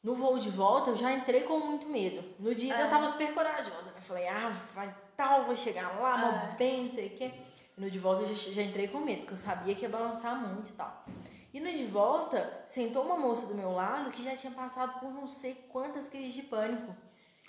no 0.00 0.14
voo 0.14 0.38
de 0.38 0.48
volta 0.48 0.90
eu 0.90 0.96
já 0.96 1.12
entrei 1.12 1.40
com 1.42 1.58
muito 1.58 1.88
medo. 1.88 2.22
No 2.38 2.54
dia 2.54 2.72
É. 2.72 2.84
eu 2.84 2.88
tava 2.88 3.08
super 3.08 3.34
corajosa, 3.34 3.90
né? 3.90 4.00
Falei, 4.00 4.28
ah, 4.28 4.50
vai 4.72 4.94
tal, 5.16 5.42
vou 5.44 5.56
chegar 5.56 6.00
lá, 6.00 6.16
mó 6.18 6.28
É. 6.28 6.54
bem, 6.56 6.84
não 6.84 6.90
sei 6.92 7.08
o 7.08 7.10
quê. 7.16 7.32
No 7.76 7.90
de 7.90 7.98
volta 7.98 8.22
eu 8.22 8.28
já, 8.28 8.34
já 8.52 8.62
entrei 8.62 8.86
com 8.86 8.98
medo, 8.98 9.22
porque 9.22 9.32
eu 9.34 9.38
sabia 9.38 9.74
que 9.74 9.82
ia 9.82 9.88
balançar 9.88 10.36
muito 10.36 10.70
e 10.70 10.74
tal. 10.74 11.04
E 11.52 11.58
no 11.58 11.66
de 11.72 11.86
volta, 11.86 12.62
sentou 12.64 13.02
uma 13.04 13.16
moça 13.16 13.44
do 13.46 13.56
meu 13.56 13.72
lado 13.72 14.12
que 14.12 14.22
já 14.22 14.36
tinha 14.36 14.52
passado 14.52 15.00
por 15.00 15.10
não 15.12 15.26
sei 15.26 15.54
quantas 15.68 16.08
crises 16.08 16.32
de 16.32 16.42
pânico. 16.44 16.94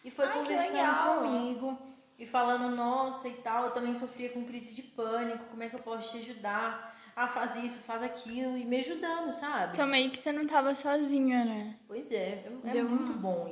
E 0.03 0.09
foi 0.09 0.25
Ai, 0.25 0.33
conversando 0.39 1.19
comigo 1.19 1.77
e 2.21 2.27
falando, 2.27 2.69
nossa 2.75 3.27
e 3.27 3.33
tal, 3.33 3.65
eu 3.65 3.71
também 3.71 3.95
sofria 3.95 4.29
com 4.29 4.45
crise 4.45 4.75
de 4.75 4.83
pânico, 4.83 5.45
como 5.45 5.63
é 5.63 5.67
que 5.67 5.75
eu 5.75 5.81
posso 5.81 6.11
te 6.11 6.19
ajudar? 6.19 6.95
Ah, 7.15 7.27
faz 7.27 7.55
isso, 7.55 7.79
faz 7.79 8.03
aquilo, 8.03 8.55
e 8.55 8.63
me 8.63 8.79
ajudando, 8.79 9.31
sabe? 9.31 9.75
Também 9.75 10.07
que 10.07 10.19
você 10.19 10.31
não 10.31 10.45
tava 10.45 10.75
sozinha, 10.75 11.43
né? 11.43 11.79
Pois 11.87 12.11
é, 12.11 12.45
é, 12.45 12.51
é 12.63 12.69
Deu 12.73 12.87
muito 12.87 13.13
bom. 13.13 13.51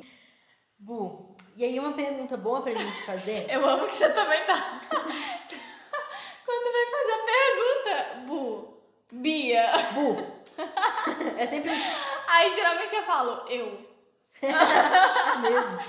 Bu, 0.78 1.36
e 1.58 1.66
aí 1.66 1.80
uma 1.80 1.94
pergunta 1.94 2.38
boa 2.38 2.62
pra 2.62 2.76
gente 2.76 3.06
fazer. 3.08 3.48
Eu 3.50 3.68
amo 3.68 3.88
que 3.88 3.96
você 3.96 4.08
também 4.10 4.46
tá. 4.46 4.54
Quando 6.46 6.72
vai 6.72 6.86
fazer 6.92 7.12
a 7.12 7.26
pergunta, 7.26 8.28
Bu, 8.28 8.78
Bia. 9.14 9.66
Bu, 9.96 10.16
é 11.42 11.48
sempre 11.48 11.72
Aí 11.72 12.54
geralmente 12.54 12.96
eu 12.96 13.04
falo, 13.04 13.50
eu. 13.50 13.90
mesmo. 15.42 15.80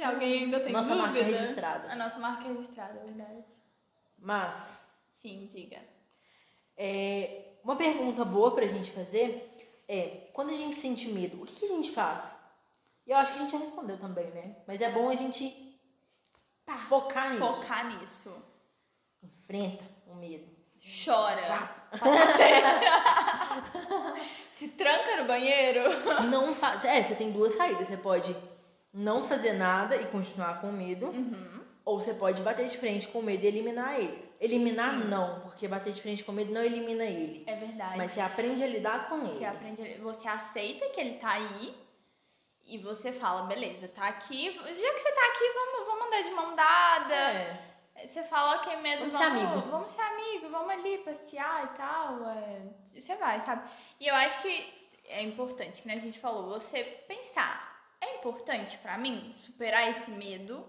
Se 0.00 0.04
alguém 0.04 0.44
ainda 0.44 0.58
tem 0.60 0.72
Nossa 0.72 0.94
dúvida. 0.94 1.08
marca 1.08 1.22
registrada. 1.22 1.92
A 1.92 1.94
nossa 1.94 2.18
marca 2.18 2.48
registrada, 2.48 3.00
é 3.00 3.04
verdade. 3.04 3.44
Mas, 4.16 4.82
Sim, 5.12 5.44
diga. 5.44 5.78
é, 6.74 7.50
uma 7.62 7.76
pergunta 7.76 8.24
boa 8.24 8.54
pra 8.54 8.66
gente 8.66 8.90
fazer 8.92 9.46
é, 9.86 10.30
quando 10.32 10.54
a 10.54 10.56
gente 10.56 10.76
sente 10.76 11.06
medo, 11.08 11.42
o 11.42 11.44
que, 11.44 11.54
que 11.54 11.66
a 11.66 11.68
gente 11.68 11.90
faz? 11.90 12.34
E 13.06 13.10
eu 13.10 13.18
acho 13.18 13.32
que 13.32 13.40
a 13.40 13.42
gente 13.42 13.52
já 13.52 13.58
respondeu 13.58 13.98
também, 13.98 14.24
né? 14.30 14.56
Mas 14.66 14.80
é 14.80 14.90
bom 14.90 15.10
a 15.10 15.16
gente 15.16 15.78
focar 16.88 17.34
nisso. 17.34 17.44
Focar 17.44 17.98
nisso. 17.98 18.34
Enfrenta 19.22 19.84
o 20.06 20.14
medo. 20.14 20.48
Chora. 21.04 21.76
Se 24.54 24.68
tranca 24.68 25.16
no 25.18 25.26
banheiro. 25.26 25.82
Não 26.30 26.54
faz. 26.54 26.86
É, 26.86 27.02
você 27.02 27.14
tem 27.14 27.30
duas 27.30 27.52
saídas. 27.52 27.86
Você 27.86 27.98
pode 27.98 28.34
não 28.92 29.22
fazer 29.22 29.52
nada 29.52 29.96
e 29.96 30.06
continuar 30.06 30.60
com 30.60 30.70
medo. 30.72 31.06
Uhum. 31.06 31.64
Ou 31.84 32.00
você 32.00 32.14
pode 32.14 32.42
bater 32.42 32.68
de 32.68 32.76
frente 32.76 33.08
com 33.08 33.22
medo 33.22 33.42
e 33.44 33.46
eliminar 33.48 33.98
ele. 33.98 34.30
Eliminar 34.38 34.90
Sim. 34.98 35.08
não, 35.08 35.40
porque 35.40 35.66
bater 35.66 35.92
de 35.92 36.00
frente 36.00 36.22
com 36.22 36.32
medo 36.32 36.52
não 36.52 36.62
elimina 36.62 37.04
ele. 37.04 37.44
É 37.46 37.56
verdade. 37.56 37.96
Mas 37.96 38.12
você 38.12 38.20
aprende 38.20 38.62
a 38.62 38.66
lidar 38.66 39.08
com 39.08 39.20
Você 39.20 39.36
ele. 39.38 39.46
aprende, 39.46 39.94
você 39.98 40.28
aceita 40.28 40.88
que 40.90 41.00
ele 41.00 41.14
tá 41.18 41.32
aí 41.32 41.74
e 42.64 42.78
você 42.78 43.12
fala, 43.12 43.42
beleza, 43.46 43.88
tá 43.88 44.06
aqui, 44.06 44.52
já 44.54 44.62
que 44.92 44.98
você 44.98 45.12
tá 45.12 45.26
aqui, 45.26 45.44
vamos, 45.54 45.86
vamos 45.86 46.06
andar 46.06 46.22
de 46.22 46.30
mão 46.30 46.54
dada. 46.56 47.14
É. 47.14 48.06
Você 48.06 48.22
fala, 48.24 48.56
ok, 48.56 48.76
medo, 48.76 49.00
Vamos 49.00 49.14
vamos, 49.14 49.38
ser 49.40 49.46
amigo. 49.46 49.70
vamos 49.70 49.90
ser 49.90 50.00
amigo, 50.02 50.48
vamos 50.50 50.70
ali 50.70 50.98
passear 50.98 51.64
e 51.64 51.76
tal. 51.76 52.28
é, 52.30 52.62
você 52.86 53.16
vai, 53.16 53.40
sabe? 53.40 53.68
E 53.98 54.06
eu 54.06 54.14
acho 54.14 54.40
que 54.42 54.74
é 55.08 55.22
importante, 55.22 55.82
que 55.82 55.88
né, 55.88 55.94
a 55.94 56.00
gente 56.00 56.18
falou, 56.18 56.48
você 56.48 56.82
pensar, 57.06 57.69
é 58.00 58.16
importante 58.16 58.78
pra 58.78 58.96
mim 58.96 59.32
superar 59.34 59.90
esse 59.90 60.10
medo 60.10 60.66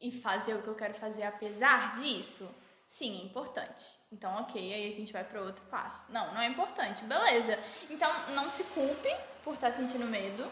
e 0.00 0.10
fazer 0.10 0.54
o 0.54 0.62
que 0.62 0.68
eu 0.68 0.74
quero 0.74 0.94
fazer 0.94 1.22
apesar 1.22 1.94
disso? 1.96 2.48
Sim, 2.86 3.20
é 3.20 3.24
importante. 3.24 3.84
Então, 4.12 4.30
ok, 4.42 4.72
aí 4.72 4.88
a 4.88 4.92
gente 4.92 5.12
vai 5.12 5.24
para 5.24 5.40
outro 5.40 5.64
passo. 5.66 6.00
Não, 6.08 6.34
não 6.34 6.40
é 6.40 6.46
importante. 6.46 7.02
Beleza. 7.04 7.58
Então, 7.90 8.10
não 8.30 8.52
se 8.52 8.62
culpe 8.64 9.08
por 9.42 9.54
estar 9.54 9.72
sentindo 9.72 10.06
medo. 10.06 10.50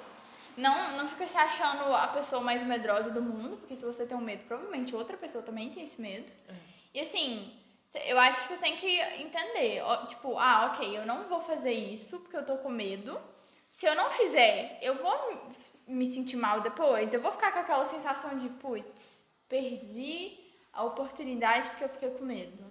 Não, 0.56 0.96
não 0.96 1.08
fica 1.08 1.26
se 1.26 1.36
achando 1.36 1.94
a 1.94 2.08
pessoa 2.08 2.42
mais 2.42 2.62
medrosa 2.62 3.10
do 3.10 3.22
mundo, 3.22 3.56
porque 3.58 3.76
se 3.76 3.84
você 3.84 4.04
tem 4.04 4.16
um 4.16 4.20
medo, 4.20 4.44
provavelmente 4.44 4.94
outra 4.94 5.16
pessoa 5.16 5.42
também 5.42 5.70
tem 5.70 5.84
esse 5.84 6.00
medo. 6.00 6.32
E 6.92 7.00
assim, 7.00 7.58
eu 8.06 8.18
acho 8.18 8.40
que 8.40 8.46
você 8.48 8.56
tem 8.56 8.76
que 8.76 9.00
entender, 9.20 9.82
tipo, 10.08 10.36
ah, 10.38 10.72
ok, 10.72 10.98
eu 10.98 11.06
não 11.06 11.24
vou 11.24 11.40
fazer 11.40 11.72
isso 11.72 12.18
porque 12.20 12.36
eu 12.36 12.44
tô 12.44 12.58
com 12.58 12.68
medo. 12.68 13.18
Se 13.70 13.86
eu 13.86 13.94
não 13.94 14.10
fizer, 14.10 14.78
eu 14.82 14.96
vou 14.96 15.52
me 15.86 16.06
sentir 16.06 16.36
mal 16.36 16.60
depois, 16.60 17.12
eu 17.12 17.20
vou 17.20 17.32
ficar 17.32 17.52
com 17.52 17.58
aquela 17.58 17.84
sensação 17.84 18.36
de, 18.38 18.48
putz, 18.48 19.08
perdi 19.48 20.38
a 20.72 20.84
oportunidade 20.84 21.68
porque 21.70 21.84
eu 21.84 21.88
fiquei 21.88 22.10
com 22.10 22.24
medo. 22.24 22.64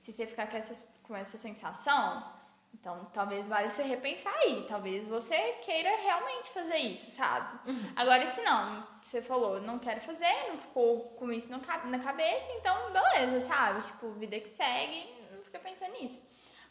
Se 0.00 0.12
você 0.12 0.26
ficar 0.26 0.48
com 0.48 0.56
essa, 0.56 0.88
com 1.02 1.16
essa 1.16 1.36
sensação, 1.36 2.24
então 2.72 3.04
talvez 3.12 3.48
valha 3.48 3.68
você 3.68 3.82
repensar 3.82 4.32
aí. 4.38 4.64
Talvez 4.68 5.06
você 5.06 5.36
queira 5.62 5.90
realmente 6.02 6.50
fazer 6.50 6.78
isso, 6.78 7.10
sabe? 7.10 7.58
Agora, 7.96 8.26
se 8.26 8.40
não, 8.40 8.86
você 9.02 9.20
falou, 9.20 9.60
não 9.60 9.78
quero 9.78 10.00
fazer, 10.00 10.48
não 10.48 10.58
ficou 10.58 11.00
com 11.16 11.30
isso 11.32 11.48
na 11.48 11.98
cabeça, 11.98 12.46
então 12.52 12.92
beleza, 12.92 13.46
sabe? 13.46 13.82
Tipo, 13.82 14.10
vida 14.12 14.40
que 14.40 14.50
segue, 14.50 15.06
não 15.32 15.42
fica 15.42 15.58
pensando 15.58 15.92
nisso. 16.00 16.18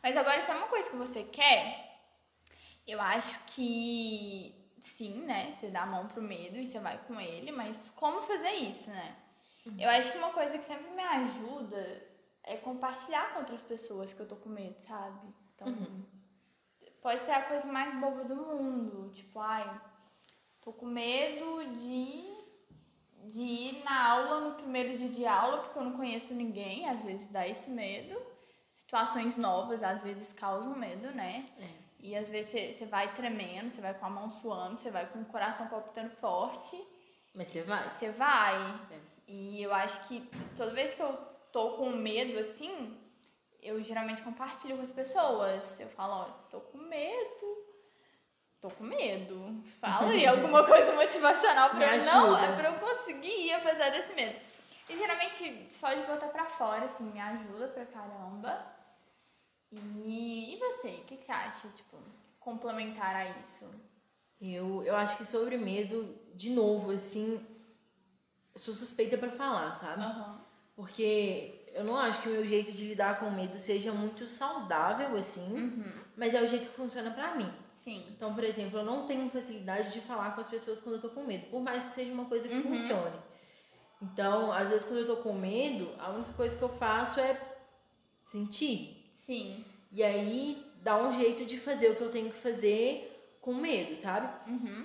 Mas 0.01 0.15
agora, 0.17 0.41
se 0.41 0.49
é 0.49 0.55
uma 0.55 0.67
coisa 0.67 0.89
que 0.89 0.95
você 0.95 1.23
quer, 1.23 2.01
eu 2.87 2.99
acho 2.99 3.39
que 3.45 4.58
sim, 4.81 5.21
né? 5.21 5.51
Você 5.53 5.67
dá 5.67 5.83
a 5.83 5.85
mão 5.85 6.07
pro 6.07 6.21
medo 6.21 6.57
e 6.57 6.65
você 6.65 6.79
vai 6.79 6.97
com 7.07 7.19
ele, 7.19 7.51
mas 7.51 7.89
como 7.95 8.21
fazer 8.21 8.51
isso, 8.51 8.89
né? 8.89 9.15
Eu 9.77 9.89
acho 9.89 10.11
que 10.11 10.17
uma 10.17 10.31
coisa 10.31 10.57
que 10.57 10.65
sempre 10.65 10.89
me 10.91 11.03
ajuda 11.03 12.07
é 12.43 12.57
compartilhar 12.57 13.33
com 13.33 13.39
outras 13.39 13.61
pessoas 13.61 14.13
que 14.13 14.19
eu 14.19 14.27
tô 14.27 14.35
com 14.35 14.49
medo, 14.49 14.79
sabe? 14.79 15.33
Então, 15.53 15.67
pode 17.01 17.21
ser 17.21 17.31
a 17.31 17.43
coisa 17.43 17.67
mais 17.67 17.93
boba 17.93 18.23
do 18.23 18.35
mundo. 18.35 19.11
Tipo, 19.13 19.39
ai, 19.39 19.81
tô 20.61 20.73
com 20.73 20.85
medo 20.85 21.65
de, 21.77 22.23
de 23.31 23.41
ir 23.41 23.83
na 23.83 24.09
aula 24.11 24.49
no 24.49 24.55
primeiro 24.55 24.97
dia 24.97 25.09
de 25.09 25.25
aula 25.25 25.59
porque 25.59 25.77
eu 25.77 25.83
não 25.83 25.97
conheço 25.97 26.33
ninguém. 26.33 26.89
Às 26.89 27.01
vezes 27.01 27.27
dá 27.27 27.47
esse 27.47 27.69
medo. 27.69 28.19
Situações 28.69 29.35
novas 29.35 29.83
às 29.83 30.01
vezes 30.01 30.31
causam 30.33 30.75
medo, 30.75 31.11
né? 31.11 31.45
E 31.99 32.15
às 32.15 32.29
vezes 32.29 32.77
você- 32.77 32.85
vai 32.85 33.13
tremendo, 33.13 33.69
você 33.69 33.81
vai 33.81 33.93
com 33.93 34.05
a 34.05 34.09
mão 34.09 34.29
suando, 34.29 34.77
você 34.77 34.89
vai 34.89 35.05
com 35.07 35.19
o 35.21 35.25
coração 35.25 35.67
palpitando 35.67 36.09
forte. 36.15 36.81
Mas 37.33 37.49
você 37.49 37.61
vai. 37.61 37.89
Você 37.89 38.11
vai. 38.11 38.55
É. 38.91 38.99
E 39.27 39.61
eu 39.61 39.73
acho 39.73 39.99
que 40.07 40.21
toda 40.55 40.73
vez 40.73 40.93
que 40.95 41.01
eu 41.01 41.13
tô 41.51 41.71
com 41.73 41.89
medo 41.89 42.39
assim, 42.39 42.97
eu 43.61 43.83
geralmente 43.83 44.21
compartilho 44.21 44.77
com 44.77 44.81
as 44.83 44.91
pessoas. 44.91 45.79
Eu 45.79 45.89
falo, 45.89 46.13
ó, 46.21 46.23
tô 46.49 46.59
com 46.61 46.77
medo. 46.77 47.65
Tô 48.61 48.69
com 48.71 48.83
medo. 48.83 49.63
Fala 49.79 50.09
aí 50.11 50.25
alguma 50.25 50.65
coisa 50.65 50.91
motivacional 50.93 51.69
pra 51.69 51.95
eu 51.97 52.03
não, 52.05 52.37
é 52.37 52.55
pra 52.55 52.69
eu 52.69 52.73
conseguir 52.79 53.47
ir 53.47 53.53
apesar 53.53 53.89
desse 53.89 54.13
medo. 54.13 54.39
E 54.89 54.97
geralmente 54.97 55.67
só 55.71 55.93
de 55.93 56.01
botar 56.07 56.27
pra 56.29 56.45
fora, 56.45 56.85
assim, 56.85 57.03
me 57.03 57.19
ajuda 57.19 57.67
pra 57.67 57.85
caramba. 57.85 58.65
E, 59.71 60.55
e 60.55 60.57
você, 60.57 60.87
o 60.89 61.03
que, 61.03 61.17
que 61.17 61.25
você 61.25 61.31
acha, 61.31 61.67
tipo, 61.69 61.97
complementar 62.39 63.15
a 63.15 63.29
isso? 63.39 63.65
Eu, 64.41 64.83
eu 64.83 64.95
acho 64.95 65.17
que 65.17 65.25
sobre 65.25 65.57
medo, 65.57 66.17
de 66.33 66.49
novo, 66.49 66.91
assim, 66.91 67.45
eu 68.53 68.59
sou 68.59 68.73
suspeita 68.73 69.17
pra 69.17 69.29
falar, 69.29 69.73
sabe? 69.75 70.01
Aham. 70.03 70.41
Porque 70.75 71.65
eu 71.73 71.83
não 71.83 71.97
acho 71.97 72.21
que 72.21 72.29
o 72.29 72.31
meu 72.31 72.45
jeito 72.47 72.71
de 72.71 72.87
lidar 72.87 73.19
com 73.19 73.29
medo 73.29 73.59
seja 73.59 73.91
muito 73.91 74.25
saudável, 74.27 75.17
assim, 75.17 75.83
mas 76.15 76.33
é 76.33 76.41
o 76.41 76.47
jeito 76.47 76.69
que 76.69 76.75
funciona 76.75 77.11
pra 77.11 77.35
mim. 77.35 77.51
Sim. 77.73 78.05
Então, 78.09 78.33
por 78.33 78.43
exemplo, 78.43 78.79
eu 78.79 78.85
não 78.85 79.05
tenho 79.05 79.29
facilidade 79.29 79.91
de 79.91 80.01
falar 80.01 80.33
com 80.33 80.41
as 80.41 80.47
pessoas 80.47 80.79
quando 80.79 80.95
eu 80.95 81.01
tô 81.01 81.09
com 81.09 81.25
medo, 81.25 81.47
por 81.47 81.61
mais 81.61 81.83
que 81.83 81.93
seja 81.93 82.13
uma 82.13 82.25
coisa 82.25 82.47
que 82.47 82.61
funcione. 82.61 83.17
Então, 84.01 84.51
às 84.53 84.69
vezes, 84.69 84.85
quando 84.85 84.99
eu 84.99 85.05
tô 85.05 85.17
com 85.17 85.33
medo, 85.33 85.93
a 85.99 86.09
única 86.11 86.31
coisa 86.33 86.55
que 86.55 86.61
eu 86.61 86.69
faço 86.69 87.19
é 87.19 87.39
sentir. 88.23 88.98
Sim. 89.29 89.63
E 89.91 90.01
aí, 90.03 90.65
dá 90.81 90.97
um 90.97 91.11
jeito 91.11 91.45
de 91.45 91.57
fazer 91.59 91.89
o 91.91 91.95
que 91.95 92.01
eu 92.01 92.09
tenho 92.09 92.31
que 92.31 92.37
fazer 92.37 93.37
com 93.41 93.53
medo, 93.53 93.95
sabe? 93.95 94.27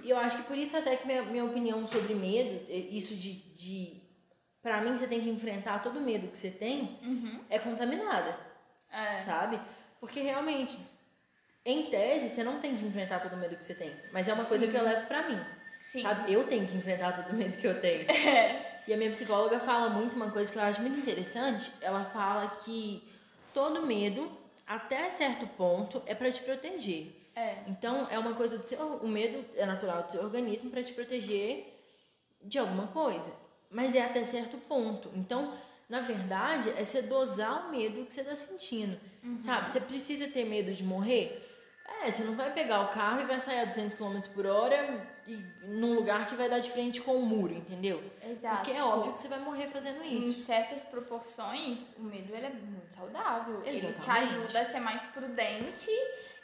E 0.02 0.10
eu 0.10 0.18
acho 0.18 0.36
que 0.36 0.42
por 0.44 0.56
isso 0.58 0.76
até 0.76 0.96
que 0.96 1.06
minha, 1.06 1.22
minha 1.22 1.44
opinião 1.44 1.86
sobre 1.86 2.14
medo, 2.14 2.70
é 2.70 2.76
isso 2.76 3.14
de, 3.14 3.32
de... 3.32 4.02
Pra 4.62 4.82
mim, 4.82 4.94
você 4.96 5.06
tem 5.06 5.20
que 5.22 5.30
enfrentar 5.30 5.82
todo 5.82 5.98
medo 6.00 6.28
que 6.28 6.36
você 6.36 6.50
tem, 6.50 6.98
é 7.48 7.58
contaminada, 7.58 8.36
É. 8.90 9.12
sabe? 9.20 9.58
Porque 9.98 10.20
realmente, 10.20 10.78
em 11.64 11.84
tese, 11.90 12.28
você 12.28 12.44
não 12.44 12.60
tem 12.60 12.76
que 12.76 12.84
enfrentar 12.84 13.20
todo 13.20 13.36
medo 13.38 13.56
que 13.56 13.64
você 13.64 13.74
tem. 13.74 13.94
Mas 14.12 14.28
é 14.28 14.34
uma 14.34 14.44
coisa 14.44 14.66
Sim. 14.66 14.72
que 14.72 14.78
eu 14.78 14.84
levo 14.84 15.06
pra 15.06 15.26
mim. 15.28 15.40
Sim. 15.80 16.02
Sabe? 16.02 16.30
Eu 16.32 16.46
tenho 16.46 16.66
que 16.66 16.76
enfrentar 16.76 17.12
todo 17.12 17.34
medo 17.34 17.56
que 17.56 17.66
eu 17.66 17.80
tenho. 17.80 18.06
E 18.86 18.92
a 18.92 18.98
minha 18.98 19.08
psicóloga 19.08 19.58
fala 19.58 19.88
muito 19.88 20.14
uma 20.14 20.30
coisa 20.30 20.52
que 20.52 20.58
eu 20.58 20.62
acho 20.62 20.82
muito 20.82 20.98
interessante. 21.00 21.72
Ela 21.80 22.04
fala 22.04 22.48
que 22.62 23.02
todo 23.54 23.86
medo, 23.86 24.30
até 24.66 25.10
certo 25.10 25.46
ponto, 25.46 26.02
é 26.04 26.14
pra 26.14 26.30
te 26.30 26.42
proteger. 26.42 27.14
É. 27.34 27.58
Então, 27.66 28.06
é 28.10 28.18
uma 28.18 28.34
coisa 28.34 28.58
do 28.58 28.64
seu. 28.64 28.78
O 28.78 29.08
medo 29.08 29.44
é 29.56 29.64
natural 29.64 30.02
do 30.02 30.12
seu 30.12 30.22
organismo 30.22 30.70
pra 30.70 30.82
te 30.82 30.92
proteger 30.92 31.72
de 32.42 32.58
alguma 32.58 32.88
coisa. 32.88 33.32
Mas 33.70 33.94
é 33.94 34.02
até 34.02 34.22
certo 34.24 34.56
ponto. 34.56 35.10
Então, 35.14 35.54
na 35.88 36.00
verdade, 36.00 36.70
é 36.70 36.84
você 36.84 37.02
dosar 37.02 37.66
o 37.66 37.70
medo 37.70 38.04
que 38.04 38.12
você 38.12 38.22
tá 38.22 38.36
sentindo. 38.36 39.00
Sabe? 39.38 39.70
Você 39.70 39.80
precisa 39.80 40.28
ter 40.28 40.44
medo 40.44 40.72
de 40.72 40.84
morrer? 40.84 41.53
É, 41.86 42.10
você 42.10 42.24
não 42.24 42.34
vai 42.34 42.50
pegar 42.52 42.80
o 42.82 42.88
carro 42.88 43.20
e 43.20 43.24
vai 43.24 43.38
sair 43.38 43.60
a 43.60 43.64
200 43.66 43.94
km 43.94 44.18
por 44.34 44.46
hora 44.46 45.06
e, 45.26 45.36
num 45.62 45.94
lugar 45.94 46.26
que 46.26 46.34
vai 46.34 46.48
dar 46.48 46.58
de 46.58 46.70
frente 46.70 47.00
com 47.00 47.14
o 47.16 47.24
muro, 47.26 47.54
entendeu? 47.54 48.02
Exato. 48.22 48.56
Porque 48.56 48.70
é 48.70 48.74
Tipo, 48.74 48.86
óbvio 48.86 49.12
que 49.12 49.20
você 49.20 49.28
vai 49.28 49.38
morrer 49.40 49.66
fazendo 49.68 50.02
Em 50.02 50.18
isso. 50.18 50.42
certas 50.44 50.82
proporções, 50.84 51.86
o 51.98 52.02
medo 52.02 52.34
ele 52.34 52.46
é 52.46 52.50
muito 52.50 52.94
saudável. 52.94 53.62
Ele 53.64 53.78
te 53.78 53.86
Exatamente. 53.86 54.34
ajuda 54.34 54.60
a 54.60 54.64
ser 54.64 54.80
mais 54.80 55.06
prudente 55.08 55.90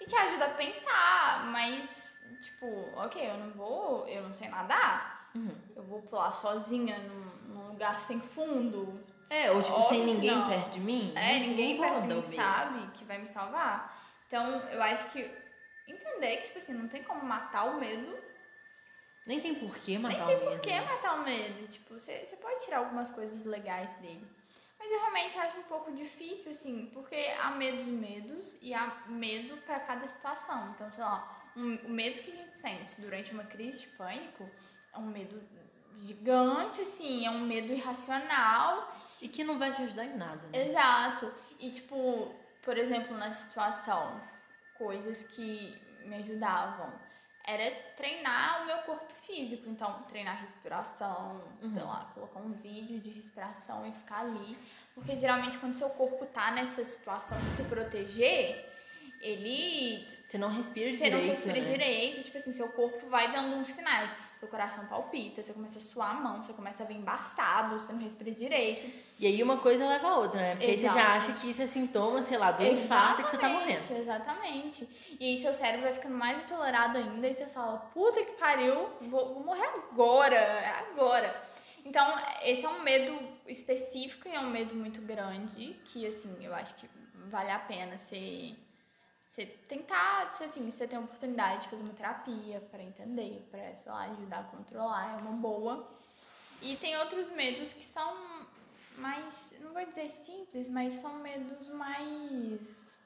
e 0.00 0.04
te 0.06 0.14
ajuda 0.14 0.44
a 0.46 0.50
pensar. 0.50 1.46
Mas, 1.46 2.18
tipo, 2.40 2.66
ok, 2.96 3.30
eu 3.30 3.38
não 3.38 3.50
vou, 3.52 4.06
eu 4.08 4.22
não 4.22 4.34
sei 4.34 4.48
nadar. 4.48 5.30
Uhum. 5.34 5.54
Eu 5.76 5.82
vou 5.84 6.02
pular 6.02 6.32
sozinha 6.32 6.98
num, 6.98 7.54
num 7.54 7.68
lugar 7.68 7.98
sem 8.00 8.20
fundo. 8.20 9.02
É, 9.30 9.50
ou 9.50 9.62
tipo, 9.62 9.76
Óbvio 9.76 9.88
sem 9.88 10.04
ninguém 10.04 10.34
não. 10.34 10.48
perto 10.48 10.70
de 10.70 10.80
mim. 10.80 11.12
É, 11.14 11.38
ninguém 11.38 11.78
perto 11.78 12.00
de 12.06 12.14
mim 12.14 12.22
sabe 12.36 12.86
que 12.94 13.04
vai 13.04 13.18
me 13.18 13.26
salvar. 13.26 13.99
Então, 14.30 14.60
eu 14.70 14.80
acho 14.80 15.10
que 15.10 15.28
entender 15.88 16.36
que, 16.36 16.44
tipo 16.44 16.58
assim, 16.58 16.72
não 16.72 16.86
tem 16.86 17.02
como 17.02 17.24
matar 17.26 17.64
o 17.64 17.80
medo 17.80 18.16
Nem 19.26 19.40
tem 19.40 19.56
por 19.56 19.76
que 19.76 19.98
matar 19.98 20.24
Nem 20.24 20.36
o 20.36 20.38
tem 20.38 20.38
medo. 20.38 20.50
por 20.52 20.60
que 20.60 20.80
matar 20.82 21.14
o 21.16 21.24
medo. 21.24 21.66
Tipo, 21.66 21.94
você, 21.94 22.24
você 22.24 22.36
pode 22.36 22.64
tirar 22.64 22.78
algumas 22.78 23.10
coisas 23.10 23.44
legais 23.44 23.92
dele. 23.94 24.24
Mas 24.78 24.92
eu 24.92 25.00
realmente 25.00 25.36
acho 25.36 25.58
um 25.58 25.64
pouco 25.64 25.90
difícil, 25.90 26.52
assim, 26.52 26.86
porque 26.94 27.16
há 27.42 27.50
medos 27.50 27.88
e 27.88 27.92
medos 27.92 28.56
e 28.62 28.72
há 28.72 29.02
medo 29.08 29.56
para 29.58 29.80
cada 29.80 30.06
situação. 30.06 30.70
Então, 30.76 30.88
sei 30.92 31.02
lá, 31.02 31.50
um, 31.56 31.74
o 31.86 31.90
medo 31.90 32.20
que 32.20 32.30
a 32.30 32.34
gente 32.34 32.56
sente 32.56 33.00
durante 33.00 33.32
uma 33.32 33.44
crise 33.44 33.80
de 33.80 33.88
pânico 33.88 34.48
é 34.94 34.98
um 35.00 35.06
medo 35.06 35.42
gigante, 35.98 36.82
assim, 36.82 37.26
é 37.26 37.30
um 37.30 37.40
medo 37.40 37.72
irracional. 37.72 38.96
E 39.20 39.28
que 39.28 39.42
não 39.42 39.58
vai 39.58 39.72
te 39.72 39.82
ajudar 39.82 40.04
em 40.04 40.16
nada. 40.16 40.40
Né? 40.52 40.66
Exato. 40.66 41.34
E, 41.58 41.68
tipo, 41.70 42.32
por 42.62 42.76
exemplo, 42.76 43.16
na 43.16 43.30
situação, 43.32 44.20
coisas 44.76 45.22
que 45.22 45.76
me 46.04 46.16
ajudavam 46.16 46.92
era 47.44 47.70
treinar 47.96 48.62
o 48.62 48.66
meu 48.66 48.78
corpo 48.78 49.12
físico. 49.22 49.68
Então, 49.68 50.02
treinar 50.04 50.40
respiração, 50.40 51.42
sei 51.72 51.82
lá, 51.82 52.10
colocar 52.14 52.38
um 52.40 52.52
vídeo 52.52 53.00
de 53.00 53.10
respiração 53.10 53.86
e 53.86 53.92
ficar 53.92 54.20
ali. 54.20 54.58
Porque 54.94 55.16
geralmente, 55.16 55.58
quando 55.58 55.74
seu 55.74 55.90
corpo 55.90 56.26
tá 56.26 56.50
nessa 56.50 56.84
situação 56.84 57.38
de 57.40 57.52
se 57.52 57.62
proteger, 57.64 58.66
ele 59.20 60.06
Você 60.24 60.38
não 60.38 60.48
respira 60.48 60.90
você 60.90 61.10
não 61.10 61.18
direito, 61.18 61.30
respira 61.30 61.58
né? 61.58 61.64
direito, 61.64 62.22
tipo 62.22 62.38
assim, 62.38 62.52
seu 62.52 62.68
corpo 62.68 63.08
vai 63.08 63.30
dando 63.32 63.56
uns 63.56 63.72
sinais. 63.72 64.16
Seu 64.40 64.48
coração 64.48 64.86
palpita, 64.86 65.42
você 65.42 65.52
começa 65.52 65.78
a 65.78 65.82
suar 65.82 66.12
a 66.12 66.14
mão, 66.14 66.42
você 66.42 66.54
começa 66.54 66.82
a 66.82 66.86
ver 66.86 66.94
embaçado, 66.94 67.78
você 67.78 67.92
não 67.92 68.00
respira 68.00 68.30
direito. 68.30 68.90
E 69.18 69.26
aí 69.26 69.42
uma 69.42 69.58
coisa 69.58 69.86
leva 69.86 70.08
a 70.08 70.16
outra, 70.16 70.40
né? 70.40 70.56
Porque 70.56 70.70
Exato. 70.70 70.86
aí 70.86 70.92
você 70.92 70.98
já 70.98 71.12
acha 71.12 71.32
que 71.34 71.50
isso 71.50 71.60
é 71.60 71.66
sintoma, 71.66 72.22
sei 72.22 72.38
lá, 72.38 72.50
do 72.50 72.64
infarto 72.64 73.22
que 73.22 73.30
você 73.30 73.36
tá 73.36 73.50
morrendo. 73.50 73.82
Exatamente. 73.92 74.88
E 75.20 75.26
aí 75.26 75.42
seu 75.42 75.52
cérebro 75.52 75.82
vai 75.82 75.92
ficando 75.92 76.14
mais 76.14 76.42
acelerado 76.42 76.96
ainda 76.96 77.28
e 77.28 77.34
você 77.34 77.44
fala, 77.44 77.76
puta 77.92 78.24
que 78.24 78.32
pariu, 78.32 78.88
vou, 79.02 79.34
vou 79.34 79.44
morrer 79.44 79.68
agora, 79.90 80.36
é 80.36 80.86
agora. 80.90 81.50
Então, 81.84 82.06
esse 82.42 82.64
é 82.64 82.68
um 82.68 82.82
medo 82.82 83.18
específico 83.46 84.26
e 84.26 84.32
é 84.32 84.40
um 84.40 84.50
medo 84.50 84.74
muito 84.74 85.02
grande, 85.02 85.78
que 85.84 86.06
assim, 86.06 86.34
eu 86.40 86.54
acho 86.54 86.74
que 86.76 86.88
vale 87.28 87.50
a 87.50 87.58
pena 87.58 87.98
você, 87.98 88.54
você 89.30 89.46
tentar, 89.46 90.28
você, 90.28 90.42
assim, 90.42 90.68
você 90.68 90.88
tem 90.88 90.98
a 90.98 91.02
oportunidade 91.02 91.62
de 91.62 91.68
fazer 91.68 91.84
uma 91.84 91.94
terapia 91.94 92.60
para 92.68 92.82
entender, 92.82 93.46
para, 93.48 93.72
sei 93.76 93.92
lá, 93.92 94.02
ajudar 94.06 94.40
a 94.40 94.42
controlar, 94.42 95.12
é 95.12 95.22
uma 95.22 95.30
boa. 95.30 95.88
E 96.60 96.74
tem 96.78 96.96
outros 96.96 97.30
medos 97.30 97.72
que 97.72 97.84
são 97.84 98.12
mais, 98.96 99.54
não 99.60 99.72
vou 99.72 99.86
dizer 99.86 100.08
simples, 100.10 100.68
mas 100.68 100.94
são 100.94 101.14
medos 101.20 101.68
mais 101.68 102.98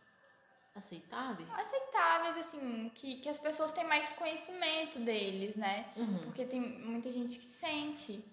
Aceitáveis? 0.74 1.48
aceitáveis, 1.50 2.38
assim, 2.38 2.90
que, 2.94 3.16
que 3.16 3.28
as 3.28 3.38
pessoas 3.38 3.74
têm 3.74 3.84
mais 3.84 4.14
conhecimento 4.14 4.98
deles, 5.00 5.56
né? 5.56 5.92
Uhum. 5.94 6.20
Porque 6.24 6.46
tem 6.46 6.58
muita 6.58 7.10
gente 7.10 7.38
que 7.38 7.44
sente. 7.44 8.24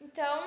Então, 0.00 0.42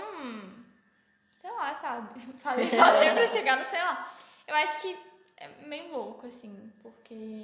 sei 1.36 1.51
lá, 1.51 1.75
sabe? 1.75 2.19
Falei, 2.41 2.67
falei 2.67 3.12
pra 3.12 3.27
chegar 3.27 3.59
no 3.59 3.65
sei 3.65 3.79
lá. 3.79 4.12
Eu 4.47 4.55
acho 4.55 4.81
que 4.81 5.12
é 5.43 5.67
meio 5.67 5.91
louco, 5.91 6.25
assim, 6.27 6.71
porque 6.82 7.43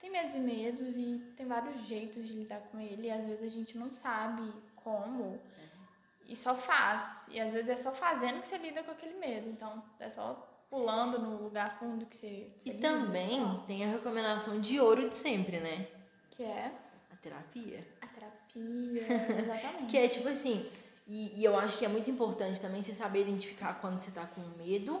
tem 0.00 0.10
medos 0.10 0.34
e 0.36 0.38
medos 0.40 0.96
e 0.96 1.32
tem 1.36 1.46
vários 1.46 1.86
jeitos 1.86 2.26
de 2.28 2.34
lidar 2.34 2.60
com 2.70 2.78
ele 2.78 3.06
e 3.06 3.10
às 3.10 3.24
vezes 3.24 3.42
a 3.44 3.48
gente 3.48 3.78
não 3.78 3.92
sabe 3.92 4.52
como 4.76 5.40
e 6.26 6.34
só 6.36 6.54
faz. 6.56 7.28
E 7.30 7.40
às 7.40 7.52
vezes 7.52 7.68
é 7.68 7.76
só 7.76 7.92
fazendo 7.92 8.40
que 8.40 8.46
você 8.46 8.58
lida 8.58 8.82
com 8.82 8.90
aquele 8.90 9.14
medo. 9.18 9.48
Então, 9.48 9.82
é 10.00 10.08
só 10.10 10.50
pulando 10.70 11.18
no 11.18 11.42
lugar 11.42 11.78
fundo 11.78 12.06
que 12.06 12.16
você, 12.16 12.50
você 12.56 12.70
E 12.70 12.72
lida, 12.72 12.88
também 12.88 13.42
lá. 13.42 13.62
tem 13.66 13.84
a 13.84 13.88
recomendação 13.88 14.60
de 14.60 14.80
ouro 14.80 15.08
de 15.08 15.14
sempre, 15.16 15.60
né? 15.60 15.86
Que 16.30 16.42
é 16.42 16.72
A 17.12 17.16
terapia. 17.16 17.80
a 18.02 18.06
terapia, 18.06 19.06
exatamente. 19.42 19.86
Que 19.90 19.98
é 19.98 20.08
tipo 20.08 20.28
assim, 20.28 20.68
e, 21.06 21.38
e 21.40 21.44
eu 21.44 21.56
acho 21.58 21.78
que 21.78 21.84
é 21.84 21.88
muito 21.88 22.10
importante 22.10 22.60
também 22.60 22.82
você 22.82 22.92
saber 22.92 23.22
identificar 23.22 23.74
quando 23.80 24.00
você 24.00 24.10
tá 24.10 24.26
com 24.26 24.40
medo 24.56 25.00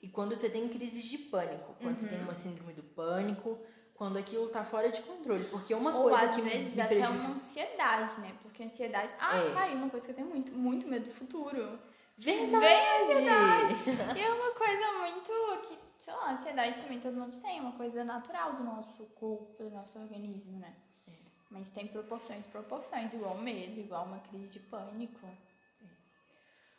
e 0.00 0.08
quando 0.08 0.34
você 0.34 0.48
tem 0.50 0.68
crises 0.68 1.04
de 1.04 1.18
pânico. 1.18 1.74
Quando 1.80 1.98
você 1.98 2.08
tem 2.08 2.18
Uhum. 2.18 2.24
uma 2.24 2.34
síndrome 2.34 2.72
do 2.74 2.82
pânico, 2.82 3.58
quando 3.94 4.18
aquilo 4.18 4.48
tá 4.48 4.62
fora 4.64 4.90
de 4.90 5.00
controle. 5.02 5.44
Porque 5.44 5.74
uma 5.74 5.96
Ou 5.96 6.02
coisa 6.10 6.26
às 6.26 6.34
que 6.36 6.42
vezes 6.42 6.74
me 6.74 6.80
até 6.82 6.94
prejudica. 6.96 7.24
uma 7.24 7.34
ansiedade, 7.34 8.20
né? 8.20 8.36
Porque 8.42 8.62
a 8.62 8.66
ansiedade. 8.66 9.12
Ah, 9.18 9.36
É. 9.38 9.52
tá 9.54 9.60
aí 9.62 9.74
uma 9.74 9.88
coisa 9.88 10.04
que 10.06 10.12
eu 10.12 10.16
tenho 10.16 10.28
muito, 10.28 10.52
muito 10.52 10.86
medo 10.86 11.04
do 11.08 11.14
futuro. 11.14 11.78
Verdade! 12.18 12.50
Vem 12.60 12.88
a 12.88 13.02
ansiedade! 13.02 13.74
e 14.18 14.22
é 14.22 14.32
uma 14.32 14.50
coisa 14.52 14.92
muito 15.00 15.68
que, 15.68 15.78
sei 15.98 16.14
lá, 16.14 16.28
a 16.28 16.32
ansiedade 16.32 16.80
também 16.80 16.98
todo 17.00 17.14
mundo 17.14 17.36
tem, 17.40 17.58
é 17.58 17.60
uma 17.60 17.72
coisa 17.72 18.04
natural 18.04 18.54
do 18.54 18.64
nosso 18.64 19.04
corpo, 19.14 19.62
do 19.62 19.70
nosso 19.70 19.98
organismo, 19.98 20.58
né? 20.58 20.74
É. 21.08 21.12
Mas 21.50 21.68
tem 21.70 21.86
proporções, 21.86 22.46
proporções, 22.46 23.12
igual 23.14 23.36
medo, 23.38 23.80
igual 23.80 24.04
uma 24.06 24.18
crise 24.18 24.54
de 24.54 24.60
pânico. 24.60 25.26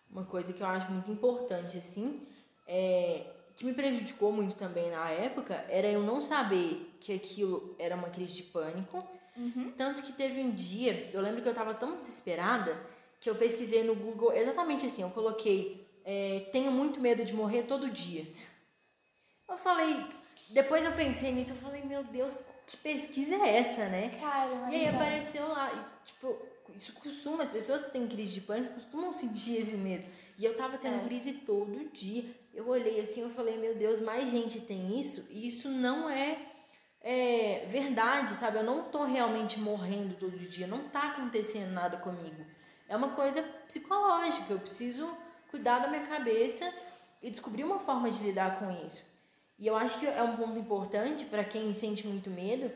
Uma 0.10 0.24
coisa 0.26 0.54
que 0.54 0.62
eu 0.64 0.68
acho 0.68 0.90
muito 0.92 1.12
importante, 1.12 1.78
assim, 1.78 2.26
é, 2.68 3.26
que 3.56 3.66
me 3.66 3.74
prejudicou 3.74 4.32
muito 4.32 4.56
também 4.56 4.90
na 4.92 5.10
época, 5.10 5.66
era 5.70 5.88
eu 5.88 6.04
não 6.04 6.22
saber 6.22 6.96
que 7.00 7.14
aquilo 7.14 7.76
era 7.80 7.96
uma 7.96 8.10
crise 8.10 8.36
de 8.36 8.44
pânico. 8.44 9.04
Uhum. 9.36 9.72
Tanto 9.78 10.02
que 10.04 10.12
teve 10.12 10.40
um 10.42 10.52
dia, 10.52 11.10
eu 11.14 11.22
lembro 11.22 11.42
que 11.42 11.48
eu 11.48 11.54
tava 11.54 11.74
tão 11.74 11.96
desesperada, 11.96 12.78
que 13.20 13.30
eu 13.30 13.36
pesquisei 13.36 13.84
no 13.84 13.96
Google 13.96 14.34
exatamente 14.34 14.86
assim, 14.86 15.02
eu 15.02 15.10
coloquei, 15.10 15.88
é, 16.06 16.48
tenho 16.52 16.72
muito 16.72 17.00
medo 17.00 17.24
de 17.24 17.34
morrer 17.34 17.64
todo 17.64 17.90
dia. 17.90 18.28
Eu 19.50 19.58
falei, 19.58 20.06
depois 20.50 20.84
eu 20.84 20.92
pensei 20.92 21.32
nisso, 21.32 21.52
eu 21.54 21.58
falei, 21.58 21.84
meu 21.84 22.04
Deus, 22.04 22.38
que 22.66 22.78
pesquisa 22.78 23.36
é 23.36 23.58
essa, 23.58 23.86
né? 23.88 24.18
Cara, 24.20 24.70
E 24.72 24.76
aí 24.76 24.88
apareceu 24.88 25.48
lá, 25.48 25.72
e, 25.74 26.08
tipo, 26.08 26.38
isso 26.76 26.94
costuma, 26.94 27.44
as 27.44 27.50
pessoas 27.50 27.86
que 27.86 27.92
têm 27.92 28.08
crise 28.08 28.34
de 28.34 28.42
pânico 28.42 28.74
costumam 28.74 29.14
sentir 29.14 29.58
esse 29.62 29.76
medo. 29.78 30.06
E 30.38 30.46
eu 30.46 30.56
tava 30.56 30.78
tendo 30.78 30.98
É. 30.98 31.08
crise 31.08 31.34
todo 31.34 31.90
dia. 31.92 32.26
Eu 32.58 32.68
olhei 32.70 33.00
assim, 33.00 33.22
eu 33.22 33.30
falei, 33.30 33.56
meu 33.56 33.76
Deus, 33.76 34.00
mais 34.00 34.32
gente 34.32 34.60
tem 34.60 35.00
isso, 35.00 35.28
e 35.30 35.46
isso 35.46 35.70
não 35.70 36.10
é, 36.10 36.40
é 37.02 37.68
verdade, 37.70 38.32
sabe? 38.32 38.58
Eu 38.58 38.64
não 38.64 38.86
tô 38.86 39.04
realmente 39.04 39.60
morrendo 39.60 40.16
todo 40.16 40.36
dia, 40.40 40.66
não 40.66 40.90
tá 40.90 41.10
acontecendo 41.10 41.72
nada 41.72 41.98
comigo. 41.98 42.44
É 42.90 42.98
uma 42.98 43.10
coisa 43.10 43.44
psicológica, 43.68 44.52
eu 44.52 44.60
preciso 44.60 45.08
cuidar 45.52 45.78
da 45.78 45.88
minha 45.88 46.08
cabeça 46.08 46.74
e 47.22 47.30
descobrir 47.30 47.64
uma 47.64 47.78
forma 47.78 48.10
de 48.10 48.24
lidar 48.24 48.58
com 48.58 48.72
isso. 48.88 49.06
E 49.60 49.68
eu 49.68 49.78
acho 49.78 50.00
que 50.00 50.08
é 50.08 50.24
um 50.24 50.36
ponto 50.36 50.60
importante 50.60 51.26
para 51.26 51.44
quem 51.44 51.72
sente 51.76 52.08
muito 52.08 52.32
medo 52.32 52.72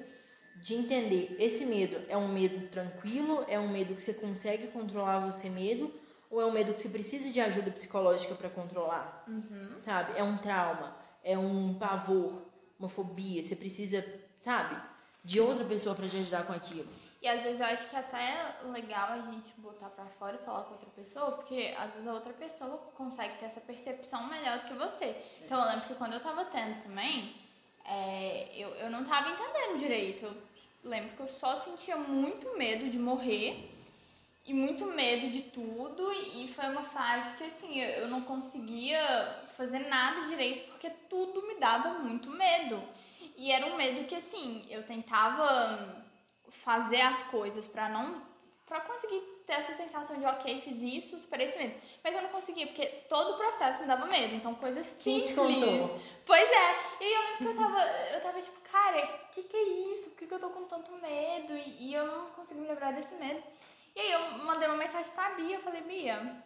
de 0.58 0.76
entender 0.76 1.36
esse 1.40 1.66
medo 1.66 2.00
é 2.08 2.16
um 2.16 2.28
medo 2.28 2.68
tranquilo, 2.68 3.44
é 3.48 3.60
um 3.60 3.72
medo 3.72 3.96
que 3.96 4.02
você 4.04 4.14
consegue 4.14 4.68
controlar 4.68 5.26
você 5.26 5.50
mesmo 5.50 5.92
ou 6.32 6.42
é 6.42 6.46
um 6.46 6.52
medo 6.52 6.74
que 6.74 6.80
você 6.80 6.90
precisa 6.90 7.30
de 7.32 7.42
ajuda 7.42 7.70
psicológica 7.70 8.34
para 8.34 8.50
controlar, 8.50 9.26
sabe? 9.76 10.18
É 10.18 10.24
um 10.24 10.38
trauma, 10.38 10.96
é 11.24 11.38
um 11.38 11.74
pavor, 11.74 12.42
uma 12.80 12.88
fobia, 12.88 13.44
você 13.44 13.56
precisa, 13.56 14.04
sabe, 14.40 14.82
de 15.24 15.42
outra 15.42 15.66
pessoa 15.66 15.94
para 15.94 16.08
te 16.08 16.18
ajudar 16.18 16.48
com 16.48 16.54
aquilo. 16.54 16.90
E 17.22 17.28
às 17.28 17.44
vezes 17.44 17.60
eu 17.60 17.66
acho 17.68 17.88
que 17.88 17.96
até 17.96 18.18
é 18.18 18.68
legal 18.72 19.10
a 19.10 19.22
gente 19.22 19.54
botar 19.58 19.90
pra 19.90 20.06
fora 20.06 20.40
e 20.42 20.46
falar 20.46 20.64
com 20.64 20.72
outra 20.72 20.90
pessoa, 20.90 21.34
porque 21.34 21.76
às 21.78 21.92
vezes 21.92 22.08
a 22.08 22.14
outra 22.14 22.34
pessoa 22.34 22.78
consegue 22.96 23.38
ter 23.38 23.46
essa 23.46 23.62
percepção 23.62 24.28
melhor 24.28 24.60
do 24.60 24.66
que 24.66 24.74
você. 24.74 25.16
Então 25.44 25.60
eu 25.62 25.68
lembro 25.68 25.86
que 25.86 25.96
quando 25.96 26.14
eu 26.14 26.20
tava 26.20 26.46
tendo 26.46 26.82
também, 26.82 27.36
é, 27.86 28.50
eu, 28.56 28.70
eu 28.70 28.90
não 28.90 29.04
tava 29.04 29.30
entendendo 29.30 29.78
direito. 29.78 30.26
Eu 30.26 30.36
lembro 30.84 31.16
que 31.16 31.22
eu 31.22 31.28
só 31.28 31.56
sentia 31.56 31.96
muito 31.96 32.58
medo 32.58 32.90
de 32.90 32.98
morrer 32.98 33.71
e 34.52 34.54
muito 34.54 34.86
medo 34.86 35.30
de 35.30 35.44
tudo, 35.44 36.12
e 36.12 36.46
foi 36.50 36.66
uma 36.66 36.84
fase 36.84 37.36
que 37.36 37.44
assim, 37.46 37.80
eu 37.80 38.10
não 38.10 38.22
conseguia 38.22 39.02
fazer 39.56 39.80
nada 39.80 40.26
direito 40.28 40.70
porque 40.70 40.90
tudo 41.10 41.48
me 41.48 41.56
dava 41.56 42.00
muito 42.00 42.30
medo. 42.30 42.84
E 43.38 43.50
era 43.50 43.66
um 43.66 43.78
medo 43.78 44.06
que 44.06 44.16
assim, 44.16 44.62
eu 44.70 44.84
tentava 44.84 46.04
fazer 46.50 47.00
as 47.00 47.24
coisas 47.24 47.66
pra 47.66 47.88
não 47.88 48.30
para 48.66 48.82
conseguir 48.82 49.20
ter 49.46 49.54
essa 49.54 49.74
sensação 49.74 50.18
de 50.18 50.26
ok, 50.26 50.62
fiz 50.62 50.82
isso, 50.82 51.20
superei 51.20 51.48
esse 51.48 51.58
medo. 51.58 51.76
Mas 52.02 52.14
eu 52.14 52.22
não 52.22 52.30
conseguia, 52.30 52.68
porque 52.68 52.86
todo 53.10 53.34
o 53.34 53.38
processo 53.38 53.82
me 53.82 53.88
dava 53.88 54.06
medo. 54.06 54.34
Então, 54.34 54.56
coisas 54.56 54.94
Quem 55.00 55.20
te 55.20 55.28
simples. 55.28 55.56
contou? 55.56 56.00
Pois 56.26 56.50
é. 56.50 56.80
E 57.02 57.14
eu 57.14 57.22
lembro 57.22 57.38
que 57.38 57.46
eu 57.48 57.58
tava, 57.58 57.82
eu 58.14 58.22
tava 58.22 58.42
tipo, 58.42 58.62
cara, 58.62 59.26
o 59.26 59.34
que 59.34 59.44
que 59.44 59.58
é 59.58 59.64
isso? 59.94 60.10
Por 60.12 60.20
que, 60.20 60.28
que 60.28 60.34
eu 60.34 60.40
tô 60.40 60.50
com 60.52 60.64
tanto 60.64 60.90
medo? 60.94 61.54
E, 61.54 61.90
e 61.90 61.94
eu 61.94 62.06
não 62.06 62.28
consigo 62.28 62.62
me 62.62 62.68
livrar 62.70 62.94
desse 62.96 63.14
medo. 63.16 63.44
E 63.96 64.00
aí 64.00 64.12
eu 64.12 64.38
mandei 64.40 64.68
uma 64.68 64.78
mensagem 64.78 65.12
pra 65.12 65.32
Bia, 65.32 65.58
eu 65.58 65.62
falei, 65.62 65.82
Bia, 65.82 66.44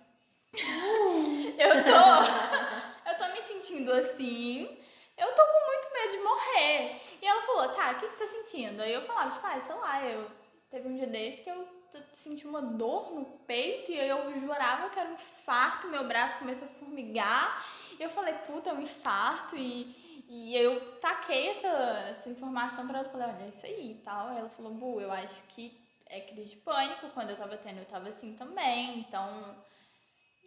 eu 1.57 1.83
tô. 1.83 3.09
Eu 3.09 3.17
tô 3.17 3.33
me 3.33 3.41
sentindo 3.41 3.91
assim. 3.91 4.77
Eu 5.17 5.27
tô 5.33 5.41
com 5.45 5.65
muito 5.67 5.93
medo 5.93 6.11
de 6.11 6.23
morrer. 6.23 7.01
E 7.21 7.27
ela 7.27 7.41
falou, 7.43 7.69
tá, 7.69 7.91
o 7.91 7.95
que 7.95 8.07
você 8.07 8.15
tá 8.15 8.27
sentindo? 8.27 8.81
Aí 8.81 8.93
eu 8.93 9.01
falava, 9.01 9.29
tipo, 9.29 9.45
ah, 9.45 9.61
sei 9.61 9.75
lá, 9.75 10.03
eu. 10.03 10.31
Teve 10.69 10.89
um 10.89 10.95
dia 10.95 11.07
desse 11.07 11.41
que 11.41 11.49
eu 11.49 11.67
senti 12.11 12.45
uma 12.45 12.61
dor 12.61 13.13
no 13.13 13.23
peito 13.23 13.91
e 13.91 13.99
aí 13.99 14.09
eu 14.09 14.33
jurava 14.39 14.89
que 14.89 14.99
era 14.99 15.09
um 15.09 15.13
infarto, 15.13 15.87
meu 15.87 16.05
braço 16.05 16.39
começou 16.39 16.67
a 16.67 16.79
formigar. 16.79 17.65
E 17.97 18.03
eu 18.03 18.09
falei, 18.09 18.33
puta, 18.33 18.71
é 18.71 18.73
um 18.73 18.81
infarto. 18.81 19.55
E, 19.55 20.25
e 20.27 20.57
eu 20.57 20.97
taquei 20.99 21.49
essa, 21.49 21.67
essa 22.09 22.29
informação 22.29 22.87
pra 22.87 22.99
ela. 22.99 23.09
Falei, 23.09 23.27
olha, 23.27 23.45
é 23.45 23.49
isso 23.49 23.65
aí 23.65 23.91
e 23.91 24.01
tal. 24.03 24.29
Aí 24.29 24.37
ela 24.37 24.49
falou, 24.49 24.73
Bu, 24.73 24.99
eu 24.99 25.11
acho 25.11 25.41
que 25.49 25.84
é 26.09 26.21
crise 26.21 26.51
de 26.51 26.55
pânico. 26.57 27.09
Quando 27.09 27.31
eu 27.31 27.35
tava 27.35 27.57
tendo, 27.57 27.79
eu 27.79 27.85
tava 27.85 28.09
assim 28.09 28.33
também. 28.33 28.99
Então, 28.99 29.55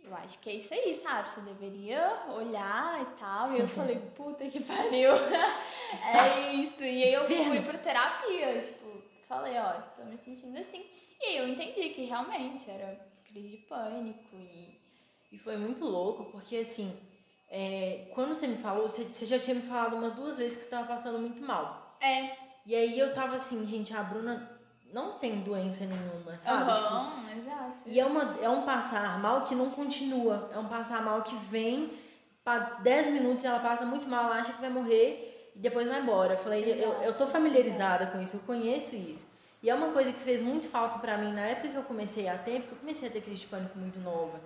eu 0.05 0.15
acho 0.17 0.39
que 0.39 0.51
é 0.51 0.55
isso 0.55 0.73
aí, 0.73 0.95
sabe? 0.95 1.31
Você 1.31 1.41
deveria 1.41 2.25
olhar 2.31 3.03
e 3.03 3.19
tal. 3.19 3.53
E 3.53 3.61
eu 3.61 3.69
falei, 3.69 3.97
puta 4.17 4.47
que 4.49 4.61
pariu. 4.61 5.13
é 6.15 6.53
isso. 6.55 6.83
E 6.83 7.05
aí 7.05 7.13
eu 7.13 7.25
fui 7.25 7.61
pra 7.61 7.79
terapia, 7.79 8.61
tipo, 8.63 9.03
falei, 9.29 9.59
ó, 9.59 9.73
tô 9.97 10.05
me 10.05 10.17
sentindo 10.19 10.59
assim. 10.59 10.85
E 11.21 11.27
aí 11.27 11.37
eu 11.39 11.49
entendi 11.49 11.91
que 11.91 12.05
realmente 12.05 12.71
era 12.71 12.99
crise 13.27 13.49
de 13.49 13.57
pânico 13.59 14.37
e. 14.37 14.79
E 15.31 15.39
foi 15.39 15.59
muito 15.59 15.85
louco, 15.85 16.25
porque 16.33 16.57
assim, 16.57 16.99
é, 17.51 18.11
quando 18.15 18.35
você 18.35 18.47
me 18.47 18.57
falou, 18.57 18.89
você, 18.89 19.05
você 19.05 19.27
já 19.27 19.39
tinha 19.39 19.55
me 19.55 19.61
falado 19.61 19.95
umas 19.95 20.15
duas 20.15 20.39
vezes 20.39 20.57
que 20.57 20.63
você 20.63 20.69
estava 20.69 20.87
passando 20.87 21.19
muito 21.19 21.43
mal. 21.43 21.99
É, 22.01 22.35
E 22.65 22.75
aí 22.75 22.99
eu 22.99 23.13
tava 23.13 23.37
assim, 23.37 23.67
gente, 23.67 23.95
a 23.95 24.03
Bruna 24.03 24.58
não 24.93 25.19
tem 25.19 25.41
doença 25.41 25.85
nenhuma, 25.85 26.37
sabe? 26.39 26.73
Tipo, 26.73 26.87
aham, 26.87 27.37
exato. 27.37 27.83
e 27.87 28.01
é, 28.01 28.07
uma, 28.07 28.37
é 28.41 28.49
um 28.49 28.63
passar 28.63 29.19
mal 29.19 29.43
que 29.43 29.55
não 29.55 29.71
continua. 29.71 30.51
É 30.53 30.59
um 30.59 30.67
passar 30.69 31.03
mal 31.03 31.23
que 31.23 31.37
vem, 31.51 31.93
para 32.45 32.59
10 32.81 33.09
minutos 33.09 33.45
ela 33.45 33.59
passa 33.61 33.85
muito 33.85 34.09
mal, 34.09 34.25
ela 34.27 34.37
acha 34.37 34.53
que 34.53 34.61
vai 34.61 34.71
morrer 34.71 35.53
e 35.55 35.59
depois 35.59 35.87
vai 35.87 36.01
embora. 36.01 36.35
Eu 36.35 36.39
falei, 36.39 36.65
eu, 36.83 36.93
eu 37.03 37.17
tô 37.17 37.27
familiarizada 37.27 38.07
com 38.07 38.21
isso, 38.21 38.37
eu 38.37 38.41
conheço 38.41 38.95
isso. 38.95 39.27
E 39.63 39.69
é 39.69 39.75
uma 39.75 39.89
coisa 39.93 40.13
que 40.13 40.21
fez 40.21 40.41
muito 40.41 40.69
falta 40.69 40.99
pra 40.99 41.19
mim 41.19 41.33
na 41.33 41.43
época 41.43 41.69
que 41.69 41.77
eu 41.77 41.83
comecei 41.83 42.29
a 42.29 42.39
ter, 42.39 42.61
porque 42.61 42.75
eu 42.75 42.79
comecei 42.79 43.09
a 43.09 43.11
ter 43.11 43.21
crise 43.21 43.41
de 43.41 43.47
pânico 43.49 43.77
muito 43.79 43.99
nova. 43.99 44.41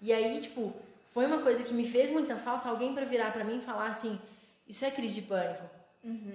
E 0.00 0.12
aí, 0.12 0.40
tipo, 0.40 0.72
foi 1.12 1.26
uma 1.26 1.38
coisa 1.38 1.64
que 1.64 1.74
me 1.74 1.86
fez 1.88 2.10
muita 2.10 2.36
falta 2.36 2.68
alguém 2.68 2.94
pra 2.94 3.04
virar 3.04 3.32
pra 3.32 3.44
mim 3.44 3.58
e 3.58 3.60
falar 3.60 3.88
assim: 3.88 4.20
Isso 4.68 4.84
é 4.84 4.90
crise 4.90 5.20
de 5.20 5.22
pânico. 5.22 5.64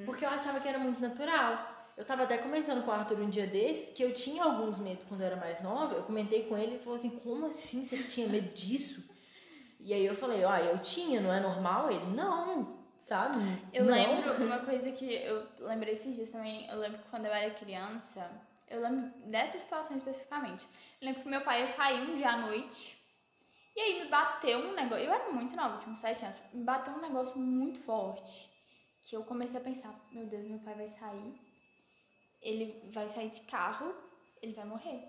Porque 0.06 0.26
eu 0.26 0.30
achava 0.30 0.60
que 0.60 0.68
era 0.68 0.78
muito 0.80 1.00
natural. 1.00 1.71
Eu 2.02 2.06
tava 2.06 2.24
até 2.24 2.36
comentando 2.40 2.84
com 2.84 2.90
o 2.90 2.94
Arthur 2.96 3.20
um 3.20 3.30
dia 3.30 3.46
desses 3.46 3.92
que 3.92 4.04
eu 4.04 4.12
tinha 4.12 4.44
alguns 4.44 4.80
medos 4.80 5.06
quando 5.06 5.22
eu 5.22 5.28
era 5.28 5.36
mais 5.36 5.62
nova. 5.62 5.94
Eu 5.94 6.02
comentei 6.02 6.48
com 6.48 6.58
ele 6.58 6.72
e 6.72 6.74
ele 6.74 6.80
falou 6.80 6.96
assim: 6.96 7.12
Como 7.20 7.46
assim 7.46 7.86
você 7.86 8.02
tinha 8.02 8.28
medo 8.28 8.52
disso? 8.56 9.08
E 9.80 9.94
aí 9.94 10.04
eu 10.04 10.16
falei: 10.16 10.44
Ó, 10.44 10.58
eu 10.58 10.80
tinha, 10.80 11.22
não 11.22 11.32
é 11.32 11.40
normal? 11.40 11.92
Ele: 11.92 12.04
Não, 12.16 12.76
sabe? 12.98 13.38
Eu 13.72 13.86
não. 13.86 13.94
lembro 13.94 14.34
uma 14.44 14.58
coisa 14.66 14.92
que 14.92 15.14
eu 15.14 15.46
lembrei 15.60 15.94
esses 15.94 16.16
dias 16.16 16.32
também. 16.32 16.68
Eu 16.70 16.80
lembro 16.80 16.98
que 16.98 17.08
quando 17.08 17.28
eu 17.28 17.32
era 17.32 17.54
criança, 17.54 18.28
eu 18.68 18.82
lembro 18.82 19.12
dessa 19.28 19.60
situação 19.60 19.96
especificamente. 19.96 20.68
Eu 21.00 21.06
lembro 21.06 21.22
que 21.22 21.30
meu 21.30 21.42
pai 21.42 21.62
ia 21.62 21.68
sair 21.68 22.02
um 22.02 22.18
dia 22.18 22.32
à 22.32 22.38
noite. 22.38 23.00
E 23.76 23.80
aí 23.80 24.04
me 24.04 24.10
bateu 24.10 24.58
um 24.58 24.74
negócio. 24.74 25.06
Eu 25.06 25.14
era 25.14 25.32
muito 25.32 25.56
nova, 25.56 25.78
tinha 25.78 25.94
uns 25.94 26.00
7 26.00 26.26
anos. 26.26 26.42
Me 26.52 26.64
bateu 26.64 26.96
um 26.96 27.00
negócio 27.00 27.38
muito 27.38 27.80
forte. 27.82 28.50
Que 29.04 29.16
eu 29.16 29.24
comecei 29.24 29.60
a 29.60 29.64
pensar: 29.64 29.94
Meu 30.12 30.26
Deus, 30.26 30.48
meu 30.48 30.58
pai 30.58 30.74
vai 30.74 30.88
sair. 30.88 31.51
Ele 32.42 32.82
vai 32.92 33.08
sair 33.10 33.30
de 33.30 33.42
carro. 33.42 33.94
Ele 34.42 34.54
vai 34.54 34.66
morrer. 34.66 35.08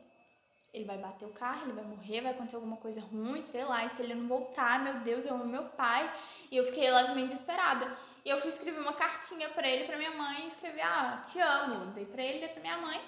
Ele 0.72 0.87
vai 0.87 0.97
bater 0.97 1.26
o 1.26 1.33
carro, 1.33 1.64
ele 1.64 1.72
vai 1.72 1.85
morrer, 1.85 2.22
vai 2.22 2.33
acontecer 2.33 2.57
alguma 2.57 2.78
coisa 2.78 3.01
ruim, 3.01 3.43
sei 3.43 3.62
lá. 3.64 3.85
E 3.85 3.91
se 3.91 4.01
ele 4.01 4.14
não 4.14 4.26
voltar, 4.26 4.83
meu 4.83 5.01
Deus, 5.01 5.26
eu 5.26 5.35
amo 5.35 5.45
meu 5.45 5.64
pai. 5.64 6.11
E 6.51 6.57
eu 6.57 6.64
fiquei 6.64 6.91
levemente 6.91 7.28
desesperada. 7.28 7.95
E 8.24 8.30
eu 8.30 8.39
fui 8.39 8.49
escrever 8.49 8.80
uma 8.80 8.95
cartinha 8.95 9.51
pra 9.51 9.68
ele, 9.68 9.85
pra 9.85 9.99
minha 9.99 10.12
mãe, 10.12 10.45
e 10.45 10.47
escrevi, 10.47 10.80
ah, 10.80 11.22
te 11.30 11.39
amo. 11.39 11.93
Dei 11.93 12.07
pra 12.07 12.22
ele, 12.22 12.39
dei 12.39 12.49
pra 12.49 12.62
minha 12.62 12.78
mãe. 12.78 12.99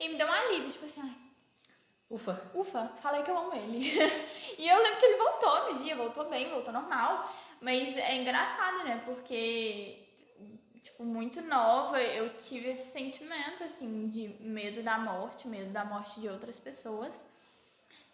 E 0.00 0.08
me 0.08 0.16
deu 0.16 0.26
um 0.26 0.32
alívio, 0.32 0.70
tipo 0.72 0.84
assim, 0.84 1.00
ai, 1.00 1.14
Ufa. 2.10 2.50
ufa, 2.54 2.88
falei 3.00 3.22
que 3.22 3.30
eu 3.30 3.38
amo 3.38 3.54
ele. 3.54 3.78
e 4.58 4.68
eu 4.68 4.82
lembro 4.82 4.98
que 4.98 5.06
ele 5.06 5.16
voltou 5.16 5.72
no 5.72 5.78
dia, 5.82 5.96
voltou 5.96 6.28
bem, 6.28 6.50
voltou 6.50 6.72
normal. 6.72 7.32
Mas 7.60 7.96
é 7.96 8.16
engraçado, 8.16 8.82
né? 8.84 9.00
Porque, 9.04 10.01
tipo, 10.82 11.04
muito 11.04 11.40
nova, 11.42 12.00
eu 12.02 12.36
tive 12.36 12.68
esse 12.70 12.92
sentimento, 12.92 13.62
assim, 13.64 14.08
de 14.08 14.28
medo 14.40 14.82
da 14.82 14.98
morte, 14.98 15.48
medo 15.48 15.70
da 15.72 15.84
morte 15.84 16.20
de 16.20 16.28
outras 16.28 16.58
pessoas. 16.58 17.14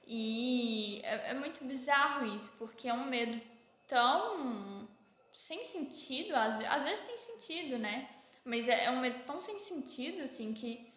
E 0.07 1.01
é, 1.05 1.31
é 1.31 1.35
muito 1.35 1.65
bizarro 1.65 2.27
isso, 2.37 2.53
porque 2.59 2.89
é 2.89 2.95
um 2.95 3.05
medo 3.07 3.41
tão 3.87 4.89
sem 5.35 5.65
sentido, 5.65 6.35
às, 6.35 6.57
ve- 6.59 6.67
às 6.67 6.85
vezes 6.85 7.05
tem 7.07 7.19
sentido, 7.19 7.79
né? 7.79 8.09
Mas 8.45 8.67
é, 8.69 8.85
é 8.87 8.91
um 8.91 9.01
medo 9.01 9.23
tão 9.25 9.41
sem 9.41 9.59
sentido, 9.61 10.23
assim, 10.25 10.53
que 10.55 10.93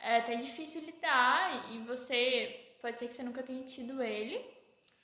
é 0.00 0.18
até 0.18 0.36
difícil 0.36 0.80
lidar 0.82 1.72
e 1.72 1.78
você 1.80 2.76
pode 2.80 2.98
ser 2.98 3.08
que 3.08 3.14
você 3.14 3.22
nunca 3.22 3.42
tenha 3.42 3.62
tido 3.64 4.02
ele 4.02 4.44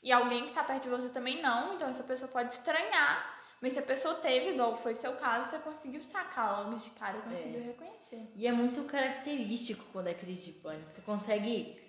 e 0.02 0.10
alguém 0.12 0.46
que 0.46 0.52
tá 0.52 0.64
perto 0.64 0.84
de 0.84 0.88
você 0.88 1.08
também 1.10 1.40
não, 1.40 1.74
então 1.74 1.88
essa 1.88 2.02
pessoa 2.02 2.30
pode 2.30 2.52
estranhar, 2.52 3.41
mas 3.62 3.72
se 3.74 3.78
a 3.78 3.82
pessoa 3.82 4.16
teve, 4.16 4.50
igual 4.50 4.76
foi 4.76 4.92
o 4.92 4.96
seu 4.96 5.12
caso, 5.12 5.48
você 5.48 5.58
conseguiu 5.60 6.02
sacar 6.02 6.64
logo 6.64 6.76
de 6.78 6.90
cara, 6.90 7.20
conseguiu 7.20 7.62
reconhecer. 7.62 8.28
E 8.34 8.44
é 8.44 8.50
muito 8.52 8.82
característico 8.82 9.84
quando 9.92 10.08
é 10.08 10.14
crise 10.14 10.46
de 10.50 10.58
pânico. 10.58 10.90
Você 10.90 11.00
consegue, 11.02 11.80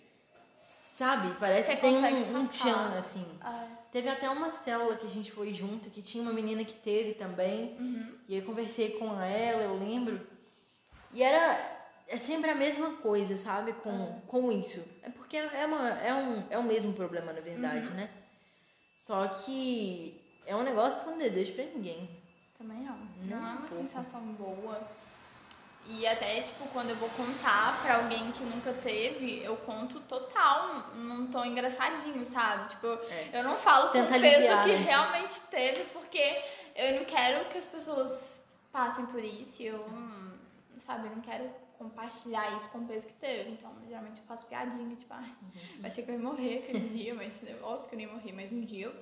sabe? 0.96 1.36
Parece 1.40 1.72
Você 1.72 1.76
que 1.76 1.82
tem 1.82 1.96
consegue 1.96 2.16
um, 2.32 2.38
um 2.38 2.48
tchan, 2.48 2.96
assim. 2.96 3.26
Ah, 3.42 3.68
Teve 3.92 4.08
até 4.08 4.30
uma 4.30 4.52
célula 4.52 4.96
que 4.96 5.06
a 5.08 5.10
gente 5.10 5.32
foi 5.32 5.52
junto, 5.54 5.90
que 5.90 6.02
tinha 6.02 6.22
uma 6.24 6.32
menina 6.32 6.64
que 6.64 6.74
teve 6.74 7.14
também. 7.16 7.76
Uhum. 7.80 8.18
E 8.28 8.34
aí 8.36 8.40
eu 8.40 8.46
conversei 8.46 8.92
com 8.92 9.20
ela, 9.20 9.64
eu 9.64 9.76
lembro. 9.78 10.26
E 11.12 11.22
era 11.24 11.60
é 12.08 12.18
sempre 12.18 12.52
a 12.52 12.56
mesma 12.56 12.98
coisa, 12.98 13.36
sabe? 13.36 13.74
Com, 13.74 14.22
com 14.28 14.52
isso. 14.52 14.88
É 15.02 15.10
porque 15.10 15.38
é, 15.38 15.66
uma, 15.66 15.90
é, 15.90 16.14
um, 16.14 16.44
é 16.52 16.58
o 16.58 16.64
mesmo 16.64 16.94
problema, 16.94 17.34
na 17.34 17.42
verdade, 17.42 17.88
Uhum. 17.90 17.96
né? 17.96 18.10
Só 18.96 19.28
que 19.28 20.23
é 20.46 20.56
um 20.56 20.64
negócio 20.64 21.00
que 21.00 21.06
eu 21.06 21.12
não 21.12 21.18
desejo 21.20 21.54
pra 21.54 21.66
ninguém. 21.66 22.10
também 22.58 22.78
não. 22.80 22.98
Nem 23.20 23.30
Não 23.30 23.38
é 23.38 23.42
um 23.42 23.52
uma 23.58 23.68
pouco. 23.68 23.76
sensação 23.76 24.22
boa. 24.34 24.82
E 25.86 26.08
até, 26.08 26.42
tipo, 26.44 26.66
quando 26.70 26.92
eu 26.92 26.96
vou 26.96 27.10
contar 27.10 27.82
pra 27.84 27.98
alguém 27.98 28.32
que 28.32 28.42
nunca 28.44 28.72
teve, 28.72 29.44
eu 29.44 29.58
conto 29.58 30.00
total, 30.02 30.92
num 30.96 31.28
tom 31.28 31.44
engraçadinho, 31.44 32.26
sabe? 32.26 32.70
Tipo, 32.70 32.88
É. 33.10 33.32
eu 33.34 33.44
não 33.44 33.58
falo 33.58 33.90
Tenta 33.90 34.08
com 34.12 34.18
o 34.18 34.22
peso 34.22 34.36
aliviar, 34.38 34.64
que 34.64 34.70
né? 34.72 34.78
realmente 34.78 35.42
teve, 35.52 35.84
porque 35.92 36.42
eu 36.74 37.00
não 37.00 37.06
quero 37.06 37.50
que 37.50 37.58
as 37.58 37.68
pessoas 37.68 38.42
passem 38.72 39.06
por 39.08 39.22
isso. 39.22 39.62
Eu, 39.62 39.86
hum, 39.86 40.32
sabe, 40.78 41.08
eu 41.08 41.12
não 41.16 41.22
quero 41.22 41.50
compartilhar 41.78 42.56
isso 42.56 42.70
com 42.70 42.78
o 42.78 42.88
peso 42.88 43.08
que 43.08 43.14
teve. 43.16 43.50
Então, 43.52 43.70
geralmente 43.86 44.22
eu 44.22 44.26
faço 44.26 44.46
piadinha, 44.46 44.96
tipo, 44.96 45.14
ah, 45.14 45.26
eu 45.82 45.86
achei 45.86 46.02
que 46.02 46.10
eu 46.12 46.16
ia 46.16 46.22
morrer 46.22 46.60
aquele 46.60 46.80
dia, 46.80 47.14
mas 47.14 47.42
né, 47.42 47.58
óbvio 47.62 47.90
que 47.90 47.96
eu 47.96 47.98
nem 47.98 48.08
morri. 48.08 48.32
Mas 48.32 48.50
um 48.54 48.62
dia 48.62 48.86
eu 48.86 48.96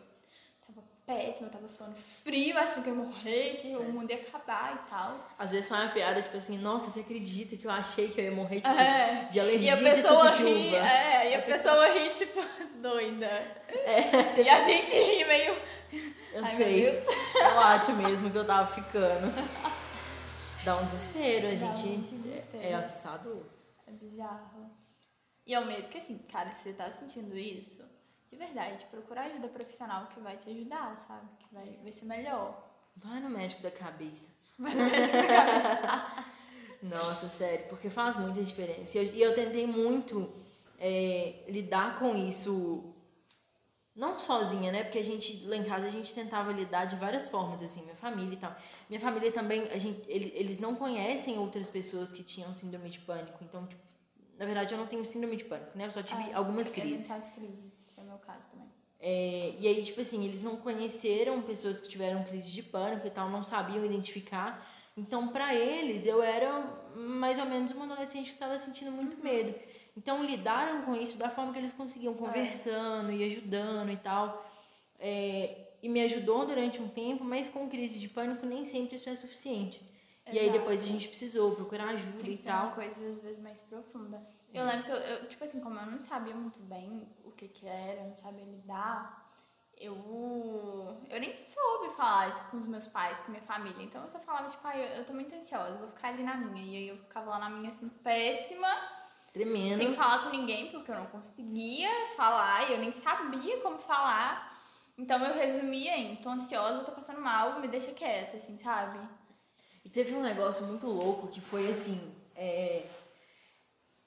péssima, 1.06 1.48
eu 1.48 1.52
tava 1.52 1.68
suando 1.68 1.96
frio, 2.24 2.58
achando 2.58 2.84
que 2.84 2.90
eu 2.90 2.96
ia 2.96 3.04
morrer, 3.04 3.58
que 3.62 3.72
É. 3.74 3.78
o 3.78 3.84
mundo 3.92 4.10
ia 4.12 4.18
acabar 4.18 4.76
e 4.86 4.90
tal. 4.90 5.16
Às 5.38 5.52
vezes 5.52 5.66
sai 5.66 5.86
uma 5.86 5.94
piada, 5.94 6.22
tipo 6.22 6.38
assim, 6.38 6.58
nossa, 6.58 6.90
você 6.90 7.02
acredita 7.02 7.58
que 7.58 7.66
eu 7.66 7.72
achei 7.72 8.10
que 8.10 8.20
eu 8.22 8.26
ia 8.26 8.32
morrer 8.32 8.58
tipo, 8.62 8.70
É. 8.74 9.28
de 9.30 9.38
E 9.38 9.42
alergia 9.42 9.74
a 9.74 9.76
de 9.78 9.84
pessoa 9.84 10.30
de 10.32 10.44
ri, 10.44 10.76
é, 10.76 11.32
e 11.32 11.36
a, 11.36 11.40
A 11.40 11.42
pessoa 11.42 11.88
ri, 11.94 12.10
tipo, 12.12 12.40
doida. 12.82 13.26
É, 13.26 14.42
E 14.42 14.50
a 14.50 14.66
gente 14.66 14.92
ri 14.92 15.26
meio. 15.26 15.56
eu 16.34 16.44
Ai, 16.46 16.54
sei. 16.54 17.04
Eu 17.36 17.60
acho 17.60 17.94
mesmo 17.94 18.30
que 18.32 18.38
eu 18.38 18.46
tava 18.46 18.68
ficando. 18.72 19.32
Dá 20.64 20.76
um 20.78 20.86
desespero, 20.86 21.48
a 21.48 21.56
gente. 21.56 21.88
muito 21.88 22.16
desespero. 22.24 22.64
É, 22.64 22.70
é 22.72 22.76
assustador. 22.76 23.44
É 23.88 23.92
bizarro. 23.92 24.70
E 25.46 25.54
é 25.56 25.60
o 25.60 25.66
medo 25.66 25.88
que, 25.90 25.98
assim, 25.98 26.20
cara, 26.32 26.52
se 26.52 26.64
você 26.64 26.74
tá 26.74 26.90
sentindo 26.92 27.36
isso, 27.36 27.84
de 28.32 28.38
verdade, 28.38 28.86
procura 28.90 29.22
ajuda 29.26 29.50
profissional 29.50 30.08
que 30.08 30.20
vai 30.22 30.38
te 30.38 30.50
ajudar, 30.50 30.96
sabe? 30.98 31.28
Que 31.38 31.54
vai, 31.54 31.78
vai 31.84 31.92
ser 31.92 32.06
melhor. 32.06 32.66
Vai 32.96 33.20
no 33.20 33.30
médico 33.30 33.62
da 33.62 33.70
cabeça. 33.70 34.30
Vai 34.58 34.74
no 34.74 34.86
médico 34.86 35.18
pra- 35.28 36.26
Nossa, 36.82 37.28
sério, 37.28 37.66
porque 37.68 37.90
faz 37.90 38.16
muita 38.16 38.42
diferença. 38.42 38.98
E 38.98 39.02
eu, 39.06 39.14
e 39.16 39.22
eu 39.22 39.36
tentei 39.36 39.68
muito 39.68 40.32
é, 40.80 41.44
lidar 41.48 42.00
com 42.00 42.16
isso, 42.16 42.96
não 43.96 44.18
sozinha, 44.18 44.72
né? 44.72 44.84
Porque 44.86 44.98
a 45.00 45.04
gente, 45.04 45.46
lá 45.46 45.58
em 45.58 45.64
casa, 45.66 45.86
a 45.88 45.92
gente 45.92 46.14
tentava 46.14 46.52
lidar 46.54 46.86
de 46.86 46.96
várias 46.96 47.28
formas, 47.28 47.62
assim, 47.62 47.82
minha 47.84 47.96
família 47.96 48.34
e 48.34 48.38
tal. 48.38 48.56
Minha 48.90 49.00
família 49.02 49.32
também, 49.32 49.64
a 49.70 49.78
gente, 49.78 50.02
ele- 50.10 50.32
eles 50.36 50.58
não 50.58 50.74
conhecem 50.74 51.38
outras 51.38 51.70
pessoas 51.70 52.12
que 52.14 52.24
tinham 52.24 52.56
síndrome 52.56 52.90
de 52.90 53.00
pânico. 53.00 53.38
Então, 53.44 53.68
tipo, 53.68 53.82
na 54.40 54.46
verdade, 54.46 54.74
eu 54.74 54.78
não 54.80 54.88
tenho 54.88 55.06
síndrome 55.06 55.36
de 55.36 55.44
pânico, 55.46 55.78
né? 55.78 55.86
Eu 55.86 55.92
só 55.92 56.02
tive 56.02 56.32
É, 56.32 56.34
algumas 56.34 56.70
crises. 56.70 57.08
Crises, 57.36 57.81
é 58.42 58.48
caso 58.48 58.50
também. 58.50 58.68
É, 59.00 59.56
e 59.58 59.68
aí, 59.68 59.84
tipo 59.84 60.00
assim, 60.02 60.24
eles 60.26 60.44
não 60.44 60.58
conheceram 60.58 61.42
pessoas 61.42 61.82
que 61.82 61.90
tiveram 61.90 62.24
crise 62.24 62.52
de 62.52 62.62
pânico 62.62 63.08
e 63.08 63.10
tal, 63.10 63.30
não 63.30 63.44
sabiam 63.44 63.84
identificar. 63.86 64.68
Então, 64.96 65.30
pra 65.30 65.56
eles, 65.56 66.06
eu 66.06 66.22
era 66.22 66.62
mais 66.96 67.40
ou 67.40 67.46
menos 67.46 67.72
uma 67.72 67.86
adolescente 67.86 68.28
que 68.28 68.34
estava 68.34 68.58
sentindo 68.58 68.92
muito 68.92 69.18
medo. 69.24 69.56
Então, 69.98 70.24
lidaram 70.24 70.84
com 70.84 70.96
isso 70.96 71.18
da 71.18 71.30
forma 71.30 71.52
que 71.52 71.60
eles 71.60 71.74
conseguiam, 71.74 72.14
conversando 72.14 73.12
e 73.12 73.24
ajudando 73.24 73.92
e 73.92 73.98
tal. 73.98 74.50
É, 75.00 75.70
e 75.82 75.90
me 75.90 76.02
ajudou 76.02 76.46
durante 76.46 76.80
um 76.80 76.88
tempo, 76.88 77.24
mas 77.24 77.50
com 77.50 77.68
crise 77.68 77.98
de 77.98 78.08
pânico 78.08 78.46
nem 78.46 78.64
sempre 78.64 78.98
isso 78.98 79.10
é 79.10 79.16
suficiente. 79.16 79.82
E 80.32 80.38
aí, 80.38 80.46
Exato. 80.46 80.60
depois 80.60 80.84
a 80.84 80.88
gente 80.88 81.08
precisou 81.08 81.56
procurar 81.56 81.86
ajuda 81.90 82.20
Tem 82.20 82.34
e 82.34 82.38
tal. 82.38 82.72
coisa, 82.72 83.08
às 83.08 83.20
vezes, 83.20 83.42
mais 83.42 83.60
profunda. 83.62 84.20
Eu 84.54 84.66
lembro 84.66 84.86
que 84.86 84.92
eu, 84.92 84.98
eu, 84.98 85.28
tipo 85.28 85.44
assim, 85.44 85.60
como 85.62 85.80
eu 85.80 85.86
não 85.86 86.00
sabia 86.00 86.36
muito 86.36 86.60
bem 86.60 87.08
o 87.24 87.32
que 87.32 87.48
que 87.48 87.68
era, 87.68 88.04
não 88.04 88.16
sabia 88.18 88.44
lidar, 88.44 89.32
eu, 89.78 89.96
eu 91.10 91.20
nem 91.20 91.36
soube 91.36 91.96
falar 91.96 92.36
tipo, 92.36 92.52
com 92.52 92.58
os 92.58 92.68
meus 92.68 92.86
pais, 92.86 93.18
com 93.22 93.28
a 93.28 93.30
minha 93.32 93.42
família. 93.42 93.84
Então 93.84 94.04
eu 94.04 94.10
só 94.10 94.20
falava, 94.20 94.50
tipo, 94.50 94.66
ah, 94.68 94.78
eu, 94.78 94.98
eu 94.98 95.06
tô 95.06 95.14
muito 95.14 95.34
ansiosa, 95.34 95.78
vou 95.78 95.88
ficar 95.88 96.10
ali 96.10 96.24
na 96.24 96.36
minha. 96.36 96.66
E 96.66 96.76
aí 96.78 96.88
eu 96.90 96.98
ficava 96.98 97.32
lá 97.32 97.40
na 97.40 97.50
minha, 97.50 97.70
assim, 97.70 97.90
péssima, 97.90 98.68
Tremendo. 99.34 99.78
sem 99.78 99.94
falar 99.94 100.24
com 100.24 100.30
ninguém, 100.30 100.70
porque 100.72 100.92
eu 100.92 100.96
não 100.96 101.08
conseguia 101.08 101.90
falar 102.16 102.70
e 102.70 102.74
eu 102.74 102.80
nem 102.80 102.92
sabia 102.92 103.60
como 103.62 103.80
falar. 103.80 104.52
Então 104.98 105.24
eu 105.24 105.34
resumia 105.34 105.98
em, 105.98 106.18
tô 106.18 106.30
ansiosa, 106.30 106.84
tô 106.84 106.92
passando 106.92 107.22
mal, 107.22 107.60
me 107.60 107.68
deixa 107.68 107.92
quieta, 107.92 108.38
assim, 108.38 108.58
sabe? 108.58 109.00
E 109.84 109.90
teve 109.90 110.14
um 110.14 110.22
negócio 110.22 110.66
muito 110.68 110.86
louco 110.86 111.28
que 111.30 111.42
foi 111.42 111.72
assim. 111.72 112.14
é, 112.36 112.86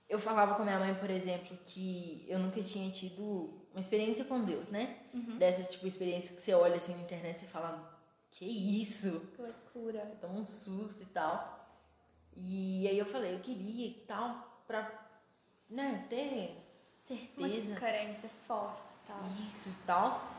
Eu 0.08 0.18
falava 0.18 0.54
com 0.54 0.62
a 0.62 0.64
minha 0.64 0.78
mãe, 0.78 0.94
por 0.94 1.10
exemplo, 1.10 1.56
que 1.64 2.24
eu 2.28 2.38
nunca 2.38 2.62
tinha 2.62 2.90
tido 2.90 3.64
uma 3.72 3.80
experiência 3.80 4.24
com 4.24 4.44
Deus, 4.44 4.68
né? 4.68 4.98
Dessas, 5.38 5.68
tipo, 5.68 5.86
experiências 5.86 6.30
que 6.30 6.40
você 6.40 6.54
olha 6.54 6.76
assim 6.76 6.94
na 6.94 7.02
internet 7.02 7.44
e 7.44 7.48
fala, 7.48 7.98
que 8.30 8.44
isso? 8.44 9.20
Que 9.34 9.42
loucura. 9.42 10.04
Você 10.06 10.16
toma 10.16 10.40
um 10.40 10.46
susto 10.46 11.02
e 11.02 11.06
tal. 11.06 11.68
E 12.36 12.86
aí 12.88 12.98
eu 12.98 13.06
falei, 13.06 13.34
eu 13.34 13.40
queria 13.40 13.86
e 13.86 13.94
tal, 14.06 14.62
pra 14.66 14.90
né, 15.70 16.04
ter 16.08 16.56
certeza. 17.04 17.70
Uma 17.70 17.80
carência 17.80 18.30
forte 18.46 18.82
e 18.82 19.06
tal. 19.06 19.20
Isso 19.48 19.68
e 19.68 19.86
tal. 19.86 20.34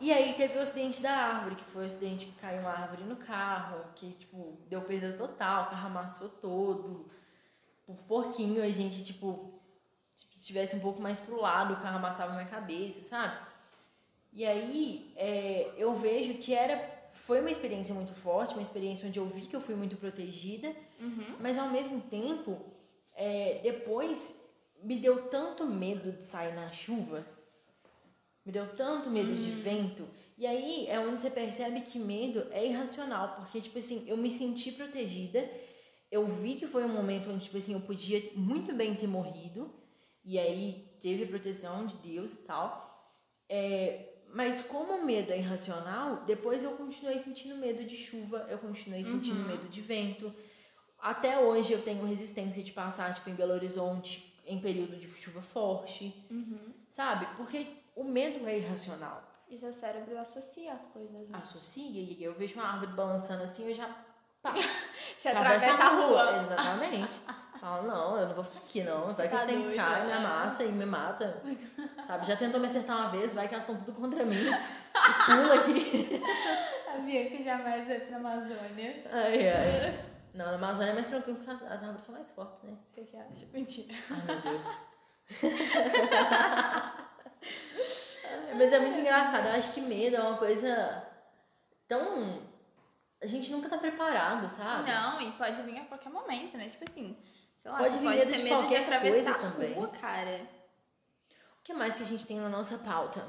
E 0.00 0.10
aí 0.12 0.32
teve 0.32 0.56
o 0.56 0.62
acidente 0.62 1.02
da 1.02 1.12
árvore, 1.12 1.56
que 1.56 1.64
foi 1.64 1.82
o 1.82 1.86
acidente 1.86 2.24
que 2.24 2.32
caiu 2.40 2.60
uma 2.60 2.70
árvore 2.70 3.04
no 3.04 3.16
carro, 3.16 3.84
que, 3.94 4.12
tipo, 4.12 4.58
deu 4.66 4.80
perda 4.80 5.12
total, 5.12 5.64
o 5.64 5.70
carro 5.70 5.88
amassou 5.88 6.28
todo. 6.28 7.10
Por 7.94 8.04
pouquinho 8.24 8.62
a 8.62 8.68
gente, 8.70 9.04
tipo, 9.04 9.60
se 10.14 10.26
estivesse 10.36 10.76
um 10.76 10.80
pouco 10.80 11.00
mais 11.00 11.18
pro 11.20 11.40
lado, 11.40 11.74
o 11.74 11.76
carro 11.80 11.96
amassava 11.98 12.32
minha 12.32 12.46
cabeça, 12.46 13.02
sabe? 13.02 13.36
E 14.32 14.46
aí 14.46 15.12
é, 15.16 15.72
eu 15.76 15.94
vejo 15.94 16.34
que 16.34 16.54
era 16.54 16.98
foi 17.12 17.40
uma 17.40 17.50
experiência 17.50 17.94
muito 17.94 18.14
forte, 18.14 18.54
uma 18.54 18.62
experiência 18.62 19.06
onde 19.06 19.18
eu 19.18 19.26
vi 19.26 19.42
que 19.42 19.54
eu 19.54 19.60
fui 19.60 19.74
muito 19.74 19.96
protegida, 19.96 20.74
Uhum. 21.00 21.36
mas 21.40 21.58
ao 21.58 21.68
mesmo 21.68 22.00
tempo, 22.02 22.58
é, 23.14 23.60
depois 23.62 24.32
me 24.82 24.96
deu 24.96 25.28
tanto 25.28 25.64
medo 25.66 26.12
de 26.12 26.24
sair 26.24 26.54
na 26.54 26.70
chuva, 26.72 27.24
me 28.44 28.52
deu 28.52 28.66
tanto 28.74 29.10
medo 29.10 29.34
de 29.34 29.50
vento, 29.50 30.08
e 30.38 30.46
aí 30.46 30.86
é 30.88 30.98
onde 30.98 31.20
você 31.20 31.30
percebe 31.30 31.82
que 31.82 31.98
medo 31.98 32.46
é 32.50 32.64
irracional, 32.66 33.34
porque, 33.36 33.60
tipo 33.60 33.78
assim, 33.78 34.04
eu 34.06 34.16
me 34.16 34.30
senti 34.30 34.72
protegida, 34.72 35.48
eu 36.10 36.26
vi 36.26 36.54
que 36.54 36.66
foi 36.66 36.84
um 36.84 36.88
momento 36.88 37.30
onde, 37.30 37.44
tipo 37.44 37.56
assim, 37.56 37.72
eu 37.72 37.80
podia 37.80 38.30
muito 38.34 38.74
bem 38.74 38.94
ter 38.94 39.06
morrido, 39.06 39.72
e 40.24 40.38
aí 40.38 40.96
teve 41.00 41.24
a 41.24 41.26
proteção 41.26 41.86
de 41.86 41.96
Deus 41.96 42.34
e 42.34 42.38
tal, 42.42 43.14
é, 43.48 44.10
mas 44.32 44.62
como 44.62 44.92
o 44.94 45.04
medo 45.04 45.32
é 45.32 45.38
irracional, 45.38 46.24
depois 46.24 46.62
eu 46.62 46.72
continuei 46.72 47.18
sentindo 47.18 47.56
medo 47.56 47.84
de 47.84 47.96
chuva, 47.96 48.46
eu 48.48 48.58
continuei 48.58 49.04
sentindo 49.04 49.40
medo 49.46 49.68
de 49.68 49.80
vento. 49.80 50.32
Até 50.98 51.38
hoje 51.38 51.72
eu 51.72 51.82
tenho 51.82 52.04
resistência 52.04 52.62
de 52.62 52.72
passar, 52.72 53.12
tipo, 53.14 53.30
em 53.30 53.34
Belo 53.34 53.52
Horizonte, 53.52 54.40
em 54.46 54.60
período 54.60 54.96
de 54.96 55.08
chuva 55.08 55.42
forte, 55.42 56.14
sabe? 56.88 57.26
Porque 57.36 57.66
o 57.96 58.04
medo 58.04 58.46
é 58.46 58.58
irracional. 58.58 59.26
E 59.48 59.58
seu 59.58 59.72
cérebro 59.72 60.16
associa 60.18 60.72
as 60.72 60.86
coisas, 60.86 61.28
né? 61.28 61.38
Associa, 61.38 62.00
e 62.00 62.22
eu 62.22 62.34
vejo 62.34 62.54
uma 62.54 62.64
árvore 62.64 62.92
balançando 62.92 63.42
assim, 63.42 63.66
eu 63.66 63.74
já 63.74 63.88
pá, 64.42 64.54
Você 65.16 65.28
atravessa 65.28 65.84
a 65.84 65.88
rua. 65.88 66.40
Exatamente. 66.40 67.20
Falo, 67.60 67.86
não, 67.86 68.18
eu 68.18 68.26
não 68.28 68.34
vou 68.34 68.42
ficar 68.44 68.58
aqui, 68.58 68.82
não. 68.82 69.12
Vai 69.12 69.28
que 69.28 69.36
Tá 69.36 69.44
esse 69.44 69.52
trem 69.52 69.76
cai, 69.76 70.06
me 70.06 70.12
amassa 70.12 70.64
e 70.64 70.72
me 70.72 70.86
mata. 70.86 71.42
Sabe? 72.06 72.26
Já 72.26 72.34
tentou 72.36 72.58
me 72.58 72.66
acertar 72.66 72.96
uma 72.96 73.08
vez, 73.10 73.34
vai 73.34 73.46
que 73.46 73.54
elas 73.54 73.64
estão 73.64 73.76
tudo 73.76 73.92
contra 73.92 74.24
mim. 74.24 74.40
E 74.40 75.24
pula 75.26 75.54
aqui. 75.56 76.22
A 76.92 76.98
Bianca 76.98 77.44
jamais 77.44 77.86
vai 77.86 78.00
pra 78.00 78.16
Amazônia. 78.16 79.04
Ai, 79.12 79.48
ai. 79.48 80.04
Não, 80.34 80.46
na 80.46 80.54
Amazônia 80.54 80.92
é 80.92 80.94
mais 80.94 81.06
tranquilo 81.06 81.38
porque 81.38 81.50
as, 81.50 81.62
as 81.64 81.82
árvores 81.82 82.04
são 82.04 82.14
mais 82.14 82.30
fortes, 82.30 82.62
né? 82.62 82.76
Você 82.86 83.02
que 83.02 83.16
acha? 83.16 83.46
Mentira. 83.52 83.94
Ai, 84.10 84.22
meu 84.26 84.40
Deus. 84.40 84.82
Mas 88.56 88.72
é 88.72 88.78
muito 88.78 88.98
engraçado. 88.98 89.46
Eu 89.46 89.52
acho 89.54 89.72
que 89.72 89.80
medo 89.80 90.16
é 90.16 90.20
uma 90.20 90.36
coisa 90.36 91.04
tão. 91.88 92.49
A 93.22 93.26
gente 93.26 93.50
nunca 93.52 93.68
tá 93.68 93.76
preparado, 93.78 94.48
sabe? 94.48 94.90
Não, 94.90 95.20
e 95.20 95.30
pode 95.32 95.62
vir 95.62 95.78
a 95.78 95.84
qualquer 95.84 96.10
momento, 96.10 96.56
né? 96.56 96.68
Tipo 96.68 96.84
assim, 96.88 97.16
sei 97.62 97.70
lá, 97.70 97.78
Pode 97.78 97.98
vir 97.98 98.04
pode 98.04 98.16
medo 98.18 98.30
ter 98.30 98.36
de 98.38 98.44
medo 98.44 98.56
de 98.56 98.62
qualquer 98.62 98.82
atravessar 98.82 99.12
coisa 99.12 99.30
a 99.48 99.50
também. 99.52 99.74
rua, 99.74 99.88
cara. 99.88 100.48
O 101.58 101.62
que 101.62 101.74
mais 101.74 101.94
que 101.94 102.02
a 102.02 102.06
gente 102.06 102.26
tem 102.26 102.38
na 102.38 102.48
nossa 102.48 102.78
pauta? 102.78 103.28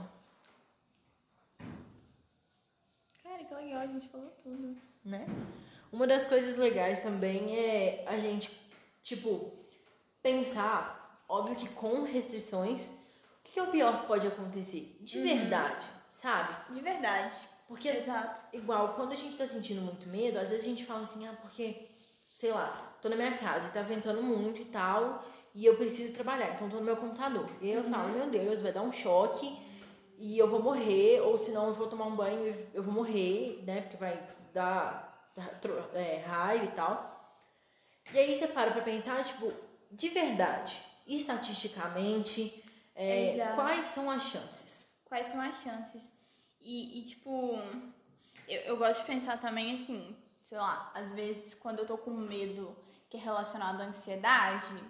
Cara, 3.24 3.44
que 3.44 3.54
legal, 3.54 3.82
a 3.82 3.88
gente 3.88 4.08
falou 4.10 4.30
tudo. 4.42 4.78
né? 5.04 5.26
Uma 5.92 6.08
das 6.08 6.24
coisas 6.26 6.56
legais 6.58 7.00
também 7.02 7.58
é 7.58 8.06
a 8.08 8.18
gente, 8.18 8.50
tipo, 9.04 9.52
pensar, 10.22 11.22
óbvio 11.28 11.56
que 11.58 11.68
com 11.68 12.04
restrições, 12.04 12.88
o 12.88 13.44
que 13.44 13.52
que 13.54 13.60
é 13.60 13.64
o 13.64 13.72
pior 13.72 14.00
que 14.02 14.08
pode 14.08 14.26
acontecer? 14.26 14.98
De 15.02 15.20
verdade, 15.22 15.86
sabe? 16.10 16.74
De 16.74 16.80
verdade. 16.82 17.36
Porque, 17.72 17.88
Exato. 17.88 18.42
igual, 18.52 18.96
quando 18.96 19.14
a 19.14 19.16
gente 19.16 19.38
tá 19.38 19.48
sentindo 19.48 19.82
muito 19.82 20.06
medo, 20.10 20.38
às 20.38 20.50
vezes 20.50 20.66
a 20.66 20.68
gente 20.68 20.84
fala 20.84 21.04
assim, 21.04 21.26
ah, 21.26 21.34
porque, 21.40 21.88
sei 22.30 22.52
lá, 22.52 22.68
tô 23.02 23.08
na 23.08 23.16
minha 23.16 23.38
casa 23.38 23.70
e 23.70 23.72
tá 23.72 23.82
ventando 23.82 24.22
muito 24.22 24.62
e 24.62 24.66
tal, 24.66 25.24
e 25.56 25.66
eu 25.66 25.78
preciso 25.78 26.14
trabalhar, 26.14 26.54
então 26.54 26.70
tô 26.70 26.76
no 26.76 26.84
meu 26.84 26.98
computador. 26.98 27.50
E 27.62 27.70
eu 27.70 27.82
falo, 27.86 28.10
meu 28.10 28.30
Deus, 28.30 28.60
vai 28.60 28.74
dar 28.74 28.82
um 28.82 28.92
choque 28.92 29.58
e 30.18 30.38
eu 30.38 30.50
vou 30.50 30.62
morrer, 30.62 31.22
ou 31.22 31.38
senão 31.38 31.68
eu 31.68 31.74
vou 31.74 31.88
tomar 31.88 32.08
um 32.08 32.16
banho 32.16 32.46
e 32.46 32.68
eu 32.74 32.84
vou 32.84 32.94
morrer, 32.94 33.64
né? 33.66 33.80
Porque 33.84 33.96
vai 33.96 34.22
dar 34.54 35.32
é, 35.94 36.26
raio 36.28 36.66
e 36.66 36.72
tal. 36.72 37.40
E 38.14 38.20
aí 38.20 38.36
você 38.36 38.48
para 38.48 38.72
pra 38.72 38.82
pensar, 38.82 39.24
tipo, 39.24 39.50
de 39.90 40.10
verdade, 40.10 40.78
estatisticamente, 41.08 42.62
é, 42.94 43.54
quais 43.56 43.86
são 43.86 44.12
as 44.12 44.24
chances? 44.24 44.86
Quais 45.06 45.28
são 45.28 45.40
as 45.40 45.56
chances? 45.62 46.21
E, 46.62 47.00
e, 47.00 47.04
tipo, 47.04 47.60
eu, 48.48 48.62
eu 48.62 48.78
gosto 48.78 49.02
de 49.02 49.08
pensar 49.08 49.40
também 49.40 49.74
assim, 49.74 50.16
sei 50.44 50.58
lá, 50.58 50.92
às 50.94 51.14
vezes 51.14 51.54
quando 51.54 51.80
eu 51.80 51.86
tô 51.86 51.98
com 51.98 52.12
medo 52.12 52.76
que 53.10 53.18
é 53.18 53.20
relacionado 53.20 53.82
à 53.82 53.86
ansiedade, 53.86 54.82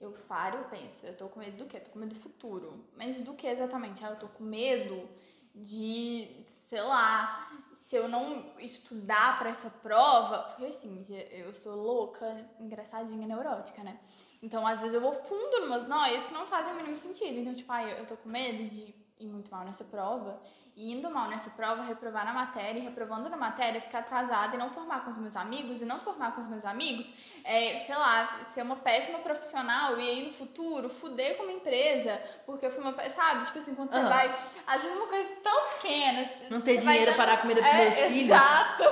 eu 0.00 0.12
paro 0.28 0.60
e 0.60 0.64
penso, 0.64 1.04
eu 1.04 1.16
tô 1.16 1.28
com 1.28 1.40
medo 1.40 1.56
do 1.56 1.66
quê? 1.66 1.76
Eu 1.76 1.84
tô 1.84 1.90
com 1.90 1.98
medo 1.98 2.14
do 2.14 2.20
futuro. 2.20 2.84
Mas 2.96 3.16
do 3.22 3.34
que 3.34 3.46
exatamente? 3.46 4.04
Ah, 4.04 4.10
eu 4.10 4.16
tô 4.16 4.28
com 4.28 4.44
medo 4.44 5.08
de, 5.54 6.44
sei 6.46 6.80
lá, 6.82 7.50
se 7.74 7.96
eu 7.96 8.08
não 8.08 8.44
estudar 8.58 9.38
pra 9.38 9.50
essa 9.50 9.70
prova, 9.70 10.38
porque 10.40 10.66
assim, 10.66 11.04
eu 11.30 11.54
sou 11.54 11.74
louca, 11.74 12.46
engraçadinha, 12.60 13.26
neurótica, 13.26 13.82
né? 13.82 13.98
Então, 14.40 14.64
às 14.66 14.80
vezes 14.80 14.94
eu 14.94 15.00
vou 15.00 15.12
fundo 15.14 15.56
em 15.56 15.66
umas 15.66 15.86
noias 15.86 16.24
que 16.26 16.32
não 16.32 16.46
fazem 16.46 16.72
o 16.72 16.76
mínimo 16.76 16.96
sentido. 16.96 17.38
Então, 17.40 17.54
tipo, 17.54 17.72
ah, 17.72 17.82
eu 17.82 18.06
tô 18.06 18.16
com 18.16 18.28
medo 18.28 18.68
de 18.68 18.94
ir 19.18 19.26
muito 19.26 19.50
mal 19.50 19.64
nessa 19.64 19.84
prova, 19.84 20.40
e 20.80 20.92
indo 20.92 21.10
mal 21.10 21.28
nessa 21.28 21.50
prova, 21.50 21.82
reprovar 21.82 22.24
na 22.24 22.32
matéria, 22.32 22.78
e 22.78 22.82
reprovando 22.84 23.28
na 23.28 23.36
matéria, 23.36 23.80
ficar 23.80 23.98
atrasada 23.98 24.54
e 24.54 24.58
não 24.58 24.70
formar 24.70 25.04
com 25.04 25.10
os 25.10 25.18
meus 25.18 25.34
amigos, 25.34 25.82
e 25.82 25.84
não 25.84 25.98
formar 25.98 26.30
com 26.32 26.40
os 26.40 26.46
meus 26.46 26.64
amigos, 26.64 27.12
é, 27.42 27.78
sei 27.80 27.96
lá, 27.96 28.44
ser 28.46 28.62
uma 28.62 28.76
péssima 28.76 29.18
profissional 29.18 29.98
e 29.98 30.08
aí 30.08 30.26
no 30.26 30.32
futuro 30.32 30.88
fuder 30.88 31.36
com 31.36 31.42
uma 31.42 31.52
empresa, 31.52 32.22
porque 32.46 32.64
eu 32.66 32.70
fui 32.70 32.80
uma, 32.80 32.92
sabe? 33.10 33.44
Tipo 33.46 33.58
assim, 33.58 33.74
quando 33.74 33.90
você 33.90 34.00
vai, 34.02 34.32
às 34.68 34.80
vezes 34.82 34.96
uma 34.96 35.08
coisa 35.08 35.28
tão 35.42 35.68
pequena. 35.70 36.30
Não 36.48 36.60
ter 36.60 36.76
dinheiro 36.76 37.06
dando- 37.06 37.16
para 37.16 37.32
dar 37.34 37.42
comida 37.42 37.60
pros 37.60 37.74
É, 37.74 37.78
meus 37.78 37.94
filhos. 37.94 38.36
Exato. 38.40 38.84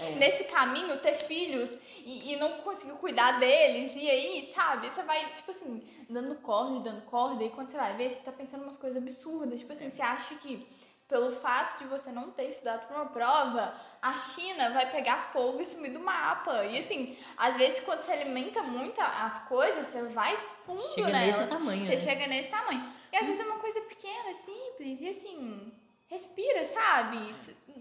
É. 0.00 0.10
Nesse 0.16 0.44
caminho, 0.44 0.98
ter 1.00 1.14
filhos 1.14 1.70
e, 2.04 2.32
e 2.32 2.36
não 2.36 2.58
conseguir 2.62 2.92
cuidar 2.92 3.38
deles, 3.38 3.92
e 3.94 4.08
aí, 4.10 4.52
sabe, 4.54 4.90
você 4.90 5.02
vai, 5.02 5.32
tipo 5.32 5.50
assim, 5.50 5.82
dando 6.08 6.34
corda 6.36 6.76
e 6.76 6.80
dando 6.80 7.02
corda, 7.02 7.44
e 7.44 7.48
quando 7.50 7.70
você 7.70 7.76
vai 7.76 7.94
ver, 7.96 8.10
você 8.10 8.16
tá 8.16 8.32
pensando 8.32 8.62
umas 8.62 8.76
coisas 8.76 9.00
absurdas. 9.00 9.60
Tipo 9.60 9.72
assim, 9.72 9.90
você 9.90 10.02
acha 10.02 10.34
que 10.36 10.66
pelo 11.06 11.34
fato 11.34 11.78
de 11.78 11.86
você 11.86 12.12
não 12.12 12.30
ter 12.30 12.50
estudado 12.50 12.86
para 12.86 12.96
uma 12.96 13.06
prova, 13.06 13.74
a 14.00 14.12
China 14.16 14.70
vai 14.70 14.88
pegar 14.92 15.16
fogo 15.32 15.60
e 15.60 15.64
sumir 15.66 15.92
do 15.92 15.98
mapa. 15.98 16.64
E 16.66 16.78
assim, 16.78 17.18
às 17.36 17.56
vezes 17.56 17.80
quando 17.80 18.00
você 18.02 18.12
alimenta 18.12 18.62
muito 18.62 19.00
as 19.00 19.40
coisas, 19.48 19.88
você 19.88 20.02
vai 20.04 20.36
fundo 20.64 20.80
Chega 20.94 21.08
nelas. 21.08 21.36
nesse 21.38 21.50
tamanho, 21.50 21.84
Você 21.84 21.92
né? 21.96 21.98
chega 21.98 22.26
nesse 22.28 22.48
tamanho. 22.48 22.92
E 23.12 23.16
às 23.16 23.26
vezes 23.26 23.40
é 23.40 23.44
uma 23.44 23.58
coisa 23.58 23.80
pequena, 23.80 24.32
simples, 24.32 25.00
e 25.00 25.08
assim, 25.08 25.72
respira, 26.10 26.64
sabe? 26.64 27.34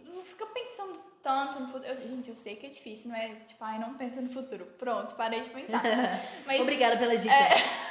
Não 0.06 0.24
fica 0.24 0.46
pensando 0.46 1.00
tanto 1.22 1.60
no 1.60 1.68
futuro. 1.68 1.86
Eu- 1.86 2.08
gente, 2.08 2.30
eu 2.30 2.36
sei 2.36 2.56
que 2.56 2.68
é 2.68 2.70
difícil, 2.70 3.10
não 3.10 3.18
é 3.18 3.36
tipo, 3.36 3.64
ai, 3.64 3.80
não 3.80 3.96
pensa 3.96 4.22
no 4.22 4.30
futuro. 4.30 4.66
Pronto, 4.78 5.16
parei 5.16 5.42
de 5.42 5.50
pensar. 5.50 5.82
Mas, 6.46 6.62
Obrigada 6.62 6.98
pela 6.98 7.18
dica. 7.18 7.34
É. 7.34 7.50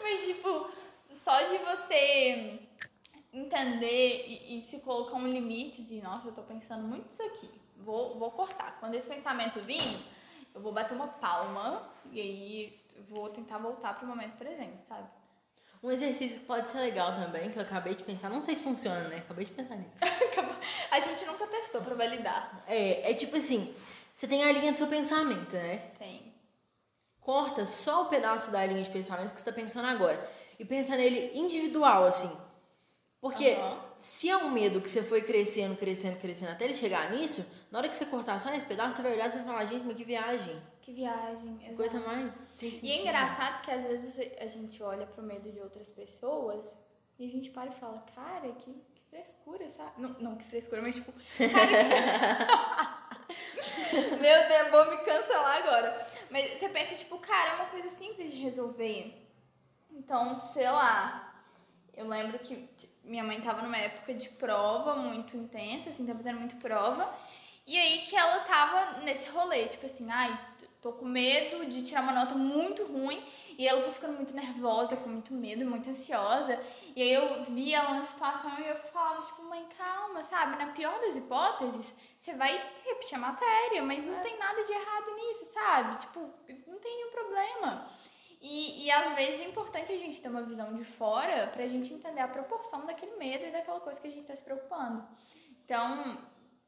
mas 0.00 0.20
tipo, 0.24 0.70
só 1.14 1.42
de 1.42 1.58
você 1.58 2.60
entender 3.32 4.24
e, 4.26 4.60
e 4.60 4.62
se 4.62 4.78
colocar 4.78 5.16
um 5.16 5.26
limite 5.26 5.82
de, 5.82 6.00
nossa, 6.00 6.28
eu 6.28 6.32
tô 6.32 6.42
pensando 6.42 6.86
muito 6.86 7.10
isso 7.12 7.22
aqui. 7.22 7.50
Vou, 7.78 8.16
vou 8.18 8.30
cortar. 8.30 8.78
Quando 8.78 8.94
esse 8.94 9.08
pensamento 9.08 9.60
vir, 9.60 10.00
eu 10.54 10.60
vou 10.60 10.72
bater 10.72 10.94
uma 10.94 11.08
palma 11.08 11.90
e 12.12 12.20
aí 12.20 12.80
vou 13.08 13.28
tentar 13.28 13.58
voltar 13.58 13.98
pro 13.98 14.06
momento 14.06 14.36
presente, 14.36 14.86
sabe? 14.86 15.08
Um 15.82 15.90
exercício 15.90 16.38
que 16.38 16.44
pode 16.44 16.68
ser 16.68 16.78
legal 16.78 17.14
também, 17.14 17.50
que 17.50 17.58
eu 17.58 17.62
acabei 17.62 17.94
de 17.94 18.02
pensar, 18.02 18.28
não 18.28 18.42
sei 18.42 18.56
se 18.56 18.62
funciona, 18.62 19.08
né? 19.08 19.18
Acabei 19.18 19.44
de 19.44 19.52
pensar 19.52 19.76
nisso. 19.76 19.96
A 20.90 21.00
gente 21.00 21.24
nunca 21.24 21.46
testou 21.46 21.82
pra 21.82 21.94
validar. 21.94 22.64
É, 22.66 23.10
é 23.10 23.14
tipo 23.14 23.36
assim, 23.36 23.74
você 24.14 24.26
tem 24.26 24.42
a 24.42 24.52
linha 24.52 24.72
do 24.72 24.78
seu 24.78 24.86
pensamento, 24.86 25.54
né? 25.54 25.90
Tem. 25.98 26.34
Corta 27.20 27.64
só 27.66 28.02
o 28.02 28.06
pedaço 28.06 28.50
da 28.50 28.64
linha 28.64 28.82
de 28.82 28.90
pensamento 28.90 29.34
que 29.34 29.40
você 29.40 29.44
tá 29.44 29.52
pensando 29.52 29.86
agora. 29.86 30.30
E 30.58 30.64
pensa 30.64 30.96
nele 30.96 31.32
individual, 31.34 32.04
assim. 32.04 32.34
Porque 33.20 33.50
Aham. 33.50 33.78
se 33.98 34.30
é 34.30 34.36
um 34.36 34.50
medo 34.50 34.80
que 34.80 34.88
você 34.88 35.02
foi 35.02 35.20
crescendo, 35.20 35.76
crescendo, 35.76 36.18
crescendo 36.18 36.52
até 36.52 36.64
ele 36.64 36.74
chegar 36.74 37.10
nisso, 37.10 37.44
na 37.70 37.78
hora 37.78 37.88
que 37.88 37.96
você 37.96 38.06
cortar 38.06 38.38
só 38.38 38.54
esse 38.54 38.64
pedaço, 38.64 38.96
você 38.96 39.02
vai 39.02 39.12
olhar 39.12 39.26
e 39.26 39.30
vai 39.30 39.44
falar, 39.44 39.64
gente, 39.64 39.84
mas 39.84 39.96
que 39.96 40.04
viagem. 40.04 40.62
Que 40.86 40.92
viagem. 40.92 41.58
Coisa 41.74 41.98
mais 41.98 42.46
sem 42.54 42.70
sentido. 42.70 42.84
E 42.86 42.92
é 42.92 43.00
engraçado 43.00 43.60
que 43.62 43.72
às 43.72 43.82
vezes 43.82 44.20
a 44.40 44.46
gente 44.46 44.80
olha 44.80 45.04
pro 45.04 45.20
medo 45.20 45.50
de 45.50 45.58
outras 45.58 45.90
pessoas 45.90 46.64
e 47.18 47.26
a 47.26 47.28
gente 47.28 47.50
para 47.50 47.70
e 47.70 47.74
fala, 47.74 48.06
cara, 48.14 48.52
que, 48.52 48.72
que 48.94 49.02
frescura, 49.10 49.68
sabe? 49.68 50.00
Não, 50.00 50.10
não 50.20 50.36
que 50.36 50.44
frescura, 50.44 50.80
mas 50.80 50.94
tipo, 50.94 51.12
cara. 51.38 52.86
Meu 54.22 54.48
Deus, 54.48 54.70
vou 54.70 54.90
me 54.92 54.98
cancelar 54.98 55.56
agora. 55.56 56.06
Mas 56.30 56.52
você 56.52 56.68
pensa, 56.68 56.94
tipo, 56.94 57.18
cara, 57.18 57.50
é 57.50 57.54
uma 57.54 57.66
coisa 57.66 57.88
simples 57.88 58.30
de 58.32 58.38
resolver. 58.38 59.28
Então, 59.90 60.36
sei 60.36 60.70
lá, 60.70 61.42
eu 61.96 62.06
lembro 62.06 62.38
que 62.38 62.70
minha 63.02 63.24
mãe 63.24 63.40
tava 63.40 63.60
numa 63.60 63.76
época 63.76 64.14
de 64.14 64.28
prova 64.28 64.94
muito 64.94 65.36
intensa, 65.36 65.90
assim, 65.90 66.06
tava 66.06 66.18
fazendo 66.18 66.38
muito 66.38 66.54
prova. 66.58 67.12
E 67.66 67.76
aí 67.76 68.02
que 68.02 68.14
ela 68.14 68.44
tava 68.44 69.00
nesse 69.00 69.28
rolê, 69.30 69.66
tipo 69.66 69.84
assim, 69.86 70.08
ai, 70.08 70.38
tô 70.80 70.92
com 70.92 71.04
medo 71.04 71.66
de 71.66 71.82
tirar 71.82 72.02
uma 72.02 72.12
nota 72.12 72.34
muito 72.34 72.84
ruim. 72.84 73.22
E 73.58 73.66
ela 73.66 73.82
foi 73.82 73.92
ficando 73.92 74.14
muito 74.14 74.34
nervosa, 74.34 74.96
com 74.96 75.08
muito 75.08 75.32
medo, 75.32 75.64
muito 75.64 75.88
ansiosa. 75.88 76.60
E 76.94 77.02
aí 77.02 77.12
eu 77.12 77.44
via 77.44 77.78
ela 77.78 77.94
na 77.94 78.02
situação 78.02 78.50
e 78.60 78.66
eu 78.66 78.76
falava, 78.76 79.22
tipo, 79.22 79.42
mãe, 79.44 79.66
calma, 79.76 80.22
sabe? 80.22 80.58
Na 80.58 80.72
pior 80.72 81.00
das 81.00 81.16
hipóteses, 81.16 81.94
você 82.18 82.34
vai 82.34 82.52
repetir 82.84 83.16
a 83.16 83.20
matéria, 83.20 83.82
mas 83.82 84.04
não 84.04 84.14
é. 84.14 84.20
tem 84.20 84.38
nada 84.38 84.62
de 84.62 84.72
errado 84.72 85.14
nisso, 85.14 85.46
sabe? 85.46 85.98
Tipo, 85.98 86.20
não 86.66 86.78
tem 86.78 86.96
nenhum 86.96 87.10
problema. 87.10 87.88
E, 88.40 88.84
e 88.84 88.90
às 88.90 89.14
vezes 89.14 89.40
é 89.40 89.44
importante 89.44 89.90
a 89.90 89.96
gente 89.96 90.20
ter 90.20 90.28
uma 90.28 90.42
visão 90.42 90.74
de 90.74 90.84
fora 90.84 91.46
pra 91.46 91.66
gente 91.66 91.92
entender 91.92 92.20
a 92.20 92.28
proporção 92.28 92.84
daquele 92.84 93.16
medo 93.16 93.46
e 93.46 93.50
daquela 93.50 93.80
coisa 93.80 94.00
que 94.00 94.06
a 94.06 94.10
gente 94.10 94.26
tá 94.26 94.36
se 94.36 94.42
preocupando. 94.42 95.06
Então, 95.64 96.18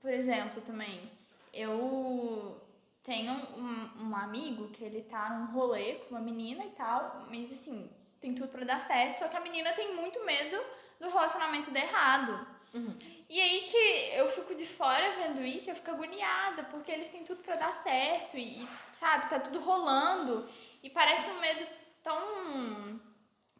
por 0.01 0.11
exemplo, 0.11 0.63
também, 0.63 1.11
eu 1.53 2.61
tenho 3.03 3.33
um, 3.33 4.09
um 4.09 4.17
amigo 4.17 4.69
que 4.69 4.85
ele 4.85 5.03
tá 5.03 5.31
num 5.31 5.53
rolê 5.53 5.95
com 5.95 6.15
uma 6.15 6.21
menina 6.21 6.65
e 6.65 6.71
tal, 6.71 7.27
mas 7.31 7.53
assim, 7.53 7.91
tem 8.21 8.35
tudo 8.35 8.49
para 8.49 8.65
dar 8.65 8.81
certo, 8.81 9.19
só 9.19 9.29
que 9.29 9.37
a 9.37 9.41
menina 9.41 9.73
tem 9.73 9.95
muito 9.95 10.25
medo 10.25 10.59
do 11.01 11.09
relacionamento 11.09 11.71
dar 11.71 11.81
errado. 11.81 12.47
Uhum. 12.75 12.97
E 13.29 13.41
aí 13.41 13.69
que 13.71 14.17
eu 14.17 14.29
fico 14.31 14.55
de 14.55 14.67
fora 14.67 15.17
vendo 15.17 15.43
isso, 15.43 15.71
eu 15.71 15.77
fico 15.77 15.91
agoniada, 15.91 16.65
porque 16.65 16.91
eles 16.91 17.09
têm 17.09 17.25
tudo 17.25 17.43
para 17.43 17.57
dar 17.57 17.83
certo 17.83 18.37
e, 18.37 18.63
e, 18.63 18.69
sabe, 18.93 19.29
tá 19.31 19.41
tudo 19.41 19.61
rolando 19.61 20.49
e 20.83 20.91
parece 20.91 21.31
um 21.31 21.41
medo 21.41 21.67
tão 22.03 23.01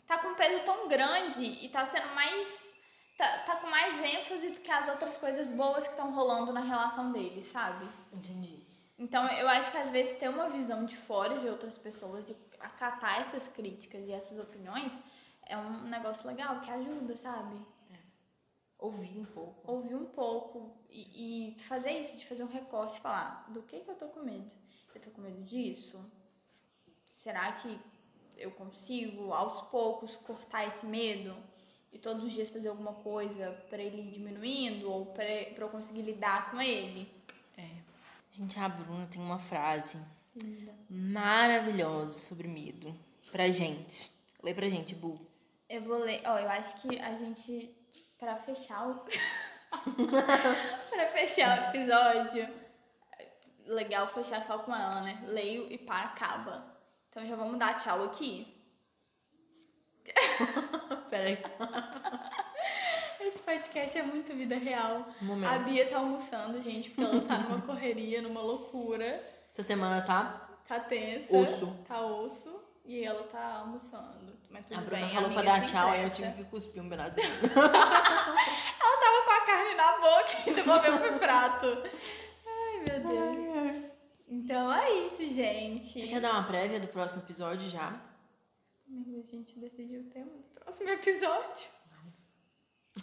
tá 0.07 0.19
com 0.19 0.29
um 0.29 0.35
peso 0.35 0.63
tão 0.65 0.89
grande 0.89 1.43
e 1.43 1.69
tá 1.69 1.85
sendo 1.85 2.15
mais 2.15 2.73
tá, 3.17 3.39
tá 3.41 3.57
com 3.57 3.69
mais 3.69 3.99
ênfase 4.03 4.51
do 4.51 4.61
que 4.61 4.71
as 4.71 4.89
outras 4.89 5.17
coisas 5.17 5.51
boas 5.51 5.87
que 5.87 5.95
estão 5.95 6.15
rolando 6.15 6.53
na 6.53 6.61
relação 6.61 7.13
deles, 7.13 7.45
sabe? 7.45 7.89
Entendi. 8.13 8.68
Então, 8.99 9.25
eu 9.29 9.49
acho 9.49 9.71
que 9.71 9.77
às 9.77 9.91
vezes 9.91 10.15
ter 10.15 10.29
uma 10.29 10.49
visão 10.49 10.85
de 10.85 10.97
fora 10.97 11.39
de 11.39 11.49
outras 11.49 11.79
pessoas 11.79 12.29
e 12.29 12.37
acatar 12.59 13.21
essas 13.21 13.47
críticas 13.47 14.05
e 14.07 14.13
essas 14.13 14.39
opiniões 14.39 15.01
é 15.47 15.57
um 15.57 15.83
negócio 15.85 16.27
legal 16.27 16.61
que 16.61 16.71
ajuda, 16.71 17.17
sabe? 17.17 17.57
É. 17.93 17.99
Ouvir 18.77 19.17
um 19.17 19.25
pouco. 19.25 19.73
Ouvir 19.73 19.95
um 19.95 20.07
pouco 20.07 20.77
e, 20.91 21.53
e, 21.53 21.61
fazer 21.61 21.93
isso, 21.93 22.17
de 22.17 22.27
fazer 22.27 22.43
um 22.43 22.49
recorte 22.49 22.99
e 22.99 23.01
falar 23.01 23.47
do 23.51 23.63
que, 23.63 23.81
que 23.81 23.91
eu 23.91 23.95
tô 23.95 24.09
com 24.09 24.21
medo. 24.21 24.53
Eu 24.93 25.01
tô 25.01 25.11
com 25.11 25.21
medo 25.21 25.45
disso? 25.45 26.05
Será 27.09 27.53
que 27.53 27.79
eu 28.37 28.51
consigo, 28.51 29.33
aos 29.33 29.63
poucos, 29.69 30.17
cortar 30.17 30.67
esse 30.67 30.85
medo? 30.85 31.37
E 31.93 31.99
todos 31.99 32.25
os 32.25 32.33
dias 32.33 32.51
fazer 32.51 32.69
alguma 32.69 32.95
coisa 32.95 33.53
para 33.71 33.81
ele 33.81 34.03
ir 34.03 34.11
diminuindo 34.11 34.91
ou 34.91 35.07
para 35.07 35.25
eu 35.25 35.69
conseguir 35.69 36.03
lidar 36.03 36.51
com 36.51 36.61
ele? 36.61 37.18
Gente, 38.31 38.59
a 38.59 38.69
Bruna 38.69 39.07
tem 39.07 39.21
uma 39.21 39.39
frase 39.39 39.99
Linda. 40.35 40.75
maravilhosa 40.89 42.19
sobre 42.19 42.47
medo 42.47 42.95
pra 43.33 43.51
gente. 43.51 44.11
Lê 44.43 44.55
pra 44.55 44.69
gente, 44.69 44.95
Bu. 44.95 45.15
Eu 45.69 45.83
vou 45.83 45.99
ler. 45.99 46.23
Ó, 46.25 46.35
oh, 46.35 46.39
eu 46.39 46.49
acho 46.49 46.81
que 46.81 46.99
a 46.99 47.15
gente, 47.15 47.75
pra 48.19 48.37
fechar 48.37 48.89
o. 48.89 49.05
pra 50.91 51.07
fechar 51.09 51.75
o 51.75 51.77
episódio, 51.77 52.49
legal 53.67 54.09
fechar 54.09 54.43
só 54.43 54.59
com 54.59 54.75
ela, 54.75 55.03
né? 55.03 55.23
Leio 55.27 55.71
e 55.71 55.79
pá, 55.79 56.03
acaba. 56.03 56.79
Então 57.09 57.27
já 57.27 57.37
vamos 57.37 57.59
dar 57.59 57.75
tchau 57.79 58.05
aqui. 58.05 58.55
Peraí. 61.11 61.39
Esse 63.39 63.43
podcast 63.45 63.99
é 63.99 64.03
muito 64.03 64.35
vida 64.35 64.57
real. 64.57 65.07
A 65.49 65.59
Bia 65.59 65.89
tá 65.89 65.99
almoçando, 65.99 66.61
gente, 66.61 66.91
porque 66.91 67.03
ela 67.03 67.21
tá 67.21 67.39
numa 67.49 67.61
correria, 67.63 68.21
numa 68.21 68.41
loucura. 68.41 69.23
Essa 69.53 69.63
semana 69.63 70.03
tá? 70.03 70.59
Tá 70.67 70.81
tensa. 70.81 71.35
Osso. 71.37 71.67
Tá 71.87 72.05
osso. 72.05 72.61
E 72.85 73.05
ela 73.05 73.23
tá 73.25 73.59
almoçando. 73.59 74.37
Mas 74.51 74.65
tudo 74.65 74.79
a 74.79 74.81
Bruna 74.81 75.03
bem, 75.03 75.15
falou 75.15 75.31
pra 75.31 75.43
dar 75.43 75.63
tchau, 75.63 75.91
aí 75.91 76.05
eu 76.05 76.11
tive 76.11 76.33
que 76.33 76.45
cuspir 76.45 76.83
um 76.83 76.89
pedaço. 76.89 77.21
ela 77.21 77.61
tava 77.61 79.25
com 79.25 79.31
a 79.31 79.41
carne 79.45 79.75
na 79.75 79.93
boca 79.99 80.51
e 80.51 80.55
devolveu 80.55 80.99
pro 80.99 81.19
prato. 81.19 81.67
Ai, 82.47 82.79
meu 82.89 83.01
Deus. 83.01 83.57
Ai. 83.57 83.91
Então 84.27 84.73
é 84.73 84.91
isso, 85.07 85.35
gente. 85.35 86.01
Você 86.01 86.07
quer 86.07 86.21
dar 86.21 86.33
uma 86.33 86.45
prévia 86.45 86.81
do 86.81 86.89
próximo 86.89 87.21
episódio 87.21 87.69
já? 87.69 88.01
A 88.91 89.23
gente 89.31 89.59
decidiu 89.59 90.01
o 90.01 90.05
tema 90.05 90.31
do 90.31 90.61
próximo 90.61 90.89
episódio. 90.89 91.69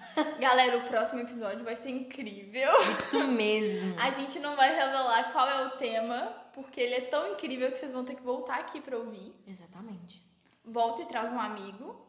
Galera, 0.39 0.77
o 0.77 0.87
próximo 0.87 1.21
episódio 1.21 1.63
vai 1.63 1.75
ser 1.75 1.89
incrível. 1.89 2.91
Isso 2.91 3.27
mesmo. 3.27 3.95
A 4.01 4.11
gente 4.11 4.39
não 4.39 4.55
vai 4.55 4.69
revelar 4.75 5.31
qual 5.31 5.47
é 5.47 5.65
o 5.65 5.69
tema, 5.71 6.33
porque 6.53 6.79
ele 6.79 6.95
é 6.95 7.01
tão 7.01 7.33
incrível 7.33 7.71
que 7.71 7.77
vocês 7.77 7.91
vão 7.91 8.05
ter 8.05 8.15
que 8.15 8.21
voltar 8.21 8.59
aqui 8.59 8.81
pra 8.81 8.97
ouvir. 8.97 9.33
Exatamente. 9.47 10.23
Volta 10.63 11.03
e 11.03 11.05
traz 11.05 11.31
um 11.31 11.39
amigo. 11.39 12.05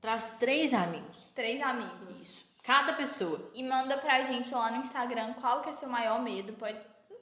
Traz 0.00 0.34
três 0.38 0.72
amigos. 0.72 1.16
Três 1.34 1.60
amigos. 1.62 2.20
Isso. 2.20 2.44
Cada 2.62 2.92
pessoa. 2.92 3.50
E 3.54 3.62
manda 3.62 3.96
pra 3.96 4.22
gente 4.22 4.52
lá 4.52 4.70
no 4.70 4.78
Instagram 4.78 5.34
qual 5.34 5.60
que 5.62 5.70
é 5.70 5.74
seu 5.74 5.88
maior 5.88 6.22
medo. 6.22 6.52
Pode. 6.54 6.78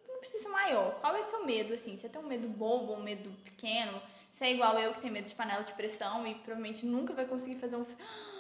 Não 0.09 0.19
precisa 0.19 0.45
ser 0.45 0.49
maior. 0.49 0.95
Qual 1.01 1.15
é 1.15 1.23
seu 1.23 1.45
medo, 1.45 1.75
assim? 1.75 1.97
Você 1.97 2.09
tem 2.09 2.21
um 2.21 2.27
medo 2.27 2.49
bobo, 2.49 2.93
um 2.95 3.03
medo 3.03 3.31
pequeno? 3.45 4.01
Você 4.33 4.47
é 4.47 4.53
igual 4.53 4.79
eu 4.79 4.93
que 4.93 5.01
tem 5.01 5.11
medo 5.11 5.27
de 5.27 5.35
panela 5.35 5.63
de 5.63 5.73
pressão 5.73 6.27
e 6.27 6.35
provavelmente 6.35 6.87
nunca 6.87 7.13
vai 7.13 7.25
conseguir 7.25 7.57
fazer 7.57 7.77
um. 7.77 7.85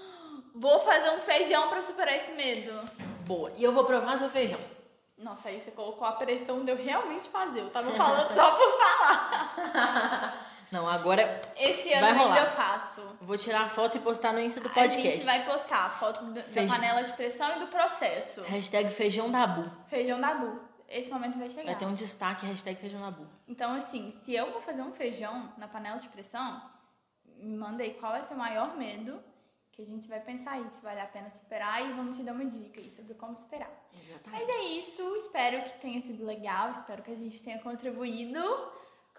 Vou 0.55 0.81
fazer 0.81 1.11
um 1.11 1.21
feijão 1.21 1.69
para 1.69 1.83
superar 1.83 2.17
esse 2.17 2.33
medo. 2.33 2.73
Boa. 3.27 3.53
E 3.57 3.65
eu 3.65 3.73
vou 3.73 3.85
provar 3.85 4.19
seu 4.19 4.31
feijão. 4.31 4.61
Nossa, 5.17 5.49
aí 5.49 5.61
você 5.61 5.71
colocou 5.71 6.07
a 6.07 6.13
pressão 6.13 6.65
de 6.65 6.71
eu 6.71 6.77
realmente 6.77 7.29
fazer. 7.29 7.61
Eu 7.61 7.71
tava 7.71 7.91
falando 7.95 8.35
só 8.35 8.51
por 8.53 8.79
falar. 8.79 10.45
Não, 10.71 10.89
agora. 10.89 11.41
Esse 11.57 11.93
ano 11.93 12.15
vai 12.15 12.27
ainda 12.27 12.41
eu 12.41 12.51
faço. 12.51 13.01
Vou 13.23 13.37
tirar 13.37 13.63
a 13.63 13.69
foto 13.69 13.97
e 13.97 14.01
postar 14.01 14.33
no 14.33 14.41
Insta 14.41 14.61
do 14.61 14.69
podcast. 14.69 15.09
A 15.09 15.11
gente 15.11 15.25
vai 15.25 15.43
postar 15.45 15.87
a 15.87 15.91
foto 15.91 16.25
do, 16.25 16.35
da 16.35 16.43
panela 16.43 17.03
de 17.03 17.13
pressão 17.15 17.57
e 17.57 17.61
do 17.61 17.69
processo. 17.69 18.43
Hashtag 18.43 18.91
feijão 18.91 19.31
da 19.31 19.47
Bu. 19.47 19.71
Feijão 19.87 20.21
da 20.21 20.35
Bu. 20.35 20.61
Esse 20.89 21.11
momento 21.11 21.39
vai 21.39 21.51
chegar. 21.51 21.65
Vai 21.65 21.77
ter 21.77 21.87
um 21.87 21.95
destaque, 21.95 22.47
hashtag 22.47 22.79
feijão 22.81 23.01
da 23.01 23.11
Bu. 23.11 23.27
Então, 23.47 23.75
assim, 23.75 24.13
se 24.23 24.35
eu 24.35 24.51
vou 24.53 24.61
fazer 24.61 24.83
um 24.83 24.93
feijão 24.93 25.53
na 25.57 25.69
panela 25.69 25.99
de 25.99 26.09
pressão, 26.09 26.63
me 27.37 27.57
manda 27.57 27.83
aí 27.83 27.95
qual 27.95 28.15
é 28.15 28.23
seu 28.23 28.37
maior 28.37 28.77
medo 28.77 29.23
que 29.79 29.83
a 29.83 29.87
gente 29.87 30.09
vai 30.09 30.19
pensar 30.19 30.55
aí 30.55 30.69
se 30.73 30.83
vale 30.83 30.99
a 30.99 31.07
pena 31.07 31.31
superar 31.31 31.89
e 31.89 31.93
vamos 31.93 32.19
te 32.19 32.25
dar 32.25 32.33
uma 32.33 32.45
dica 32.45 32.81
aí 32.81 32.91
sobre 32.91 33.15
como 33.15 33.37
superar. 33.37 33.71
Exatamente. 33.95 34.45
Mas 34.45 34.49
é 34.49 34.65
isso, 34.77 35.15
espero 35.15 35.63
que 35.63 35.75
tenha 35.75 36.03
sido 36.03 36.27
legal, 36.27 36.73
espero 36.73 37.01
que 37.01 37.13
a 37.13 37.17
gente 37.17 37.41
tenha 37.41 37.61
contribuído 37.61 38.43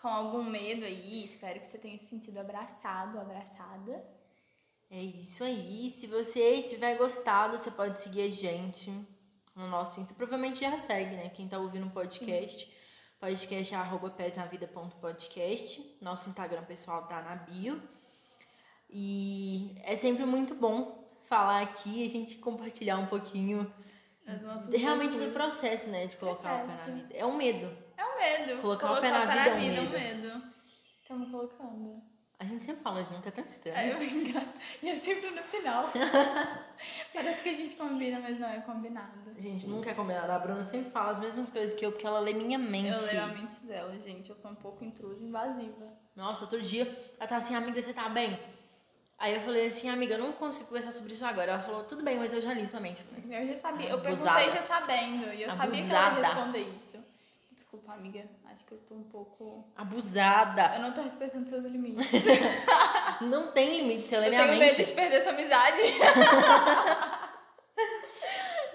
com 0.01 0.09
algum 0.09 0.43
medo 0.43 0.83
aí, 0.83 1.23
espero 1.23 1.61
que 1.61 1.65
você 1.65 1.77
tenha 1.77 1.97
se 1.97 2.07
sentido 2.07 2.39
abraçado, 2.39 3.17
abraçada. 3.17 4.05
É 4.91 5.01
isso 5.01 5.45
aí. 5.45 5.91
Se 5.91 6.07
você 6.07 6.63
tiver 6.63 6.97
gostado, 6.97 7.57
você 7.57 7.71
pode 7.71 8.01
seguir 8.01 8.23
a 8.23 8.29
gente 8.29 8.91
no 9.55 9.65
nosso 9.69 10.01
Insta. 10.01 10.13
Provavelmente 10.13 10.59
já 10.59 10.75
segue, 10.75 11.15
né? 11.15 11.29
Quem 11.29 11.47
tá 11.47 11.57
ouvindo 11.57 11.87
o 11.87 11.91
podcast. 11.91 12.65
Sim. 12.65 12.71
Podcast 13.17 13.73
é 13.73 13.77
arroba 13.77 14.09
pesnavida.podcast. 14.09 15.97
Nosso 16.01 16.27
Instagram 16.27 16.65
pessoal 16.65 17.07
tá 17.07 17.21
na 17.21 17.35
bio. 17.35 17.81
E 18.89 19.75
é 19.83 19.95
sempre 19.95 20.25
muito 20.25 20.55
bom 20.55 21.07
falar 21.23 21.61
aqui 21.61 22.01
e 22.01 22.05
a 22.05 22.09
gente 22.09 22.37
compartilhar 22.37 22.97
um 22.97 23.05
pouquinho 23.05 23.71
realmente 24.71 25.19
do 25.19 25.31
processo, 25.31 25.89
né? 25.89 26.07
De 26.07 26.17
colocar 26.17 26.59
processo. 26.59 26.81
o 26.81 26.85
pé 26.85 26.91
na 26.91 26.97
vida. 26.97 27.13
É 27.15 27.25
um 27.25 27.37
medo. 27.37 27.77
É 27.97 28.05
um 28.05 28.17
medo. 28.17 28.61
Colocar, 28.61 28.87
colocar 28.87 28.97
o 28.97 29.01
pé 29.01 29.11
na 29.11 29.25
vida, 29.25 29.49
é 29.49 29.53
um 29.53 29.59
medo. 29.59 29.77
É 29.77 29.81
um 29.81 29.89
medo. 29.89 30.43
Estamos 31.01 31.29
colocando. 31.29 32.01
A 32.41 32.45
gente 32.45 32.63
sempre 32.63 32.81
fala 32.81 33.03
junto, 33.03 33.27
é 33.27 33.31
tão 33.31 33.43
estranho. 33.43 33.77
É, 33.77 33.91
eu 33.91 34.01
E 34.81 34.89
é 34.89 34.95
sempre 35.03 35.29
no 35.29 35.43
final. 35.43 35.89
Parece 37.13 37.43
que 37.43 37.49
a 37.49 37.53
gente 37.53 37.75
combina, 37.75 38.17
mas 38.21 38.39
não 38.39 38.47
é 38.47 38.61
combinado. 38.61 39.19
Gente 39.37 39.67
nunca 39.67 39.91
é 39.91 39.93
combinado. 39.93 40.31
A 40.31 40.39
Bruna 40.39 40.63
sempre 40.63 40.89
fala 40.89 41.11
as 41.11 41.19
mesmas 41.19 41.51
coisas 41.51 41.77
que 41.77 41.85
eu, 41.85 41.91
porque 41.91 42.07
ela 42.07 42.21
lê 42.21 42.33
minha 42.33 42.57
mente. 42.57 42.91
Eu 42.91 43.01
leio 43.01 43.23
a 43.23 43.27
mente 43.27 43.59
dela, 43.65 43.99
gente. 43.99 44.29
Eu 44.29 44.37
sou 44.37 44.51
um 44.51 44.55
pouco 44.55 44.85
intrusa, 44.85 45.25
invasiva. 45.25 45.91
Nossa, 46.15 46.43
outro 46.43 46.61
dia 46.61 46.83
ela 47.19 47.27
tá 47.27 47.35
assim, 47.35 47.55
amiga, 47.55 47.81
você 47.81 47.93
tá 47.93 48.07
bem? 48.07 48.39
Aí 49.19 49.35
eu 49.35 49.41
falei 49.41 49.67
assim, 49.67 49.89
amiga, 49.89 50.13
eu 50.13 50.19
não 50.19 50.31
consigo 50.31 50.67
conversar 50.67 50.93
sobre 50.93 51.13
isso 51.13 51.25
agora. 51.25 51.51
Ela 51.51 51.61
falou, 51.61 51.83
tudo 51.83 52.01
bem, 52.01 52.17
mas 52.17 52.31
eu 52.31 52.41
já 52.41 52.53
li 52.53 52.65
sua 52.65 52.79
mente. 52.79 53.05
Eu 53.29 53.47
já 53.47 53.57
sabia, 53.57 53.89
eu 53.89 53.99
perguntei 53.99 54.49
já 54.49 54.63
sabendo, 54.63 55.33
e 55.33 55.43
eu 55.43 55.51
Abusada. 55.51 55.57
sabia 55.57 55.83
que 55.83 55.91
ela 55.91 56.09
ia 56.09 56.23
responder 56.23 56.75
isso. 56.77 57.03
Desculpa, 57.51 57.93
amiga, 57.93 58.25
acho 58.45 58.63
que 58.63 58.71
eu 58.71 58.77
tô 58.77 58.95
um 58.95 59.03
pouco... 59.03 59.67
Abusada. 59.75 60.71
Eu 60.75 60.81
não 60.81 60.93
tô 60.93 61.01
respeitando 61.01 61.49
seus 61.49 61.65
limites. 61.65 62.09
não 63.19 63.51
tem 63.51 63.81
limite, 63.81 64.07
se 64.07 64.15
eu 64.15 64.21
ler 64.21 64.27
eu 64.27 64.31
minha 64.31 64.47
mente. 64.47 64.53
Eu 64.53 64.59
tenho 64.59 64.77
medo 64.77 64.87
de 64.87 64.93
perder 64.93 65.21
sua 65.21 65.33
amizade. 65.33 65.81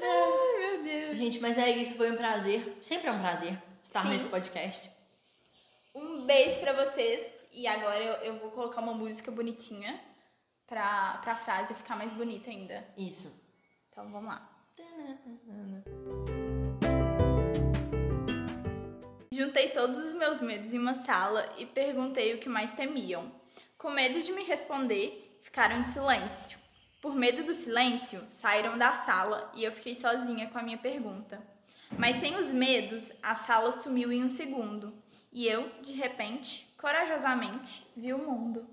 Ai, 0.03 0.59
meu 0.59 0.82
Deus. 0.82 1.16
Gente, 1.16 1.40
mas 1.40 1.57
é 1.57 1.70
isso, 1.70 1.95
foi 1.95 2.11
um 2.11 2.16
prazer. 2.16 2.78
Sempre 2.82 3.09
é 3.09 3.12
um 3.12 3.18
prazer 3.18 3.59
estar 3.82 4.03
Sim. 4.03 4.09
nesse 4.11 4.26
podcast. 4.26 4.90
Um 5.95 6.26
beijo 6.26 6.61
pra 6.61 6.74
vocês. 6.74 7.32
E 7.51 7.66
agora 7.66 8.03
eu, 8.03 8.12
eu 8.24 8.38
vou 8.40 8.51
colocar 8.51 8.82
uma 8.82 8.92
música 8.92 9.30
bonitinha 9.30 9.99
pra, 10.67 11.19
pra 11.23 11.37
frase 11.37 11.75
ficar 11.75 11.97
mais 11.97 12.12
bonita 12.12 12.51
ainda. 12.51 12.87
Isso. 12.97 13.33
Então 13.91 14.11
vamos 14.11 14.29
lá. 14.29 14.51
Juntei 19.33 19.71
todos 19.71 19.99
os 19.99 20.15
meus 20.15 20.41
medos 20.41 20.73
em 20.73 20.79
uma 20.79 20.95
sala 21.05 21.53
e 21.59 21.67
perguntei 21.67 22.35
o 22.35 22.39
que 22.39 22.49
mais 22.49 22.73
temiam. 22.73 23.33
Com 23.77 23.91
medo 23.91 24.23
de 24.23 24.33
me 24.33 24.45
responder, 24.45 25.41
ficaram 25.43 25.79
em 25.79 25.83
silêncio. 25.85 26.59
Por 27.01 27.15
medo 27.15 27.45
do 27.45 27.55
silêncio, 27.55 28.25
saíram 28.31 28.79
da 28.79 28.93
sala 28.93 29.53
e 29.55 29.65
eu 29.65 29.73
fiquei 29.73 29.95
sozinha 29.95 30.49
com 30.49 30.59
a 30.59 30.62
minha 30.62 30.79
pergunta. 30.79 31.43
Mas 31.99 32.17
sem 32.17 32.37
os 32.37 32.51
medos, 32.51 33.12
a 33.23 33.35
sala 33.35 33.73
sumiu 33.73 34.11
em 34.11 34.25
um 34.25 34.31
segundo 34.31 34.95
e 35.31 35.47
eu, 35.47 35.69
de 35.83 35.93
repente, 35.93 36.67
corajosamente, 36.79 37.87
vi 37.97 38.12
o 38.12 38.19
mundo. 38.19 38.67